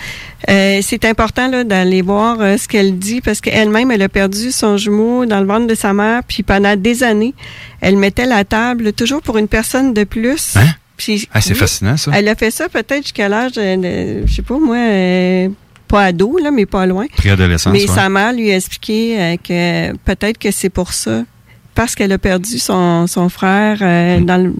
[0.50, 4.52] Euh, c'est important là, d'aller voir euh, ce qu'elle dit parce qu'elle-même, elle a perdu
[4.52, 6.24] son jumeau dans le ventre de sa mère.
[6.28, 7.36] Puis pendant des années,
[7.80, 10.58] elle mettait la table toujours pour une personne de plus.
[10.58, 10.66] Hein?
[10.98, 12.12] Puis, Ah, c'est oui, fascinant, ça.
[12.14, 15.50] Elle a fait ça peut-être jusqu'à l'âge de, je sais pas moi, euh,
[15.88, 17.06] pas ado, là, mais pas loin.
[17.18, 17.96] Préadolescence, Mais ouais.
[17.96, 21.24] sa mère lui a expliqué euh, que peut-être que c'est pour ça,
[21.76, 24.54] parce qu'elle a perdu son, son frère euh, dans le.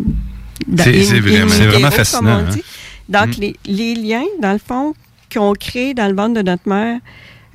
[0.84, 1.48] C'est- vraiment-
[1.92, 2.60] fascinant, comme on dit.
[2.60, 3.26] hein.
[3.26, 4.94] Donc, les, les liens, dans le fond,
[5.34, 7.00] qu'on crée dans le ventre de notre mère,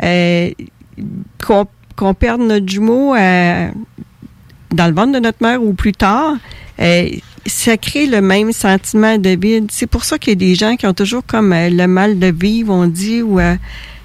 [0.02, 0.50] euh,
[1.44, 1.66] qu'on
[1.96, 3.68] qu'on perde notre jumeau euh,
[4.74, 6.34] dans le ventre de notre mère ou plus tard,
[6.80, 7.08] euh,
[7.46, 9.68] ça crée le même sentiment de vide.
[9.70, 12.18] C'est pour ça qu'il y a des gens qui ont toujours comme euh, le mal
[12.18, 13.54] de vivre, on dit, ou euh,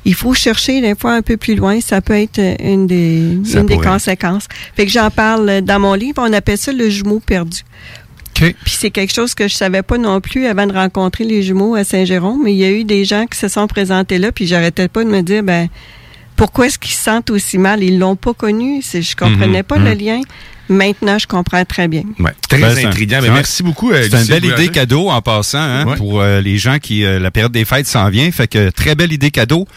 [0.05, 1.81] il faut chercher des fois un peu plus loin.
[1.81, 4.47] Ça peut être euh, une des, Ça une des conséquences.
[4.75, 6.23] Fait que j'en parle dans mon livre.
[6.25, 7.59] On appelle ça le jumeau perdu.
[8.63, 11.75] Puis c'est quelque chose que je savais pas non plus avant de rencontrer les jumeaux
[11.75, 14.47] à Saint-Jérôme, mais il y a eu des gens qui se sont présentés là, puis
[14.47, 15.67] j'arrêtais pas de me dire, ben,
[16.35, 17.83] pourquoi est-ce qu'ils se sentent aussi mal?
[17.83, 18.81] Ils l'ont pas connu.
[18.81, 19.99] C'est- Je comprenais Mhm, pas le mhm.
[19.99, 20.21] lien.
[20.69, 22.03] Maintenant, je comprends très bien.
[22.17, 23.19] Ouais, très Ben, intriguant.
[23.21, 23.91] Mais merci beaucoup.
[23.91, 25.95] euh, C'est une belle idée cadeau en passant hein, Ouais.
[25.97, 28.31] pour euh, les gens qui euh, la période des fêtes s'en vient.
[28.31, 29.67] Fait que très belle idée cadeau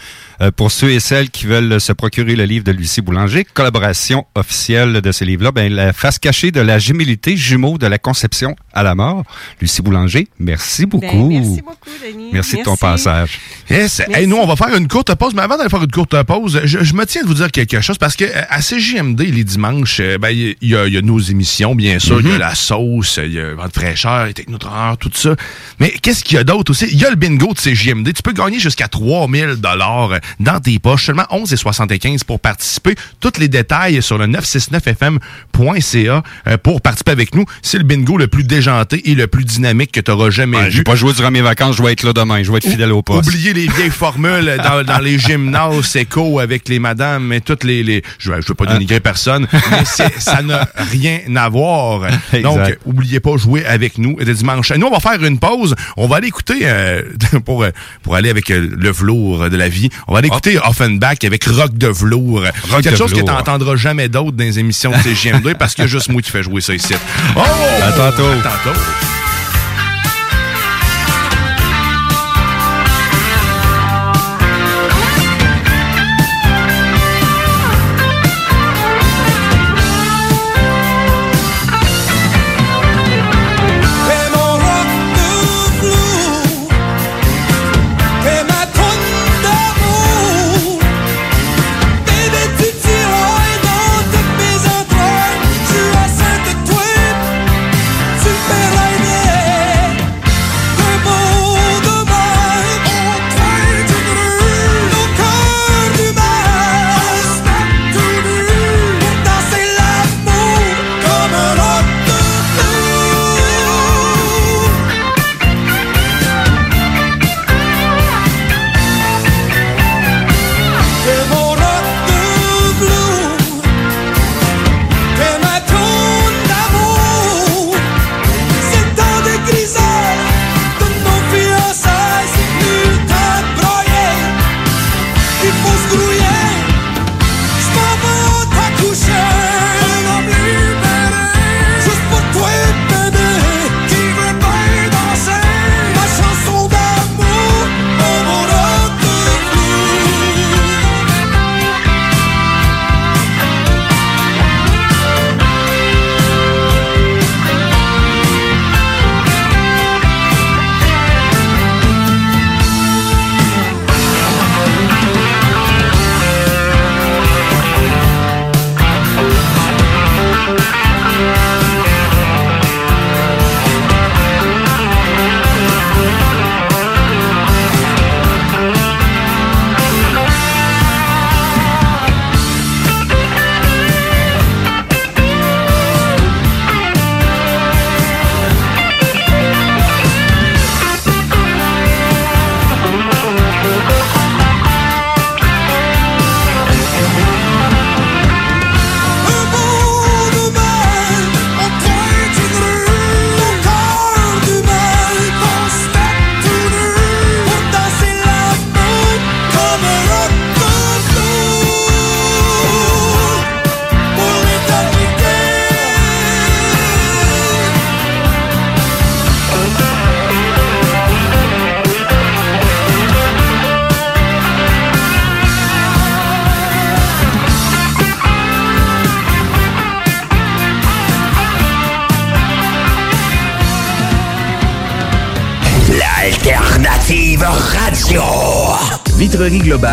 [0.55, 3.45] pour ceux et celles qui veulent se procurer le livre de Lucie Boulanger.
[3.53, 5.51] Collaboration officielle de ce livre-là.
[5.51, 9.23] Ben, la face cachée de la gémilité, jumeaux de la conception à la mort.
[9.61, 11.05] Lucie Boulanger, merci beaucoup.
[11.29, 12.29] Ben, merci beaucoup, Denis.
[12.33, 13.39] Merci de ton passage.
[13.69, 14.01] Yes.
[14.13, 15.33] Hey, nous, on va faire une courte pause.
[15.35, 17.81] Mais avant d'aller faire une courte pause, je, je me tiens de vous dire quelque
[17.81, 20.97] chose parce que euh, à CJMD, les dimanches, euh, ben, il y, a- il y
[20.97, 22.19] a nos émissions, bien sûr.
[22.21, 22.39] Il y a Mhm.
[22.39, 25.35] la sauce, il y a Vente fraîcheur, les technotreurs, tout ça.
[25.79, 26.85] Mais qu'est-ce qu'il y a d'autre aussi?
[26.91, 28.13] Il y a le bingo de CJMD.
[28.13, 31.05] Tu peux gagner jusqu'à 3000 dollars dans tes poches.
[31.05, 32.95] Seulement 11,75 pour participer.
[33.19, 37.45] Tous les détails sur le 969fm.ca euh, pour participer avec nous.
[37.61, 40.65] C'est le bingo le plus déjanté et le plus dynamique que tu auras jamais Ouais,
[40.69, 40.77] vu.
[40.77, 42.43] J'ai pas joué durant mes vacances, je vais être là demain.
[42.43, 43.27] Je vais être fidèle au poste.
[43.29, 47.83] Oubliez les vieilles formules dans, dans les gymnases éco avec les madames et toutes les...
[47.83, 49.85] les je ne veux pas dénigrer personne, mais
[50.19, 52.07] ça n'a rien à voir.
[52.41, 54.71] Donc, oubliez pas, jouer avec nous de dimanche.
[54.71, 55.75] Nous, on va faire une pause.
[55.97, 57.03] On va aller écouter, euh,
[57.45, 57.65] pour,
[58.01, 61.45] pour aller avec euh, le velours de la vie, on va aller écouter Offenbach avec
[61.45, 62.43] Rock de velours.
[62.69, 63.37] Rock Quelque de chose que tu velours.
[63.37, 66.31] n'entendras jamais d'autre dans les émissions de CGM2 parce qu'il y a juste moi qui
[66.31, 66.93] fais jouer ça ici.
[67.35, 67.39] Oh!
[67.83, 68.23] À tantôt.
[68.25, 68.79] À tantôt.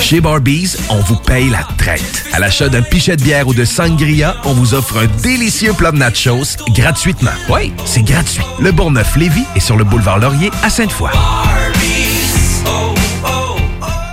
[0.00, 2.24] Chez Barbies, on vous paye la traite.
[2.32, 5.92] À l'achat d'un pichet de bière ou de sangria, on vous offre un délicieux plat
[5.92, 7.30] de nachos gratuitement.
[7.48, 8.42] Oui, c'est gratuit.
[8.58, 11.10] Le Bourgneuf-Lévis est sur le boulevard Laurier à Sainte-Foy.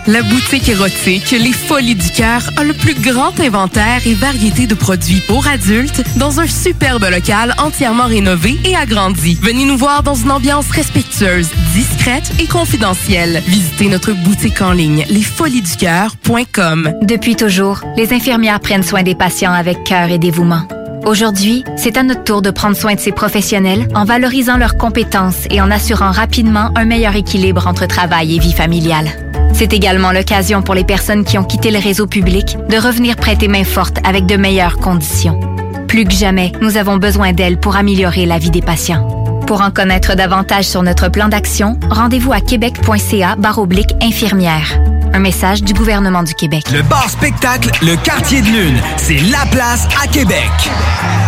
[0.08, 4.74] La boutique érotique Les Folies du Cœur a le plus grand inventaire et variété de
[4.74, 9.38] produits pour adultes dans un superbe local entièrement rénové et agrandi.
[9.42, 13.44] Venez nous voir dans une ambiance respectueuse, discrète et confidentielle.
[13.48, 16.94] Visitez notre boutique en ligne lesfoliesducoeur.com.
[17.02, 20.66] Depuis toujours, les infirmières prennent soin des patients avec cœur et dévouement.
[21.06, 25.48] Aujourd'hui, c'est à notre tour de prendre soin de ces professionnels en valorisant leurs compétences
[25.50, 29.10] et en assurant rapidement un meilleur équilibre entre travail et vie familiale.
[29.58, 33.48] C'est également l'occasion pour les personnes qui ont quitté le réseau public de revenir prêter
[33.48, 35.40] main forte avec de meilleures conditions.
[35.88, 39.08] Plus que jamais, nous avons besoin d'elles pour améliorer la vie des patients.
[39.48, 44.80] Pour en connaître davantage sur notre plan d'action, rendez-vous à québec.ca baroblique infirmière.
[45.12, 46.70] Un message du gouvernement du Québec.
[46.72, 50.52] Le bar spectacle Le Quartier de Lune, c'est la place à Québec.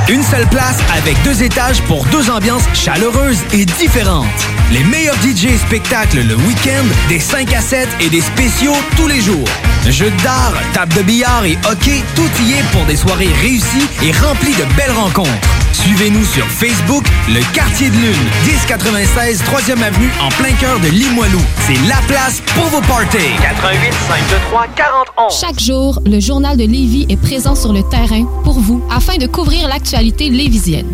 [0.07, 4.58] Une seule place avec deux étages pour deux ambiances chaleureuses et différentes.
[4.71, 9.19] Les meilleurs DJ spectacles le week-end, des 5 à 7 et des spéciaux tous les
[9.19, 9.47] jours.
[9.89, 14.11] Jeux d'art, table de billard et hockey, tout y est pour des soirées réussies et
[14.11, 15.31] remplies de belles rencontres.
[15.73, 21.41] Suivez-nous sur Facebook, Le Quartier de Lune, 1096 3e Avenue en plein cœur de Limoilou.
[21.65, 23.17] C'est la place pour vos parties.
[23.41, 25.39] 88 523 4011.
[25.39, 29.25] Chaque jour, le journal de Lévis est présent sur le terrain pour vous afin de
[29.25, 30.93] couvrir l'actualité lévisienne.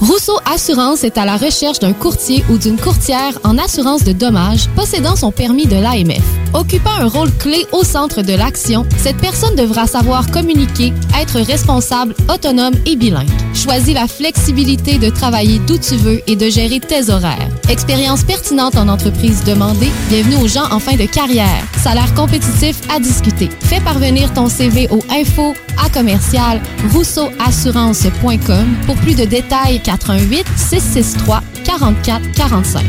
[0.00, 4.68] Rousseau Assurance est à la recherche d'un courtier ou d'une courtière en assurance de dommages
[4.76, 6.22] possédant son permis de l'AMF.
[6.54, 12.14] Occupant un rôle clé au centre de l'action, cette personne devra savoir communiquer, être responsable,
[12.32, 13.28] autonome et bilingue.
[13.54, 17.48] Choisis la flexibilité de travailler d'où tu veux et de gérer tes horaires.
[17.68, 21.64] Expérience pertinente en entreprise demandée, bienvenue aux gens en fin de carrière.
[21.82, 23.50] Salaire compétitif à discuter.
[23.60, 25.54] Fais parvenir ton CV au info
[25.84, 26.60] à commercial
[26.92, 32.84] rousseauassurance.com pour plus de détails 88 663 44 45.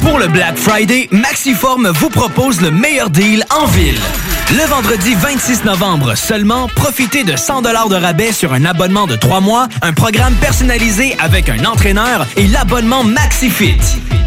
[0.00, 3.98] Pour le Black Friday, Maxiform vous propose le meilleur deal en ville.
[4.50, 9.40] Le vendredi 26 novembre seulement, profitez de 100 de rabais sur un abonnement de 3
[9.40, 13.78] mois, un programme personnalisé avec un entraîneur et l'abonnement MaxiFit.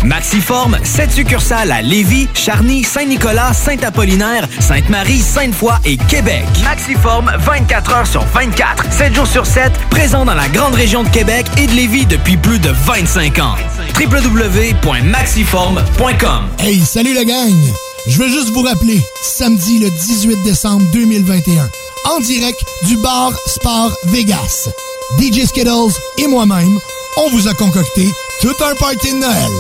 [0.03, 6.45] Maxiform, 7 succursales à Lévis, Charny, Saint-Nicolas, Saint-Apollinaire, Sainte-Marie, Sainte-Foy et Québec.
[6.64, 11.10] Maxiform, 24 heures sur 24, 7 jours sur 7, présent dans la grande région de
[11.10, 13.56] Québec et de Lévis depuis plus de 25 ans.
[13.99, 17.53] www.maxiform.com Hey, salut la gang!
[18.08, 21.70] Je veux juste vous rappeler, samedi le 18 décembre 2021,
[22.06, 24.70] en direct du bar Sport Vegas.
[25.20, 26.80] DJ Skittles et moi-même,
[27.18, 28.08] on vous a concocté
[28.42, 29.52] tout un party de Noël.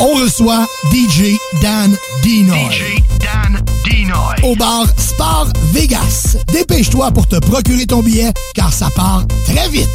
[0.00, 2.56] On reçoit DJ Dan Dinoy.
[2.70, 4.36] DJ Dan Dinoy.
[4.44, 6.36] Au bar Sport Vegas.
[6.52, 9.88] Dépêche-toi pour te procurer ton billet, car ça part très vite.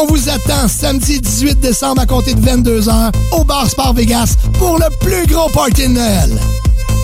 [0.00, 4.78] On vous attend samedi 18 décembre à compter de 22h au bar Sport Vegas pour
[4.78, 6.40] le plus gros party de Noël.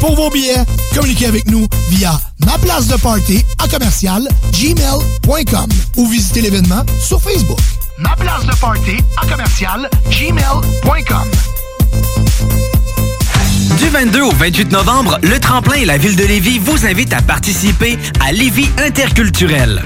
[0.00, 6.06] Pour vos billets, communiquez avec nous via ma place de party à commercial gmail.com ou
[6.08, 7.58] visitez l'événement sur Facebook.
[7.98, 11.30] Ma place de party à commercial gmail.com.
[13.78, 17.22] Du 22 au 28 novembre, le Tremplin et la Ville de Lévis vous invitent à
[17.22, 19.82] participer à Lévis Interculturel.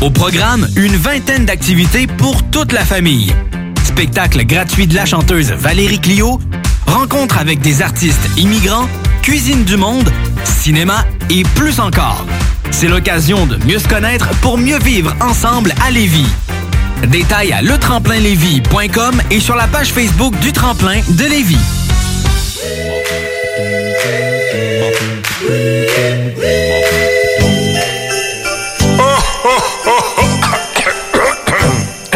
[0.00, 3.34] Au programme, une vingtaine d'activités pour toute la famille.
[3.84, 6.38] Spectacle gratuit de la chanteuse Valérie Clio,
[6.88, 8.88] rencontres avec des artistes immigrants,
[9.22, 10.10] cuisine du monde,
[10.44, 12.24] cinéma et plus encore.
[12.70, 16.28] C'est l'occasion de mieux se connaître pour mieux vivre ensemble à Lévis.
[17.06, 21.58] Détails à letremplinlévis.com et sur la page Facebook du Tremplin de Lévis.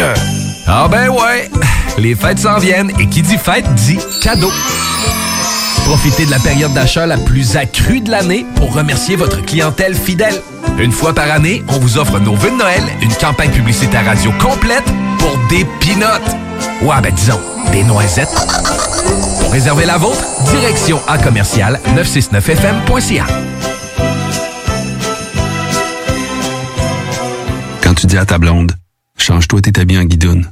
[0.75, 1.07] Ah ben
[1.97, 4.51] les fêtes s'en viennent et qui dit fête dit cadeau.
[5.85, 10.41] Profitez de la période d'achat la plus accrue de l'année pour remercier votre clientèle fidèle.
[10.79, 14.31] Une fois par année, on vous offre nos vœux de Noël, une campagne publicitaire radio
[14.41, 14.85] complète
[15.19, 16.35] pour des pinottes.
[16.81, 17.39] Ouais, ben disons,
[17.71, 18.33] des noisettes.
[19.41, 23.25] Pour réserver la vôtre, direction à commercial 969fm.ca.
[27.81, 28.71] Quand tu dis à ta blonde,
[29.17, 30.51] change-toi tes habits en guidoune.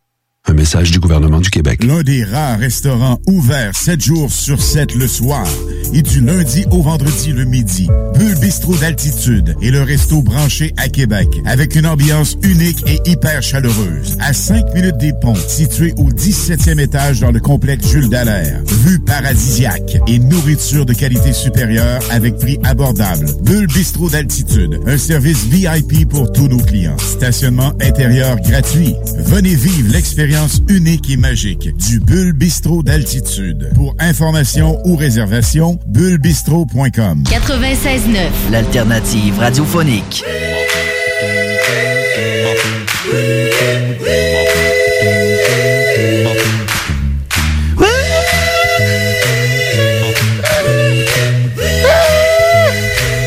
[0.47, 1.83] Un message du gouvernement du Québec.
[1.83, 5.45] L'un des rares restaurants ouverts 7 jours sur 7 le soir
[5.93, 7.87] et du lundi au vendredi le midi.
[8.17, 13.43] Bulle Bistrot d'altitude et le resto branché à Québec avec une ambiance unique et hyper
[13.43, 14.17] chaleureuse.
[14.19, 18.61] À 5 minutes des ponts, situé au 17e étage dans le complexe Jules Dallaire.
[18.83, 23.27] Vue paradisiaque et nourriture de qualité supérieure avec prix abordable.
[23.43, 26.97] Bulle Bistrot d'altitude, un service VIP pour tous nos clients.
[26.97, 28.95] Stationnement intérieur gratuit.
[29.19, 30.30] Venez vivre l'expérience
[30.69, 33.69] unique et magique du Bulle Bistrot d'altitude.
[33.75, 37.23] Pour information ou réservation, bullebistrot.com.
[37.25, 40.23] 96.9, l'alternative radiophonique.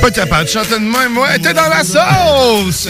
[0.00, 2.88] Pas capable de chanter de même, ouais, t'es dans la sauce!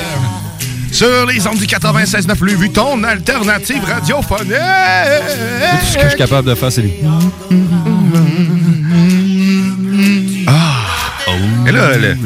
[0.95, 4.53] Sur les ondes du 96.9 Louis Vuitton, alternative radiophonique!
[4.53, 6.93] Tout ce que je suis capable de faire, c'est lui.
[10.47, 10.85] Ah!
[11.67, 12.17] Et là, le-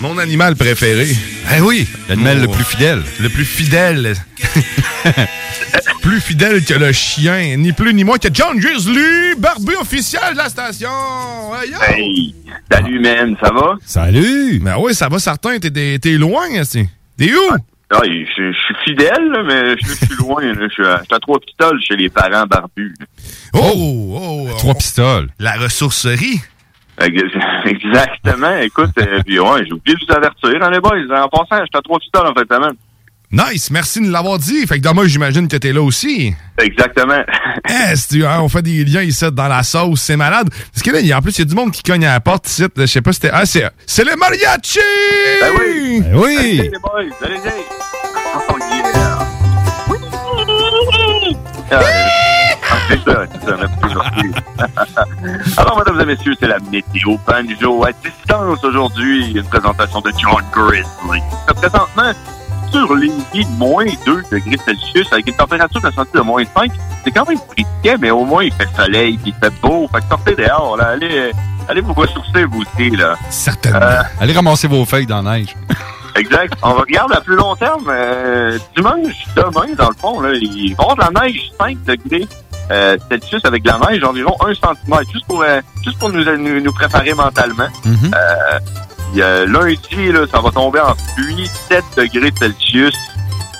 [0.00, 1.14] mon animal préféré.
[1.54, 1.86] Eh oui!
[2.08, 3.02] L'animal le plus fidèle.
[3.20, 4.14] Le plus fidèle.
[6.00, 10.38] plus fidèle que le chien, ni plus ni moins que John Grizzly, barbu officiel de
[10.38, 10.88] la station.
[11.62, 11.78] Hey, yo!
[11.86, 12.34] Hey,
[12.72, 13.74] salut, man, ça va?
[13.84, 14.60] Salut!
[14.60, 16.88] Ben oui, ça va certain, t'es loin, c'est.
[17.18, 17.56] T'es où?
[17.94, 18.10] Ah, je,
[18.52, 20.42] je suis fidèle, là, mais je, je suis loin.
[20.42, 20.66] là.
[20.68, 22.94] Je suis à, je suis à trois pistoles chez les parents barbus.
[22.98, 23.06] là.
[23.54, 25.28] Oh, oh, Trois pistoles.
[25.38, 26.40] La ressourcerie.
[27.00, 27.22] Ex-
[27.66, 28.56] Exactement.
[28.58, 31.22] Écoute, euh, puis ouais, j'ai oublié de vous avertir, hein, les boys.
[31.22, 32.74] En passant, je suis à trois pistoles en fait, semaine.
[33.34, 34.66] Nice, merci de l'avoir dit.
[34.66, 36.34] Fait que demain, j'imagine que t'es là aussi.
[36.58, 37.22] Exactement.
[37.68, 40.48] Eh, hein, on fait des liens ici dans la sauce, c'est malade.
[40.72, 42.20] Parce que là, y en plus, il y a du monde qui cogne à la
[42.20, 42.64] porte ici.
[42.76, 43.30] Je sais pas si c'était.
[43.32, 44.78] Ah, c'est, c'est les mariachis!
[45.40, 46.00] Ben oui!
[46.02, 46.36] Ben oui!
[46.38, 46.90] Allez, les boys,
[47.24, 47.64] allez, allez!
[48.34, 49.18] Oh yeah!
[51.70, 55.54] Ah, c'est ça, c'est ça, merci, merci.
[55.56, 59.32] Alors, mesdames et messieurs, c'est la météo banjo à distance aujourd'hui.
[59.32, 61.22] Une présentation de John Grizzly.
[61.48, 62.12] C'est présentement
[62.70, 66.72] sur Lévis, moins 2 degrés Celsius, avec une température ressentie de moins 5.
[67.04, 69.88] C'est quand même frisquet, mais au moins il fait soleil, puis il fait beau.
[69.92, 70.88] Fait que sortez dehors, là.
[70.90, 71.32] Allez, euh,
[71.68, 73.16] allez vous ressourcer, vous aussi, là.
[73.30, 74.02] Certainement.
[74.20, 75.54] Allez ramasser vos feuilles dans la neige.
[76.16, 76.54] Exact.
[76.62, 77.86] On regarde à plus long terme.
[77.88, 81.76] euh, dimanche, demain, dans le fond, là, il va y avoir de la neige 5
[81.84, 82.28] degrés
[82.70, 86.24] euh, Celsius avec de la neige environ 1 cm, juste pour, euh, juste pour nous,
[86.36, 87.68] nous, nous préparer mentalement.
[88.14, 88.58] Euh,
[89.12, 92.94] puis, euh, lundi, là, ça va tomber en pluie 7 degrés Celsius.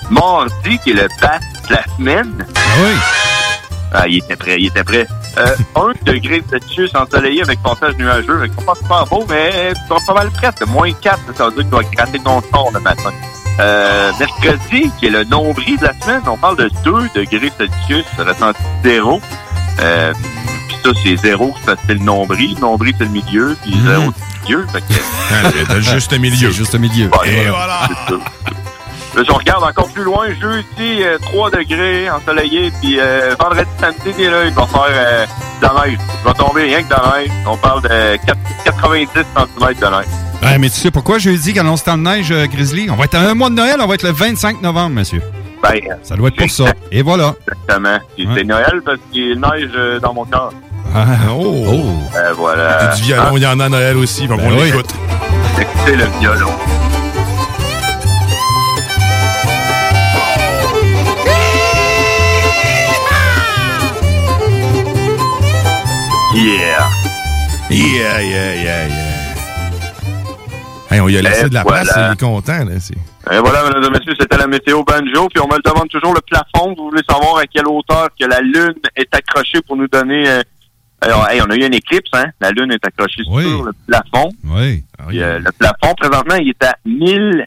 [0.09, 1.39] Mardi, qui est le bas
[1.69, 2.45] de la semaine.
[2.77, 3.32] oui.
[3.93, 5.07] Ah, il était prêt, il était prêt.
[5.37, 8.39] Euh, 1 degré Celsius ensoleillé avec passage nuageux.
[8.41, 10.49] Fait pas super beau, mais vas pas mal prêt.
[10.57, 13.11] C'est moins 4, ça veut dire que tu vas gratter ton sort le matin.
[13.59, 18.05] Euh, mercredi, qui est le nombril de la semaine, on parle de 2 degrés Celsius,
[18.17, 19.21] ressenti zéro.
[19.79, 20.11] Euh,
[20.67, 22.55] puis ça, c'est zéro, ça c'est le nombril.
[22.55, 24.67] Le nombril, c'est le milieu, puis zéro, c'est le milieu.
[24.71, 24.93] Fait que,
[25.31, 26.49] Ah, c'est juste un milieu.
[26.51, 27.09] Juste un milieu.
[27.25, 27.87] Et voilà.
[27.87, 28.19] c'est ça.
[29.15, 33.69] Là, si on regarde encore plus loin, jeudi, euh, 3 degrés ensoleillé, puis euh, vendredi,
[33.79, 35.25] samedi, là, il va faire euh,
[35.61, 35.99] de la neige.
[36.21, 37.29] Il va tomber rien que de la neige.
[37.45, 39.25] On parle de 4 90 cm
[39.59, 40.05] de neige.
[40.41, 42.89] Ouais, mais tu sais pourquoi jeudi, quand on se temps de neige, euh, Grizzly?
[42.89, 45.21] On va être à un mois de Noël, on va être le 25 novembre, monsieur.
[45.61, 46.65] Ben, Ça doit être pour ça.
[46.91, 47.35] Et voilà.
[47.47, 47.97] exactement.
[48.15, 50.51] Puis C'est Noël parce qu'il neige euh, dans mon cœur.
[50.93, 51.65] Ah, oh.
[52.15, 52.93] Euh, voilà.
[52.95, 54.27] Du violon, il y en a à Noël aussi.
[54.27, 54.65] Ben oui.
[54.65, 54.93] l'écoute.
[55.59, 56.49] Écoutez le violon.
[66.33, 66.89] Yeah.
[67.69, 69.35] Yeah, yeah, yeah, yeah.
[70.89, 71.83] Hey, on lui a laissé Et de la voilà.
[71.83, 72.65] place, il est content.
[72.65, 72.95] Là, c'est...
[72.95, 75.29] Et voilà, mesdames et messieurs, c'était la météo banjo.
[75.29, 76.73] Puis on me demande toujours le plafond.
[76.75, 80.41] Vous voulez savoir à quelle hauteur que la lune est accrochée pour nous donner euh,
[81.01, 82.25] Alors, hey, on a eu une éclipse, hein?
[82.41, 84.29] La Lune est accrochée sur le plafond.
[84.45, 84.83] Oui.
[85.07, 87.45] Puis, euh, le plafond, présentement, il est à 1000,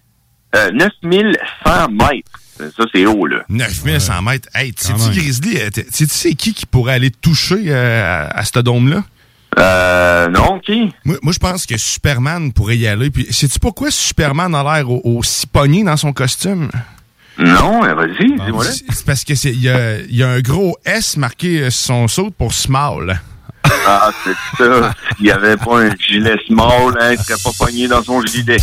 [0.55, 2.41] euh, 9100 mètres.
[2.61, 3.43] Euh, Ça, c'est haut, là.
[3.49, 4.49] 9100 mètres.
[4.55, 5.11] Hey, sais-tu.
[5.19, 9.05] Grizzly, euh, sais-tu c'est qui qui pourrait aller toucher euh, à, à ce dôme-là?
[9.59, 10.93] Euh, non, qui?
[11.05, 13.11] Moi, moi, je pense que Superman pourrait y aller.
[13.11, 16.71] Puis, sais-tu pourquoi Superman a l'air au- aussi pogné dans son costume?
[17.39, 18.71] Non, vas-y, dis-moi là.
[18.71, 21.73] C'est parce que c'est il y a, il y a un gros S marqué sur
[21.87, 23.21] son saut pour small.
[23.87, 24.33] Ah, c'est
[24.65, 24.93] ça.
[25.17, 28.57] S'il n'y avait pas un gilet small, hein, il serait pas pogné dans son gilet.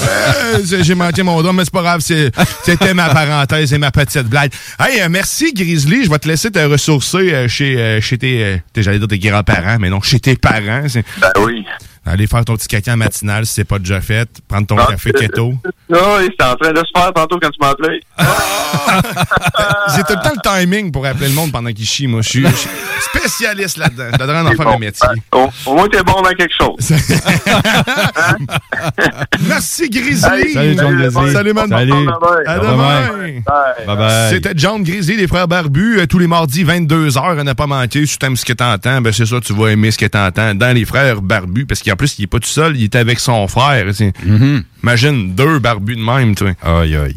[0.00, 2.00] Euh, j'ai- manqué mon don, mais c'est pas grave.
[2.00, 4.52] C'était ma parenthèse et ma petite blague.
[4.78, 6.04] Hey, euh, merci Grizzly.
[6.04, 9.78] Je vais te laisser te ressourcer euh, chez, chez tes, tes- j'allais dire tes grands-parents,
[9.80, 10.86] mais non, chez tes parents.
[11.20, 11.64] Ben oui.
[12.06, 14.28] Aller faire ton petit caca matinal si c'est pas déjà fait.
[14.46, 15.54] Prendre ton Ah, café keto.
[15.88, 18.00] Non, il était en train de se faire tantôt quand tu appelé.
[19.96, 22.06] J'ai tout le temps le timing pour appeler le monde pendant qu'il chie.
[22.06, 22.46] Moi, je suis
[23.00, 24.04] spécialiste là-dedans.
[24.12, 25.08] Je devrais en faire un métier.
[25.32, 26.92] Au, au moins, t'es bon dans quelque chose.
[29.46, 30.52] Merci Grizzly.
[30.52, 31.32] Salut, John Grizzly.
[31.32, 31.68] Salut, man.
[31.68, 31.92] Salut.
[32.46, 33.10] À À demain.
[33.86, 34.30] Bye bye.
[34.30, 38.06] C'était John Grizzly, les frères barbus, euh, tous les mardis, 22h, à ne pas manquer.
[38.06, 40.74] Si t'aimes ce que t'entends, ben c'est ça, tu vas aimer ce que t'entends dans
[40.74, 43.46] les frères barbus, parce qu'en plus, il est pas tout seul, il est avec son
[43.48, 43.86] frère.
[43.94, 44.12] sais.
[44.82, 46.56] Imagine deux barbus de même, tu sais.
[46.62, 47.14] Aïe, aïe.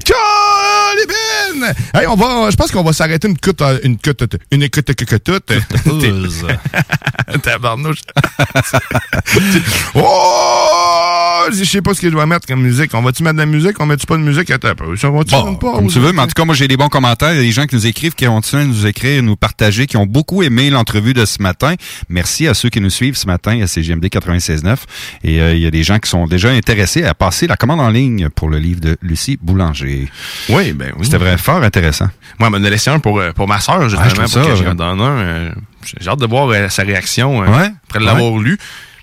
[0.88, 1.74] Calibine!
[1.94, 4.94] Hey, on va, je pense qu'on va s'arrêter une coute, euh, une coute, une écoute,
[4.94, 5.52] que toute.
[7.42, 8.02] Tabarnouche.
[9.96, 11.44] oh!
[11.52, 12.94] Je sais pas ce que je dois mettre comme musique.
[12.94, 13.80] On va-tu mettre de la musique?
[13.80, 14.50] On met-tu pas de musique?
[14.52, 14.74] Attends.
[14.98, 15.76] Ça va-tu Bon, pause?
[15.76, 17.32] comme tu veux, mais en tout cas, moi, j'ai des bons commentaires.
[17.34, 19.88] Il y a des gens qui nous écrivent, qui continuent de nous écrire, nous partager,
[19.88, 21.76] qui ont beaucoup aimé l'entrevue de ce matin.
[22.10, 24.78] Merci à ceux qui nous suivent ce matin à CGMD 96.9.
[25.24, 27.80] Et euh, il y a des gens qui sont déjà intéressés à passer la commande
[27.80, 30.10] en ligne pour le livre de Lucie Boulanger.
[30.50, 31.06] Oui, ben oui.
[31.06, 32.10] C'était vraiment fort intéressant.
[32.40, 34.34] Moi, elle m'en a laissé un pour, euh, pour ma soeur, Ah, je justement, trouve
[34.34, 35.18] pour ça, que je donne un.
[35.20, 35.52] euh,
[36.00, 37.72] J'ai hâte de voir euh, sa réaction Ouais.
[37.90, 38.58] après l'avoir lu.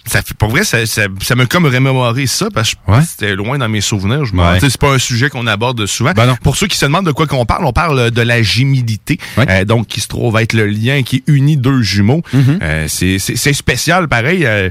[0.06, 2.78] Ça fait, pour vrai, ça, ça, ça m'a comme remémoré ça parce que
[3.08, 4.24] c'était loin dans mes souvenirs.
[4.26, 4.58] Je me Ouais.
[4.60, 6.12] c'est pas un sujet qu'on aborde souvent.
[6.12, 8.42] Ben Pour ceux qui se demandent de quoi qu'on parle, on parle euh, de la
[8.42, 12.22] gémilité, euh, donc qui se trouve être le lien qui unit deux jumeaux.
[12.34, 13.18] Euh, c'est-
[13.54, 14.44] spécial, pareil.
[14.44, 14.68] euh,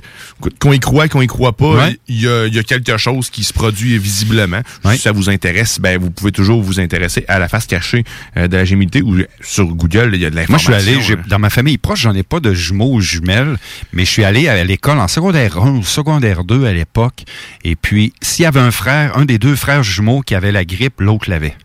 [0.59, 3.29] qu'on y croit, qu'on y croit pas, il y, a, il y a quelque chose
[3.31, 4.61] qui se produit visiblement.
[4.91, 8.03] Si ça vous intéresse, ben vous pouvez toujours vous intéresser à la face cachée
[8.35, 11.01] de la gémilité ou sur Google, il y a de Moi, je l'information.
[11.01, 11.25] suis allé, hein.
[11.27, 13.57] dans ma famille proche, j'en ai pas de jumeaux ou jumelles,
[13.93, 17.23] mais je suis allé à l'école en secondaire 1 ou secondaire 2 à l'époque.
[17.63, 20.65] Et puis, s'il y avait un frère, un des deux frères jumeaux qui avait la
[20.65, 21.55] grippe, l'autre l'avait.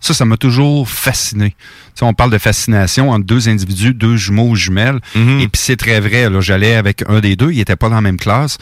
[0.00, 1.54] Ça, ça m'a toujours fasciné.
[2.02, 5.00] On parle de fascination entre deux individus, deux jumeaux ou jumelles.
[5.16, 5.40] Mm-hmm.
[5.40, 6.28] Et puis c'est très vrai.
[6.28, 8.58] Là, j'allais avec un des deux, il était pas dans la même classe.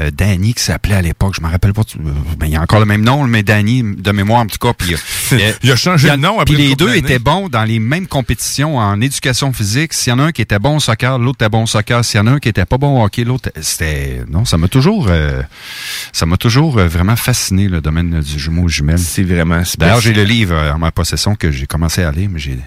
[0.00, 1.82] Euh, Danny qui s'appelait à l'époque, je me rappelle pas.
[1.82, 4.58] euh, ben, il y a encore le même nom, mais Danny de mémoire en tout
[4.58, 4.72] cas.
[4.72, 7.78] Puis euh, Il a changé de nom après Puis les deux étaient bons dans les
[7.78, 9.92] mêmes compétitions en éducation physique.
[9.92, 12.04] S'il y en a un qui était bon au soccer, l'autre était bon au soccer.
[12.04, 14.58] S'il y en a un qui était pas bon au hockey, l'autre c'était non, ça
[14.58, 15.42] m'a toujours euh,
[16.12, 18.98] ça m'a toujours euh, vraiment fasciné le domaine du jumeau jumelle.
[18.98, 22.28] C'est vraiment D'ailleurs, j'ai le livre euh, en ma possession que j'ai commencé à lire
[22.30, 22.58] mais j'ai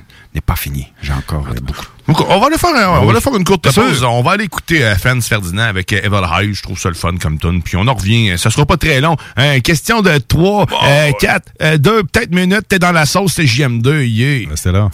[0.41, 0.88] pas fini.
[1.01, 2.23] J'ai encore euh, beaucoup.
[2.30, 4.03] On va aller faire, un- on va aller faire une courte pause.
[4.03, 6.53] On va aller écouter euh, Franz Ferdinand avec euh, Evil High.
[6.53, 7.61] Je trouve ça le fun comme tune.
[7.61, 8.38] Puis on en revient.
[8.38, 9.15] Ça sera pas très long.
[9.35, 10.65] Hein, question de 3,
[11.19, 12.65] 4, 2, peut-être minutes.
[12.69, 14.05] T'es dans la sauce, c'est JM2.
[14.07, 14.72] Yeah.
[14.72, 14.89] Là.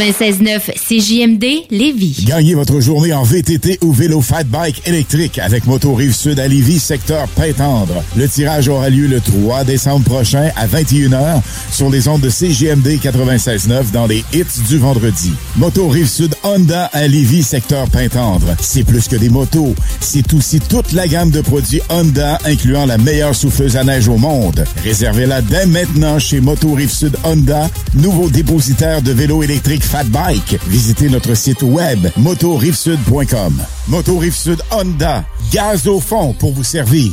[0.00, 2.24] 96.9 CJMD Lévis.
[2.26, 6.48] Gagnez votre journée en VTT ou vélo fat bike électrique avec Moto Rive Sud à
[6.48, 8.02] Lévis, secteur Pintendre.
[8.16, 11.42] Le tirage aura lieu le 3 décembre prochain à 21h
[11.80, 15.32] sur les ondes de CJMD 96.9 dans les hits du vendredi.
[15.56, 18.54] Moto Rive Sud Honda à Lévis, secteur Pintendre.
[18.60, 22.98] C'est plus que des motos, c'est aussi toute la gamme de produits Honda incluant la
[22.98, 24.62] meilleure souffleuse à neige au monde.
[24.84, 30.58] Réservez-la dès maintenant chez Moto Rive Sud Honda, nouveau dépositaire de vélos électriques Fat Bike.
[30.68, 33.54] Visitez notre site web motorivesud.com.
[33.88, 37.10] Moto Rive-Sud Honda, gaz au fond pour vous servir.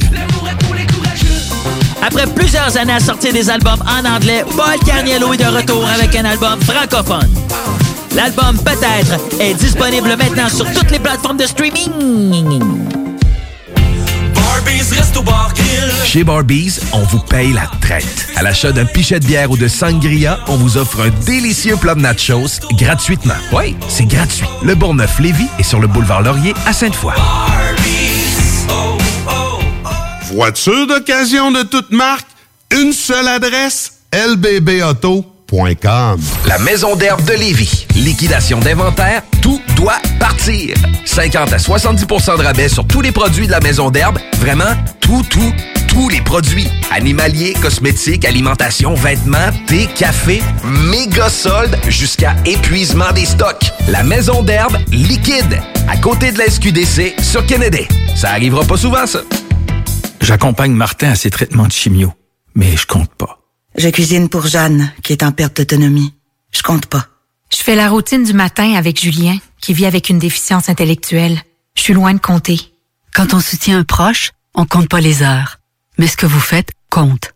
[2.07, 6.15] Après plusieurs années à sortir des albums en anglais, Paul Carniello est de retour avec
[6.15, 7.29] un album francophone.
[8.15, 12.61] L'album Peut-être est disponible maintenant sur toutes les plateformes de streaming.
[16.05, 18.27] Chez Barbies, on vous paye la traite.
[18.37, 21.93] À l'achat d'un pichet de bière ou de sangria, on vous offre un délicieux plat
[21.93, 23.35] de nachos gratuitement.
[23.51, 24.47] Oui, c'est gratuit.
[24.63, 27.13] Le Bourgneuf-Lévis est sur le boulevard Laurier à Sainte-Foy.
[30.37, 32.27] Voiture d'occasion de toute marque,
[32.71, 36.21] une seule adresse, lbbauto.com.
[36.45, 37.87] La Maison d'herbe de Lévis.
[37.95, 40.75] Liquidation d'inventaire, tout doit partir.
[41.05, 44.19] 50 à 70% de rabais sur tous les produits de la Maison d'herbe.
[44.37, 45.51] Vraiment, tout, tout,
[45.87, 46.67] tous les produits.
[46.91, 53.71] Animaliers, cosmétiques, alimentation, vêtements, thé, café, méga soldes jusqu'à épuisement des stocks.
[53.87, 55.59] La Maison d'herbe liquide,
[55.89, 57.87] à côté de la SQDC sur Kennedy.
[58.15, 59.21] Ça arrivera pas souvent, ça.
[60.21, 62.13] J'accompagne Martin à ses traitements de chimio,
[62.55, 63.39] mais je compte pas.
[63.77, 66.13] Je cuisine pour Jeanne, qui est en perte d'autonomie.
[66.51, 67.07] Je compte pas.
[67.51, 71.39] Je fais la routine du matin avec Julien, qui vit avec une déficience intellectuelle.
[71.75, 72.59] Je suis loin de compter.
[73.13, 75.57] Quand on soutient un proche, on compte pas les heures.
[75.97, 77.33] Mais ce que vous faites compte.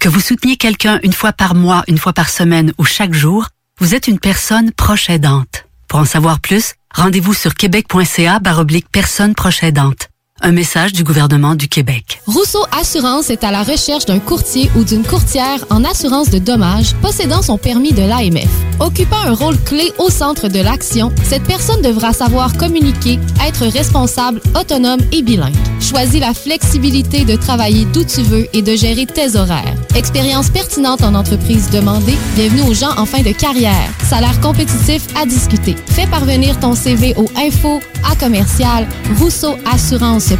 [0.00, 3.48] Que vous souteniez quelqu'un une fois par mois, une fois par semaine ou chaque jour,
[3.78, 5.66] vous êtes une personne proche aidante.
[5.88, 10.08] Pour en savoir plus, rendez-vous sur québec.ca baroblique personne proche aidante.
[10.44, 12.20] Un message du gouvernement du Québec.
[12.26, 16.96] Rousseau Assurance est à la recherche d'un courtier ou d'une courtière en assurance de dommages
[17.00, 18.50] possédant son permis de l'AMF.
[18.80, 24.40] Occupant un rôle clé au centre de l'action, cette personne devra savoir communiquer, être responsable,
[24.60, 25.54] autonome et bilingue.
[25.80, 29.76] Choisis la flexibilité de travailler d'où tu veux et de gérer tes horaires.
[29.94, 33.90] Expérience pertinente en entreprise demandée, bienvenue aux gens en fin de carrière.
[34.10, 35.76] Salaire compétitif à discuter.
[35.86, 38.88] Fais parvenir ton CV au info à commercial
[39.20, 40.31] rousseauassurance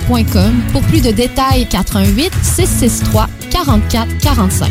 [0.73, 4.71] pour plus de détails, 88 663 44 45.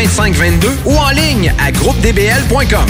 [0.00, 2.88] 2522 ou en ligne à groupedbl.com.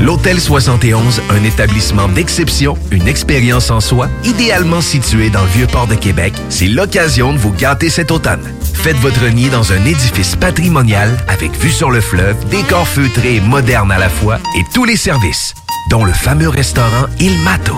[0.00, 5.86] L'Hôtel 71, un établissement d'exception, une expérience en soi, idéalement situé dans le vieux port
[5.86, 8.54] de Québec, c'est l'occasion de vous gâter cet automne.
[8.72, 13.40] Faites votre nid dans un édifice patrimonial avec vue sur le fleuve, décor feutré et
[13.40, 15.52] moderne à la fois et tous les services,
[15.90, 17.76] dont le fameux restaurant Il Mato.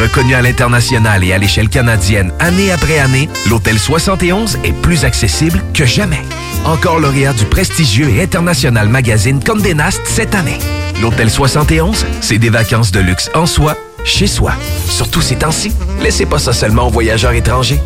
[0.00, 5.62] Reconnu à l'international et à l'échelle canadienne année après année, l'Hôtel 71 est plus accessible
[5.74, 6.22] que jamais.
[6.64, 10.58] Encore lauréat du prestigieux et international magazine Condé Nast cette année.
[11.02, 14.52] L'Hôtel 71, c'est des vacances de luxe en soi, chez soi.
[14.88, 15.72] Surtout ces temps-ci,
[16.02, 17.80] laissez pas ça seulement aux voyageurs étrangers.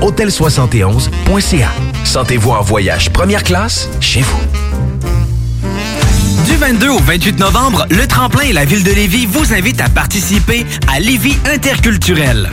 [0.00, 1.68] Hôtel71.ca.
[2.04, 4.40] Sentez-vous en voyage première classe chez vous.
[6.48, 9.90] Du 22 au 28 novembre, le Tremplin et la Ville de Lévis vous invitent à
[9.90, 12.48] participer à Lévis Interculturel.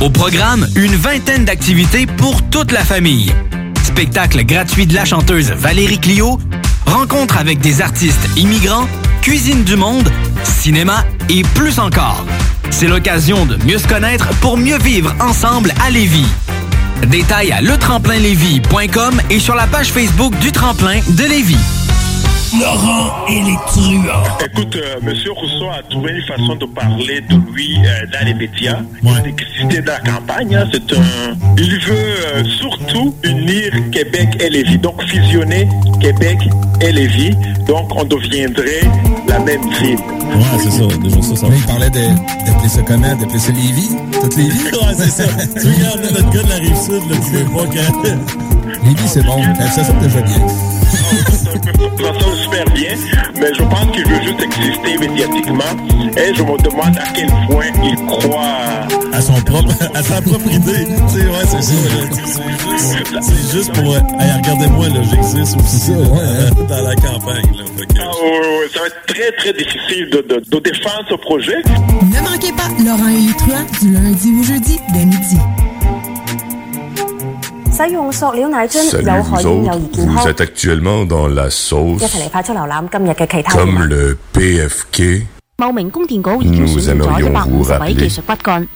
[0.00, 3.32] Au programme, une vingtaine d'activités pour toute la famille.
[3.82, 6.38] Spectacle gratuit de la chanteuse Valérie Clio,
[6.86, 8.86] rencontre avec des artistes immigrants,
[9.20, 10.08] cuisine du monde,
[10.44, 12.24] cinéma et plus encore.
[12.70, 16.28] C'est l'occasion de mieux se connaître pour mieux vivre ensemble à Lévis.
[17.08, 21.58] Détails à letremplinlévis.com et sur la page Facebook du Tremplin de Lévis.
[22.60, 24.22] Laurent et les truands.
[24.44, 28.34] Écoute, euh, Monsieur Rousseau a trouvé une façon de parler de lui euh, dans les
[28.34, 28.78] médias.
[29.02, 30.54] Il a existé dans la campagne.
[30.56, 30.64] hein.
[30.72, 31.02] C'est un.
[31.58, 34.78] Il veut euh, surtout unir Québec et Lévis.
[34.78, 35.68] Donc fusionner
[36.00, 36.38] Québec
[36.80, 37.34] et Lévis.
[37.66, 38.80] Donc on deviendrait
[39.28, 39.98] la même ville.
[39.98, 41.46] Ouais, c'est ça, déjà ça, ça.
[41.54, 43.14] il parlait de- d'appeler ça comment?
[43.14, 43.90] D'appeler ça Lévis?
[44.22, 44.62] Toute Lévis?
[44.64, 45.24] ouais, c'est ça.
[45.60, 48.84] tu regardes notre gars de la Rive-Sud, là, tu veux pas que...
[48.86, 49.42] Lévis, c'est bon.
[49.74, 50.46] Ça sonne déjà bien.
[51.64, 52.90] Ça sonne super super bien,
[53.40, 55.64] mais je pense qu'il veut juste exister médiatiquement.
[56.16, 60.50] Et je me demande à quel point il croit À son propre, à sa propre
[60.50, 60.86] idée.
[60.86, 61.72] Tu sais, ouais, c'est ça.
[63.20, 63.92] juste, juste pour.
[63.94, 67.44] euh, Hey, regardez-moi, là, j'existe aussi euh, dans la campagne.
[67.56, 70.58] Là, Fait que- Ah, ouais, ouais, ça va être très très difficile de, de- de
[70.60, 71.56] défendre ce projet.
[72.02, 75.36] Ne manquez pas Laurent et les du lundi au jeudi dès midi.
[77.78, 80.26] 使用塑料奶樽有害 vous 嬰幼兒健 vous 康。
[80.26, 85.22] êtes actuellement dans la sauce 一齊嚟快速瀏覽今日嘅其他 comme 新聞 le PFK
[85.58, 88.66] 茂名供電局已經 Nous 選用咗一百 vous 五十位技術骨幹。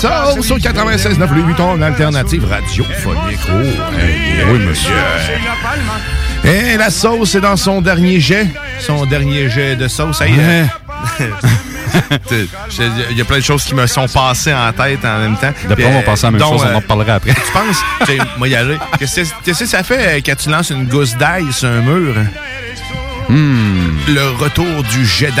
[0.00, 3.40] Sauce sur 96.9 le 8 en alternative radiophonique.
[3.48, 4.94] Oh, hey, oui, monsieur.
[6.44, 8.46] Et la sauce est dans son dernier jet.
[8.78, 10.20] Son dernier jet de sauce.
[10.20, 10.64] Hey, euh,
[13.10, 15.52] Il y a plein de choses qui me sont passées en tête en même temps.
[15.68, 17.14] D'après moi, on euh, va passer à la même dont, chose, on en euh, reparlera
[17.14, 17.34] après.
[17.34, 17.82] Tu penses?
[18.00, 18.78] Tu sais, moi, y aller.
[18.98, 21.80] Qu'est-ce que qu'est-ce que ça fait euh, quand tu lances une gousse d'ail sur un
[21.80, 22.14] mur?
[23.28, 23.98] Hmm.
[24.08, 25.40] Le retour du Jedi.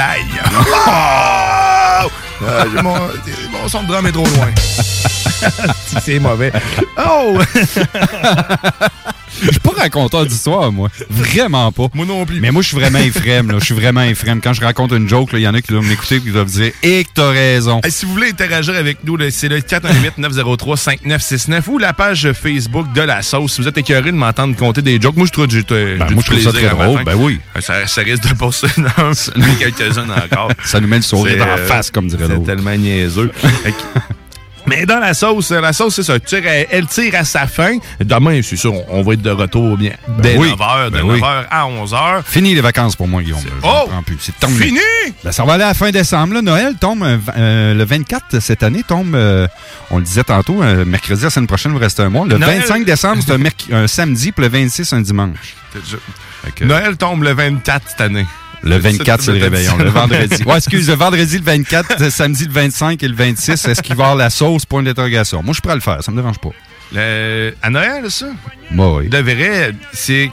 [2.40, 2.96] J'ai mon,
[3.68, 4.52] de drum est trop loin.
[6.00, 6.52] C'est mauvais.
[6.98, 7.38] Oh!
[9.42, 10.88] Je suis pas raconteur d'histoire, moi.
[11.10, 11.88] Vraiment pas.
[11.94, 12.40] Moi non plus.
[12.40, 13.58] Mais moi, je suis vraiment infrème, là.
[13.58, 14.40] Je suis vraiment infrème.
[14.40, 16.30] Quand je raconte une joke, là, il y en a qui doivent m'écouter et qui
[16.30, 17.80] doivent dire Et que t'as raison.
[17.84, 22.92] Hey, si vous voulez interagir avec nous, là, c'est le 418-903-5969 ou la page Facebook
[22.92, 23.54] de la sauce.
[23.54, 26.22] Si vous êtes écœuré de m'entendre compter des jokes, moi je trouve, euh, Ben, moi,
[26.24, 27.04] je trouve ça très drôle.
[27.04, 27.40] Ben oui.
[27.60, 30.50] Ça, ça risque de passer dans quelques-uns encore.
[30.64, 32.46] Ça nous met le sourire C'est, dans la euh, face, comme dirait C'est l'autre.
[32.46, 33.30] tellement niaiseux.
[34.66, 36.18] Mais dans la sauce, la sauce, c'est ça.
[36.18, 37.78] tire, elle, elle tire à sa fin.
[38.00, 40.50] Demain, c'est sûr, on, on va être de retour bien dès oui.
[40.52, 41.20] 9h, de Ben oui.
[41.20, 42.22] 9h à 11h.
[42.24, 43.40] Fini les vacances pour moi, Guillaume.
[43.62, 43.88] Oh!
[44.04, 44.16] plus.
[44.20, 44.64] C'est tombé.
[44.66, 44.80] Fini?
[45.24, 46.34] Ben, ça va aller à la fin décembre.
[46.34, 46.42] là.
[46.42, 49.46] Noël tombe euh, euh, le 24 cette année, tombe, euh,
[49.90, 52.26] on le disait tantôt, euh, mercredi la semaine prochaine, il vous reste un mois.
[52.26, 55.54] Le Noël- 25 décembre, c'est un samedi, puis le 26, un dimanche.
[56.62, 58.26] Noël tombe le 24 cette année.
[58.66, 59.76] Le 24, c'est le réveillon.
[59.78, 60.42] Le vendredi.
[60.44, 63.94] Ouais, excuse, le vendredi, le 24, le samedi, le 25 et le 26, est-ce qu'il
[63.96, 64.66] va y avoir la sauce?
[64.66, 65.42] Point d'interrogation.
[65.42, 66.50] Moi, je pourrais le faire, ça me dérange pas.
[66.92, 68.26] Le- à Noël, ça?
[68.70, 69.08] Moi, oui.
[69.08, 70.30] De vrai, c'est.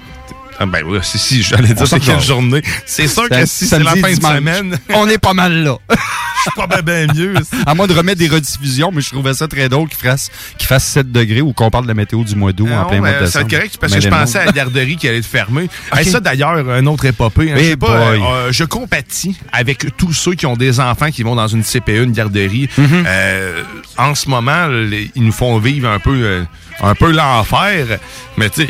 [0.59, 2.61] Ah ben oui, si, si, j'allais dire c'est quelle journée.
[2.85, 5.77] C'est sûr que si c'est la fin de semaine, On est pas mal là.
[5.89, 7.34] je suis pas bien mieux.
[7.65, 10.67] À moins de remettre des rediffusions, mais je trouvais ça très drôle qu'il fasse, qu'il
[10.67, 12.99] fasse 7 degrés ou qu'on parle de la météo du mois d'août en Non, plein
[12.99, 13.45] mois de décembre.
[13.45, 15.69] être correct parce Mais que je pensais à la garderie qui allait être fermée.
[15.91, 15.99] Ok.
[15.99, 17.51] Hey, ça, d'ailleurs, un autre épopée.
[17.51, 21.35] hein, pas, euh, euh, je compatis avec tous ceux qui ont des enfants qui vont
[21.35, 22.69] dans une CPE, une garderie.
[22.77, 23.03] Mhm.
[23.07, 23.63] Euh,
[23.97, 26.43] en ce moment, les- ils nous font vivre un peu, euh,
[26.82, 28.00] un peu l'enfer.
[28.38, 28.70] Mais tu sais,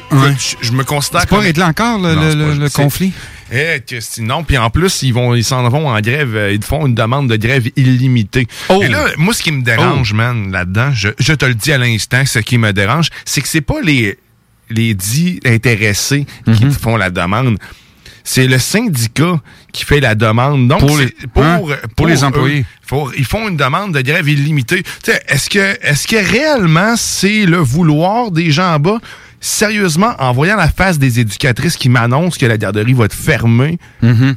[0.62, 2.16] je me considère C'est pas comme- réglé encore, le,
[2.56, 3.14] Non, conflit?
[3.52, 6.64] Eh, que sinon, puis en plus, ils vont, ils s'en vont en grève, euh, ils
[6.64, 8.48] font une demande de grève illimitée.
[8.70, 8.82] Oh!
[8.82, 11.78] Et là, moi, ce qui me dérange, man, là-dedans, je, je te le dis à
[11.78, 14.18] l'instant, ce qui me dérange, c'est que c'est pas les,
[14.72, 16.74] les dits intéressés qui Mhm.
[16.74, 17.60] te font la demande.
[18.24, 19.40] C'est le syndicat
[19.74, 20.68] qui fait la demande.
[20.70, 21.60] Donc, Pour les- c'est- pour, hein?
[21.98, 22.66] Pour les eux, employés.
[23.18, 24.84] ils font une demande de grève illimitée.
[25.28, 29.00] Est-ce que, est-ce que réellement c'est le vouloir des gens en bas?
[29.42, 33.78] Sérieusement, en voyant la face des éducatrices qui m'annoncent que la garderie va être fermée,
[34.02, 34.36] Mhm.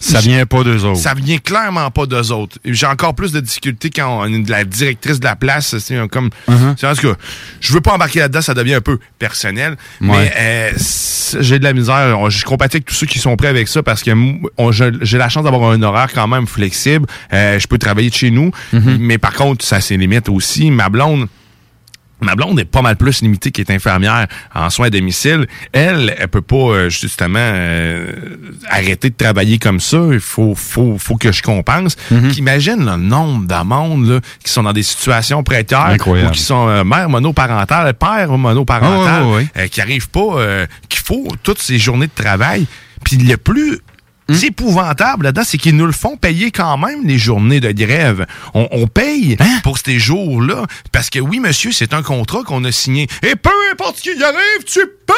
[0.00, 1.00] Ça vient pas d'eux autres.
[1.00, 2.56] ça vient clairement pas d'eux autres.
[2.64, 6.30] J'ai encore plus de difficultés quand on, la directrice de la place, c'est comme.
[6.46, 6.76] Mhm.
[6.78, 7.18] c'est- En tout cas,
[7.60, 9.72] je veux pas embarquer là-dedans, ça devient un peu personnel.
[10.00, 10.06] Ouais.
[10.08, 12.30] Mais euh, c'est- j'ai de la misère.
[12.30, 14.10] Je compatis avec tous ceux qui sont prêts avec ça parce que
[15.02, 17.06] j'ai la chance d'avoir un horaire quand même flexible.
[17.32, 18.98] Euh, je peux travailler de chez nous, Mhm.
[19.00, 20.70] mais par contre, ça a ses limites aussi.
[20.70, 21.26] Ma blonde.
[22.20, 25.46] Ma blonde est pas mal plus limitée qui est infirmière en soins à domicile.
[25.72, 28.36] Elle, elle peut pas euh, justement euh,
[28.68, 29.98] arrêter de travailler comme ça.
[30.10, 31.96] Il faut, faut, faut que je compense.
[32.10, 32.32] Mhm.
[32.32, 36.68] Qu'imagine le nombre de monde là, qui sont dans des situations précaires ou qui sont
[36.68, 42.06] euh, mères monoparentales, pères monoparentales, euh, qui arrivent pas, euh, qu'il faut toutes ces journées
[42.06, 42.66] de travail.
[43.04, 43.80] Puis le plus
[44.28, 44.34] Hmm?
[44.44, 48.26] épouvantable là-dedans, c'est qu'ils nous le font payer quand même les journées de grève.
[48.54, 49.60] On, on paye Hein?
[49.62, 53.06] pour ces jours-là parce que oui, monsieur, c'est un contrat qu'on a signé.
[53.22, 55.14] Et peu importe ce qui y arrive, tu payes.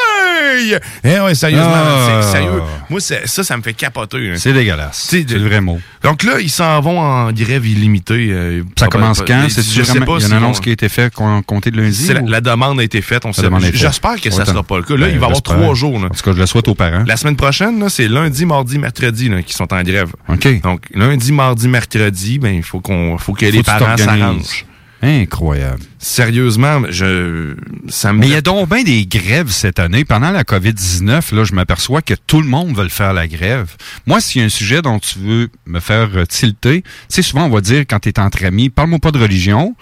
[1.04, 2.20] Eh ouais, sérieusement, Ah.
[2.22, 2.62] c'est sérieux.
[2.88, 4.30] Moi, ça, ça me fait capoter.
[4.30, 4.34] hein.
[4.36, 5.06] C'est dégueulasse.
[5.10, 5.80] C'est le vrai mot.
[6.02, 8.28] Donc là, ils s'en vont en grève illimitée.
[8.30, 9.44] euh, Ça commence quand?
[9.48, 11.70] je C'est sais vraiment- pas Il y a une annonce qui a été faite comptait
[11.70, 12.10] de lundi?
[12.26, 13.24] la, demande a été faite.
[13.24, 13.32] On.
[13.72, 14.94] J'espère que ça sera pas le cas.
[14.94, 15.98] Là, Ben, il va y avoir trois jours.
[15.98, 16.06] là.
[16.06, 17.04] En tout cas, je le souhaite aux parents.
[17.06, 20.12] La semaine prochaine, c'est lundi, mardi, mercredi qui sont en grève.
[20.28, 20.60] OK.
[20.62, 24.64] Donc, lundi, mardi, mercredi, ben, il faut qu'on, faut que les parents s'arrangent.
[25.02, 25.82] Incroyable.
[25.98, 27.54] Sérieusement, je,
[27.88, 28.18] ça me.
[28.18, 30.04] Mais il y a donc bien des grèves cette année.
[30.04, 33.76] Pendant la COVID-19, là, je m'aperçois que tout le monde veut le faire la grève.
[34.06, 37.22] Moi, s'il y a un sujet dont tu veux me faire euh, tilter, tu sais,
[37.22, 39.74] souvent, on va dire, quand tu es entre amis, parle-moi pas de religion,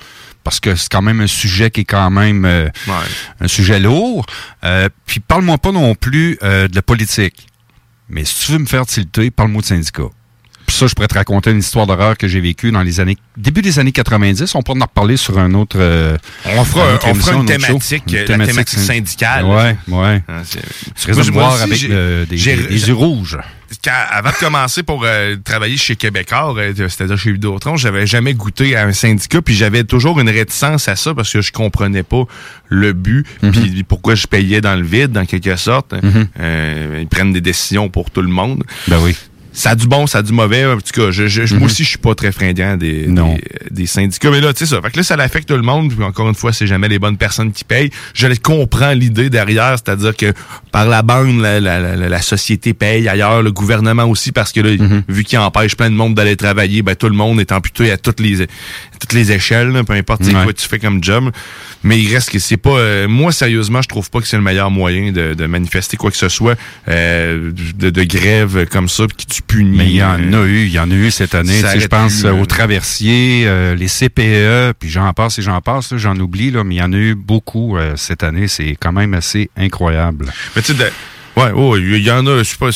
[0.49, 2.71] parce que c'est quand même un sujet qui est quand même euh,
[3.41, 4.25] un sujet lourd.
[4.65, 7.47] Euh, puis parle-moi pas non plus euh, de la politique.
[8.09, 10.09] Mais si tu veux me faire tilter, parle-moi de syndicat.
[10.69, 13.17] Puis ça, je pourrais te raconter une histoire d'horreur que j'ai vécue dans les années
[13.39, 14.55] début des années 90.
[14.55, 15.77] On pourra en reparler sur un autre.
[15.81, 18.85] euh, On fera, une autre on émission, fera une thématique, Une euh, la thématique synd-
[18.85, 19.45] syndicale.
[19.47, 20.23] Ouais, ouais.
[20.45, 20.61] C'est-
[20.95, 23.39] Tu risques de voir aussi, avec euh, des, yeux rouges.
[23.83, 28.35] Quand- avant de commencer pour euh, travailler chez Québécois, euh, c'est-à-dire chez Vidéotron, j'avais jamais
[28.35, 32.03] goûté à un syndicat, puis j'avais toujours une réticence à ça parce que je comprenais
[32.03, 32.25] pas
[32.69, 33.53] le but, Mhm.
[33.53, 35.95] puis pourquoi je payais dans le vide, en quelque sorte.
[35.95, 36.29] Mhm.
[36.41, 38.65] Euh, ils prennent des décisions pour tout le monde.
[38.87, 39.17] Ben oui.
[39.59, 40.65] Ça a du bon, ça a du mauvais.
[40.67, 41.59] En tout cas, je, je- je- Mhm.
[41.61, 43.09] moi aussi, je suis pas très fringant des,
[43.73, 44.31] des syndicats.
[44.31, 44.81] Mais là, tu sais ça.
[44.81, 45.93] Fait que là, ça l'affecte tout le monde.
[45.93, 47.91] Puis encore une fois, c'est jamais les bonnes personnes qui payent.
[48.15, 50.33] Je comprends l'idée derrière, c'est-à-dire que
[50.71, 54.61] par la bande, la, la, la, la société paye ailleurs, le gouvernement aussi, parce que
[54.61, 55.03] là, Mhm.
[55.09, 57.97] vu qu'il empêche plein de monde d'aller travailler, ben tout le monde est amputé à
[57.97, 58.47] toutes les
[59.01, 60.33] toutes les échelles, là, peu importe Ouais.
[60.33, 61.31] quoi tu fais comme job.
[61.85, 62.71] Mais il reste que c'est pas.
[62.79, 66.11] euh, moi, sérieusement, je trouve pas que c'est le meilleur moyen de, de manifester quoi
[66.11, 66.57] que ce soit
[66.89, 69.77] euh, de, de grève comme ça, puis qui tu punis.
[69.77, 71.61] Mais il y en a eu, il y en a eu cette année.
[71.79, 76.17] Je pense euh, aux traversiers, euh, les CPE, puis j'en passe et j'en passe, j'en
[76.19, 78.49] oublie, là, mais il y en a eu beaucoup euh, cette année.
[78.49, 80.27] C'est quand même assez incroyable.
[80.57, 80.93] Mais tu sais,
[81.37, 82.71] ouais, ouais, il y en a, je sais pas.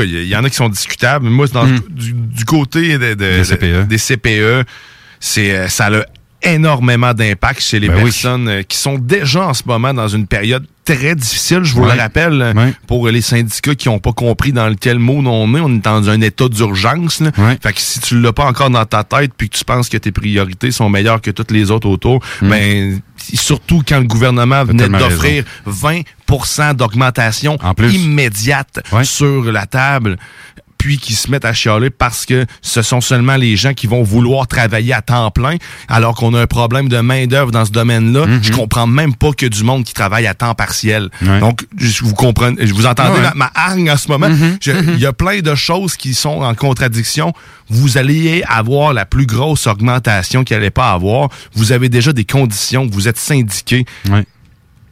[0.00, 1.24] Il y en a qui sont discutables.
[1.24, 1.80] mais Moi, c'est dans Mm.
[1.90, 3.86] du, du côté de- de- Des de- CPE.
[3.88, 4.64] des CPE,
[5.20, 6.02] c'est euh, ça a
[6.42, 10.26] énormément d'impact chez les Ben personnes euh, qui sont déjà en ce moment dans une
[10.26, 14.52] période très difficile, je vous le rappelle, euh, pour les syndicats qui n'ont pas compris
[14.52, 15.60] dans quel mot on est.
[15.60, 17.22] On est dans un état d'urgence.
[17.62, 19.98] Fait que si tu l'as pas encore dans ta tête puis que tu penses que
[19.98, 23.00] tes priorités sont meilleures que toutes les autres autour, ben
[23.34, 30.16] surtout quand le gouvernement venait d'offrir 20% d'augmentation immédiate sur la table
[30.78, 34.02] puis qui se mettent à chialer parce que ce sont seulement les gens qui vont
[34.02, 35.56] vouloir travailler à temps plein,
[35.88, 38.26] alors qu'on a un problème de main-d'œuvre dans ce domaine-là.
[38.42, 41.10] Je comprends même pas que du monde qui travaille à temps partiel.
[41.22, 41.40] Ouais.
[41.40, 43.22] Donc, je vous comprenez, vous entendez Ouais.
[43.22, 44.28] ma, ma hargne en ce moment?
[44.62, 47.32] Je- Il y a plein de choses qui sont en contradiction.
[47.68, 51.28] Vous allez avoir la plus grosse augmentation qu'il n'allait pas avoir.
[51.54, 53.84] Vous avez déjà des conditions, vous êtes syndiqué.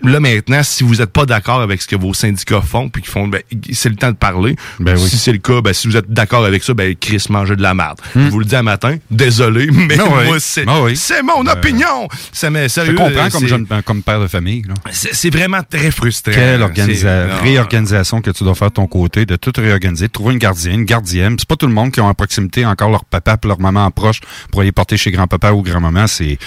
[0.02, 3.10] Là maintenant, si vous n'êtes pas d'accord avec ce que vos syndicats font, puis qu'ils
[3.10, 3.40] font, ben,
[3.73, 4.56] c'est le temps de parler.
[4.97, 7.62] Si c'est le cas, ben, si vous êtes d'accord avec ça, ben, Chris mangez de
[7.62, 7.98] la merde.
[8.14, 10.24] Je vous le dis à matin, désolé, mais Ah oui.
[10.27, 10.97] moi c'est, Ah oui.
[10.97, 12.09] c'est mon opinion.
[12.32, 14.62] Ça m'est Je comprends euh, comme, jeune- comme père de famille.
[14.90, 16.32] c'est, vraiment très frustrant.
[16.32, 17.40] Quelle organisa- non.
[17.43, 20.81] réorganisation que tu dois faire de ton côté, de tout réorganiser, de trouver une gardienne,
[20.81, 21.36] une gardienne.
[21.39, 23.85] C'est pas tout le monde qui ont à proximité encore leur papa et leur maman
[23.86, 24.20] en proche
[24.51, 26.06] pour aller porter chez grand-papa ou grand-maman.
[26.06, 26.39] C'est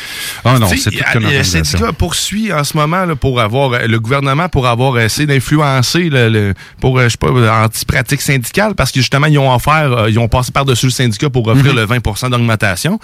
[0.45, 3.87] ah non, c'est toute a- Le syndicat poursuit en ce moment là, pour avoir euh,
[3.87, 8.75] le gouvernement pour avoir essayé d'influencer le, le- pour euh, je sais pas anti-pratique syndicale
[8.75, 11.73] parce que justement ils ont offert euh, ils ont passé par-dessus le syndicat pour offrir
[11.73, 11.79] Mhm.
[11.79, 12.99] le 20% d'augmentation.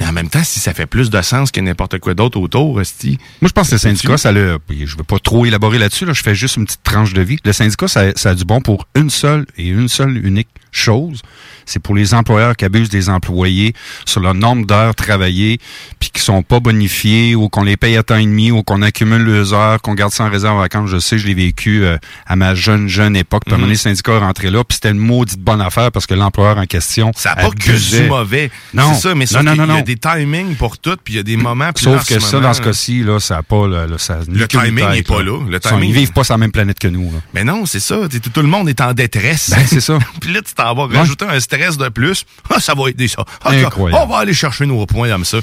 [0.00, 2.80] Mais en même temps, si ça fait plus de sens que n'importe quoi d'autre autour,
[2.80, 4.58] esti, Moi, je pense que le syndicat, ça le.
[4.70, 7.36] Je veux pas trop élaborer là-dessus, là, je fais juste une petite tranche de vie.
[7.44, 11.20] Le syndicat, ça, ça a du bon pour une seule et une seule unique chose.
[11.66, 13.74] C'est pour les employeurs qui abusent des employés
[14.04, 15.60] sur le nombre d'heures travaillées,
[16.00, 18.82] puis qui sont pas bonifiés, ou qu'on les paye à temps et demi, ou qu'on
[18.82, 20.90] accumule les heures, qu'on garde ça en réserve en vacances.
[20.90, 21.96] Je sais, je l'ai vécu euh,
[22.26, 23.42] à ma jeune, jeune époque.
[23.46, 25.60] Puis à un moment donné, le syndicat est rentré là, puis c'était une maudite bonne
[25.60, 27.12] affaire parce que l'employeur en question.
[27.14, 28.50] ça n'a pas que du mauvais.
[28.74, 28.94] Non.
[28.94, 29.82] C'est ça, mais non, non, non, non.
[29.94, 31.72] Des timings pour tout, puis il y a des moments.
[31.72, 33.98] puis là, Sauf que ça, moment, dans ce cas-ci, là, ça a pas le, le,
[33.98, 35.38] ça, Le timing n'est pas là.
[35.48, 37.12] Le timing- Ils vivent pas sur la même planète que nous.
[37.12, 37.18] Là.
[37.34, 37.96] Mais non, c'est ça.
[38.10, 39.50] Tout, tout le monde est en détresse.
[39.50, 39.98] Ben, c'est ça.
[40.20, 40.96] Puis là, tu t'en vas Ouais.
[40.98, 42.24] rajouter un stress de plus.
[42.48, 43.24] Ah, ça va aider ça.
[43.44, 44.02] Ah, Incroyable.
[44.02, 45.38] On va aller chercher nos points comme ça.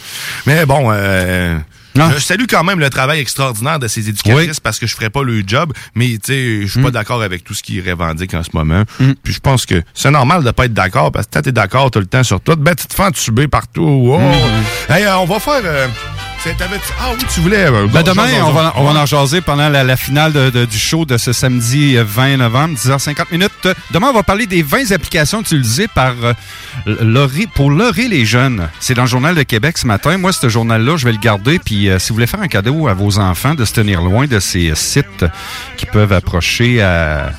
[0.45, 1.57] Mais bon, euh,
[2.01, 2.11] Ah.
[2.15, 5.23] je salue quand même le travail extraordinaire de ces éducatrices parce que je ferais pas
[5.23, 5.73] le job.
[5.95, 6.83] Mais tu sais, je suis Mm.
[6.83, 8.83] pas d'accord avec tout ce qu'ils revendiquent en ce moment.
[9.23, 11.89] Puis je pense que c'est normal de pas être d'accord parce que quand t'es d'accord
[11.91, 13.81] tout le temps sur tout, ben tu te fais entuber partout.
[14.13, 14.19] Oh.
[14.19, 14.93] Mm.
[14.93, 15.61] Hey, euh, on va faire...
[15.63, 15.87] euh,
[16.99, 17.65] ah oui, tu voulais...
[17.65, 20.65] euh, Ben demain, on va, on va en jaser pendant la, la finale de- de-
[20.65, 23.51] du show de ce samedi euh, 20 novembre, 10h50 minutes.
[23.65, 26.33] Euh, Demain, on va parler des 20 applications utilisées par euh,
[27.55, 28.69] pour leurrer les jeunes.
[28.79, 30.17] C'est dans le Journal de Québec ce matin.
[30.17, 31.59] Moi, ce journal-là, je vais le garder.
[31.59, 34.27] Puis, euh, si vous voulez faire un cadeau à vos enfants, de se tenir loin
[34.27, 35.25] de ces euh, sites
[35.77, 37.31] qui peuvent approcher à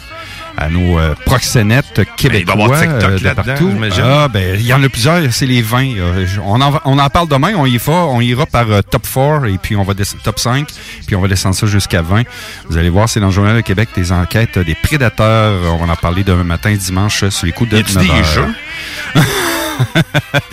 [0.61, 3.73] à nos euh, proxénètes québécois Ben, avoir TikTok euh, de partout.
[4.03, 5.85] Ah, ben, il y en a plusieurs, c'est les 20.
[5.97, 8.71] euh, je- on, en, va- on en parle demain, on y va, on ira par
[8.71, 10.67] euh, top 4 et puis on va descendre top 5,
[11.07, 12.23] puis on va descendre ça jusqu'à 20.
[12.69, 15.53] Vous allez voir, c'est dans le Journal de Québec des enquêtes des prédateurs.
[15.81, 18.11] On va en parler demain matin, dimanche, sur les coups de Y a-tu 9 des
[18.11, 18.25] heures.
[18.25, 18.55] jeux?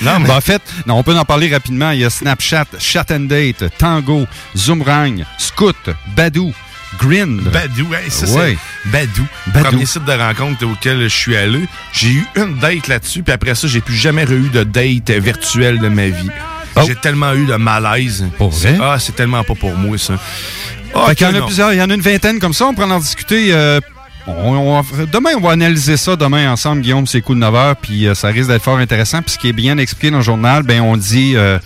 [0.02, 0.28] non, mais...
[0.28, 1.92] Ben, en fait, non, on peut en parler rapidement.
[1.92, 4.26] Il y a Snapchat, Chat and Date, Tango,
[4.56, 5.76] Zoomrang, Scoot,
[6.16, 6.54] Badou,
[7.00, 7.38] Grin.
[7.52, 8.58] Badou, hey, ça Ouais.
[8.84, 9.26] c'est Badou.
[9.48, 9.66] Badou.
[9.70, 11.68] Premier site de rencontre auquel je suis allé.
[11.94, 15.80] J'ai eu une date là-dessus, puis après ça, j'ai plus jamais eu de date virtuelle
[15.80, 16.30] de ma vie.
[16.86, 18.26] J'ai tellement eu de malaise.
[18.38, 18.78] Pour vrai?
[18.82, 20.16] Ah, c'est tellement pas pour moi, ça.
[21.08, 21.46] Fait qu'il y en que a non.
[21.48, 23.48] plusieurs, il y en a une vingtaine comme ça, on pourra en discuter.
[23.54, 23.80] euh,
[24.28, 24.34] on-
[24.80, 28.08] on demain, on va analyser ça demain ensemble, Guillaume, c'est coups de 9 heures, puis
[28.08, 29.22] euh, ça risque d'être fort intéressant.
[29.22, 31.60] Puis ce qui est bien expliqué dans le journal, ben on dit, euh,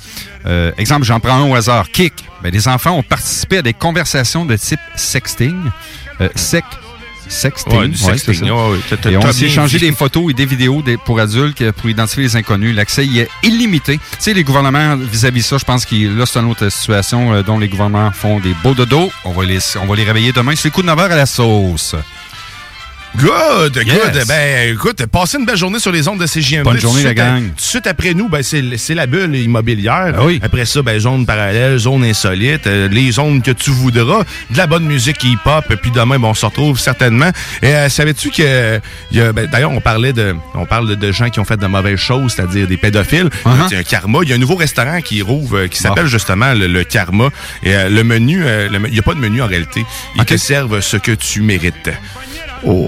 [0.46, 2.14] euh, exemple, j'en prends un au hasard, kick.
[2.44, 5.56] Ben, les enfants ont participé à des conversations de type sexting,
[6.22, 6.64] euh, sec,
[7.28, 8.78] sexting, Ouais, du sexting, ouais, ouais,
[9.12, 12.24] Et on s'est échangé des photos et des vidéos des- pour adultes euh, pour identifier
[12.24, 12.76] les inconnus.
[12.76, 13.98] L'accès y est illimité.
[13.98, 17.44] Tu sais, les gouvernements, vis-à-vis ça, je pense que là, c'est une autre situation euh,
[17.44, 19.12] dont les gouvernements font des beaux dodos.
[19.26, 20.54] On va les, on va les réveiller demain.
[20.56, 21.96] C'est les coups de 9 heures à la sauce.
[23.18, 23.96] Good, Yes.
[24.14, 24.28] good.
[24.28, 26.64] Ben, écoute, passez une belle journée sur les ondes de CGMD.
[26.64, 27.44] Bonne journée, la gang.
[27.50, 30.14] Tout de suite après nous, ben, c'est la bulle immobilière.
[30.18, 30.40] Ah oui.
[30.44, 34.68] Après ça, ben, zone parallèle, zone insolite, euh, les zones que tu voudras, de la
[34.68, 37.30] bonne musique hip-hop, puis demain, ben, on se retrouve certainement.
[37.62, 38.80] Et euh, savais-tu que,
[39.12, 42.34] ben, d'ailleurs, on parlait de, on parle de, gens qui ont fait de mauvaises choses,
[42.34, 43.30] c'est-à-dire des pédophiles.
[43.70, 44.20] C'est un karma.
[44.24, 47.30] Il y a un nouveau restaurant qui rouvre, euh, qui s'appelle justement le, le karma.
[47.64, 49.84] Et euh, le menu, euh, il n'y a pas de menu en réalité.
[50.16, 51.90] Ils te servent ce que tu mérites.
[52.66, 52.88] Oh.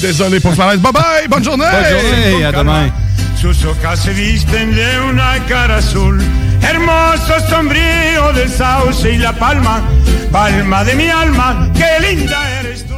[0.00, 0.80] Désolé pour ce malaise.
[0.80, 1.64] Bye bye, bonne journée.
[1.70, 2.90] Bonne journée, à demain.
[3.36, 6.22] Sus ojos se visten de una cara azul,
[6.62, 9.82] hermoso sombrío del sauce y la palma,
[10.30, 12.94] palma de mi alma, qué linda eres tú.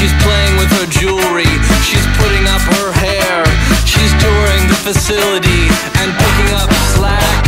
[0.00, 1.44] She's playing with her jewelry,
[1.84, 3.44] she's putting up her hair,
[3.84, 5.68] she's touring the facility
[6.00, 7.44] and picking up slack.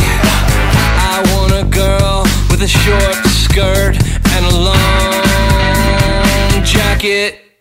[1.01, 2.21] I want a girl
[2.51, 3.97] with a short skirt
[4.37, 5.23] and a long
[6.63, 7.52] jacket.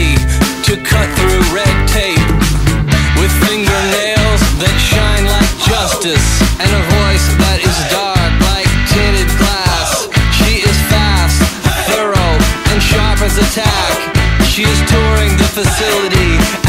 [0.00, 0.16] A
[0.64, 2.30] to cut through red tape.
[3.20, 10.08] With fingernails that shine like justice and a voice that is dark like tinted glass.
[10.32, 11.40] She is fast,
[11.92, 12.36] thorough,
[12.72, 13.96] and sharp as a tack.
[14.48, 16.59] She is touring the facility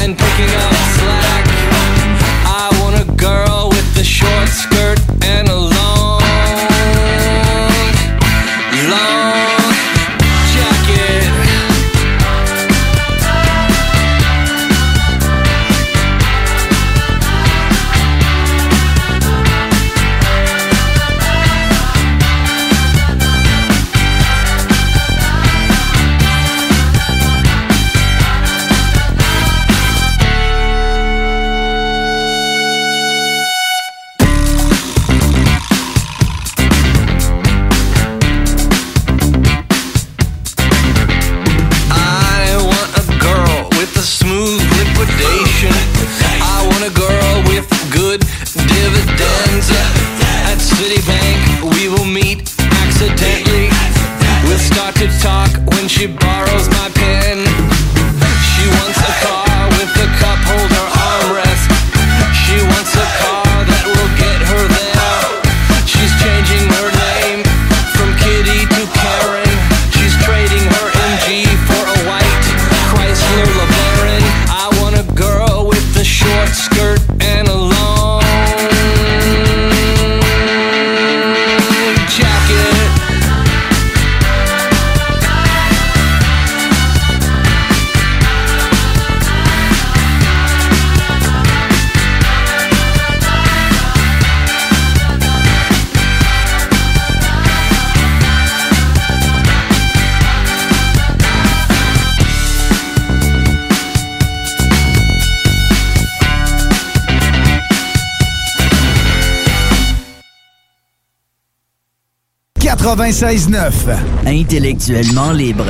[114.26, 115.66] Intellectuellement libre.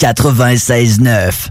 [0.00, 1.50] 96.9.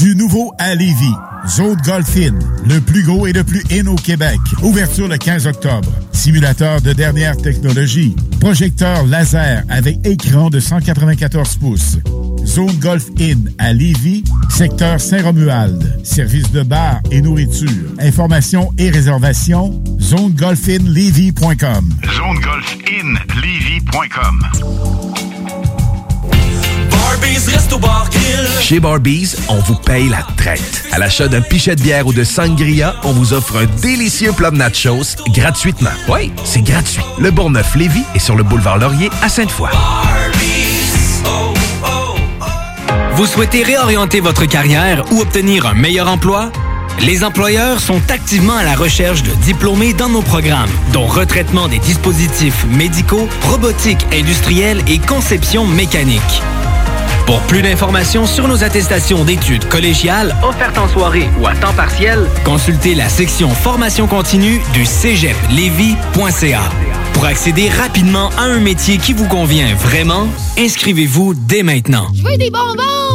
[0.00, 1.14] Du nouveau à Lévis.
[1.48, 2.38] Zone Golf In,
[2.68, 4.38] le plus gros et le plus in au Québec.
[4.62, 5.90] Ouverture le 15 octobre.
[6.12, 8.14] Simulateur de dernière technologie.
[8.38, 11.98] Projecteur laser avec écran de 194 pouces.
[12.44, 16.00] Zone Golf In à Lévis, secteur Saint-Romuald.
[16.04, 17.92] Service de bar et nourriture.
[17.98, 21.92] Informations et réservations, zonegolfinlevy.com.
[22.04, 24.77] ZoneGolfInLevy.com.
[28.60, 30.84] Chez Barbies, on vous paye la traite.
[30.90, 34.50] À l'achat d'un pichet de bière ou de sangria, on vous offre un délicieux plat
[34.50, 35.90] de nachos gratuitement.
[36.08, 37.02] Oui, c'est gratuit.
[37.18, 39.70] Le Bourgneuf-Lévis est sur le boulevard Laurier à Sainte-Foy.
[43.14, 46.50] Vous souhaitez réorienter votre carrière ou obtenir un meilleur emploi?
[47.00, 51.78] Les employeurs sont activement à la recherche de diplômés dans nos programmes, dont retraitement des
[51.78, 56.42] dispositifs médicaux, robotique industrielle et conception mécanique.
[57.28, 62.26] Pour plus d'informations sur nos attestations d'études collégiales offertes en soirée ou à temps partiel,
[62.42, 66.62] consultez la section formation continue du cégeplevy.ca.
[67.12, 70.26] Pour accéder rapidement à un métier qui vous convient vraiment,
[70.56, 72.08] inscrivez-vous dès maintenant.
[72.14, 73.07] Je veux des bonbons!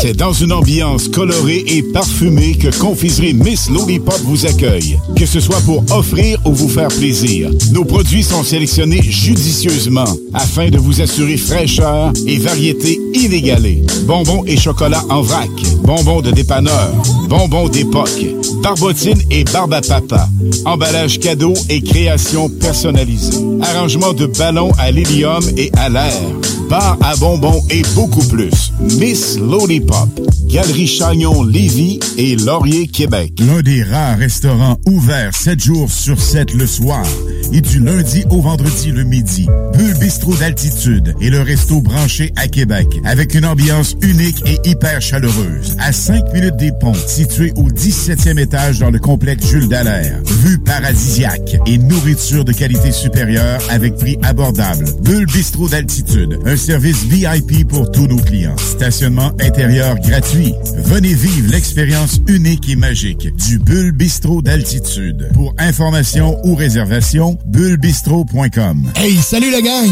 [0.00, 4.96] C'est dans une ambiance colorée et parfumée que Confiserie Miss Lollipop vous accueille.
[5.16, 10.68] Que ce soit pour offrir ou vous faire plaisir, nos produits sont sélectionnés judicieusement afin
[10.70, 13.82] de vous assurer fraîcheur et variété inégalée.
[14.06, 15.50] Bonbons et chocolat en vrac,
[15.82, 16.92] bonbons de dépanneur,
[17.28, 18.24] bonbons d'époque,
[18.62, 20.28] barbotine et barbe à papa,
[20.64, 26.22] emballage cadeau et création personnalisée, arrangement de ballons à l'hélium et à l'air,
[26.68, 28.72] bar à bonbons et beaucoup plus.
[28.98, 30.08] Miss Lollipop,
[30.46, 33.32] Galerie Chagnon Lévis et Laurier Québec.
[33.40, 37.04] L'un des rares restaurants ouverts 7 jours sur 7 le soir
[37.52, 39.48] et du lundi au vendredi le midi.
[39.76, 45.00] Bulle Bistrot d'altitude et le resto branché à Québec avec une ambiance unique et hyper
[45.00, 45.76] chaleureuse.
[45.78, 50.20] À 5 minutes des ponts, situé au 17e étage dans le complexe Jules Dallaire.
[50.42, 54.84] Vue paradisiaque et nourriture de qualité supérieure avec prix abordable.
[55.02, 58.56] Bulle Bistrot d'altitude, service VIP pour tous nos clients.
[58.58, 60.54] Stationnement intérieur gratuit.
[60.84, 65.30] Venez vivre l'expérience unique et magique du Bulle Bistrot d'altitude.
[65.32, 68.92] Pour information ou réservation, bullebistro.com.
[68.96, 69.90] Hey, salut la gang!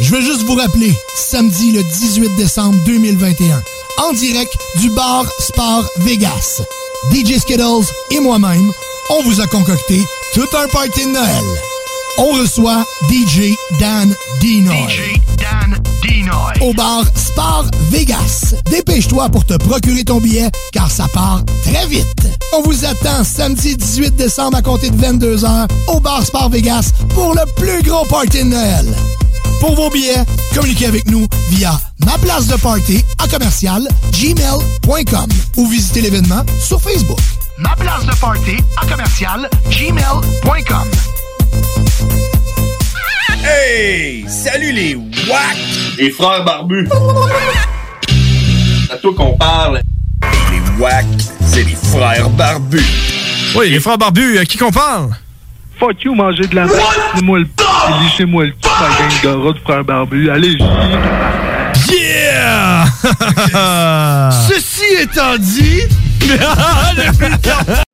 [0.00, 3.62] Je veux juste vous rappeler, samedi le 18 décembre 2021,
[4.08, 6.62] en direct du bar Sport Vegas.
[7.12, 8.72] DJ Skittles et moi-même,
[9.10, 10.00] on vous a concocté
[10.32, 11.73] tout un party de Noël.
[12.16, 14.88] On reçoit DJ Dan Dinoy.
[14.88, 16.54] DJ Dan Dinoy.
[16.60, 18.54] Au bar Sport Vegas.
[18.70, 22.06] Dépêche-toi pour te procurer ton billet, car ça part très vite.
[22.52, 27.34] On vous attend samedi 18 décembre à compter de 22h au bar Sport Vegas pour
[27.34, 28.86] le plus gros party de Noël.
[29.60, 30.24] Pour vos billets,
[30.54, 36.80] communiquez avec nous via ma place de party à commercial gmail.com ou visitez l'événement sur
[36.80, 37.18] Facebook.
[37.58, 40.90] Ma place de party à commercial gmail.com.
[43.44, 44.24] Hey!
[44.28, 45.56] Salut les WAC!
[45.98, 46.88] Les frères barbus!
[48.86, 49.80] C'est à toi qu'on parle.
[50.50, 51.06] Les WAC,
[51.46, 52.82] c'est les frères barbus.
[53.56, 55.10] Oui, les frères barbus, à qui qu'on parle?
[55.78, 56.78] Fuck you, manger de la merde.
[57.14, 57.64] Lissez-moi le p.
[58.02, 60.30] Lissez-moi le p, ma gang de rats de frères barbus.
[60.30, 60.56] Allez,
[61.90, 62.84] Yeah!
[64.48, 65.82] Ceci étant dit...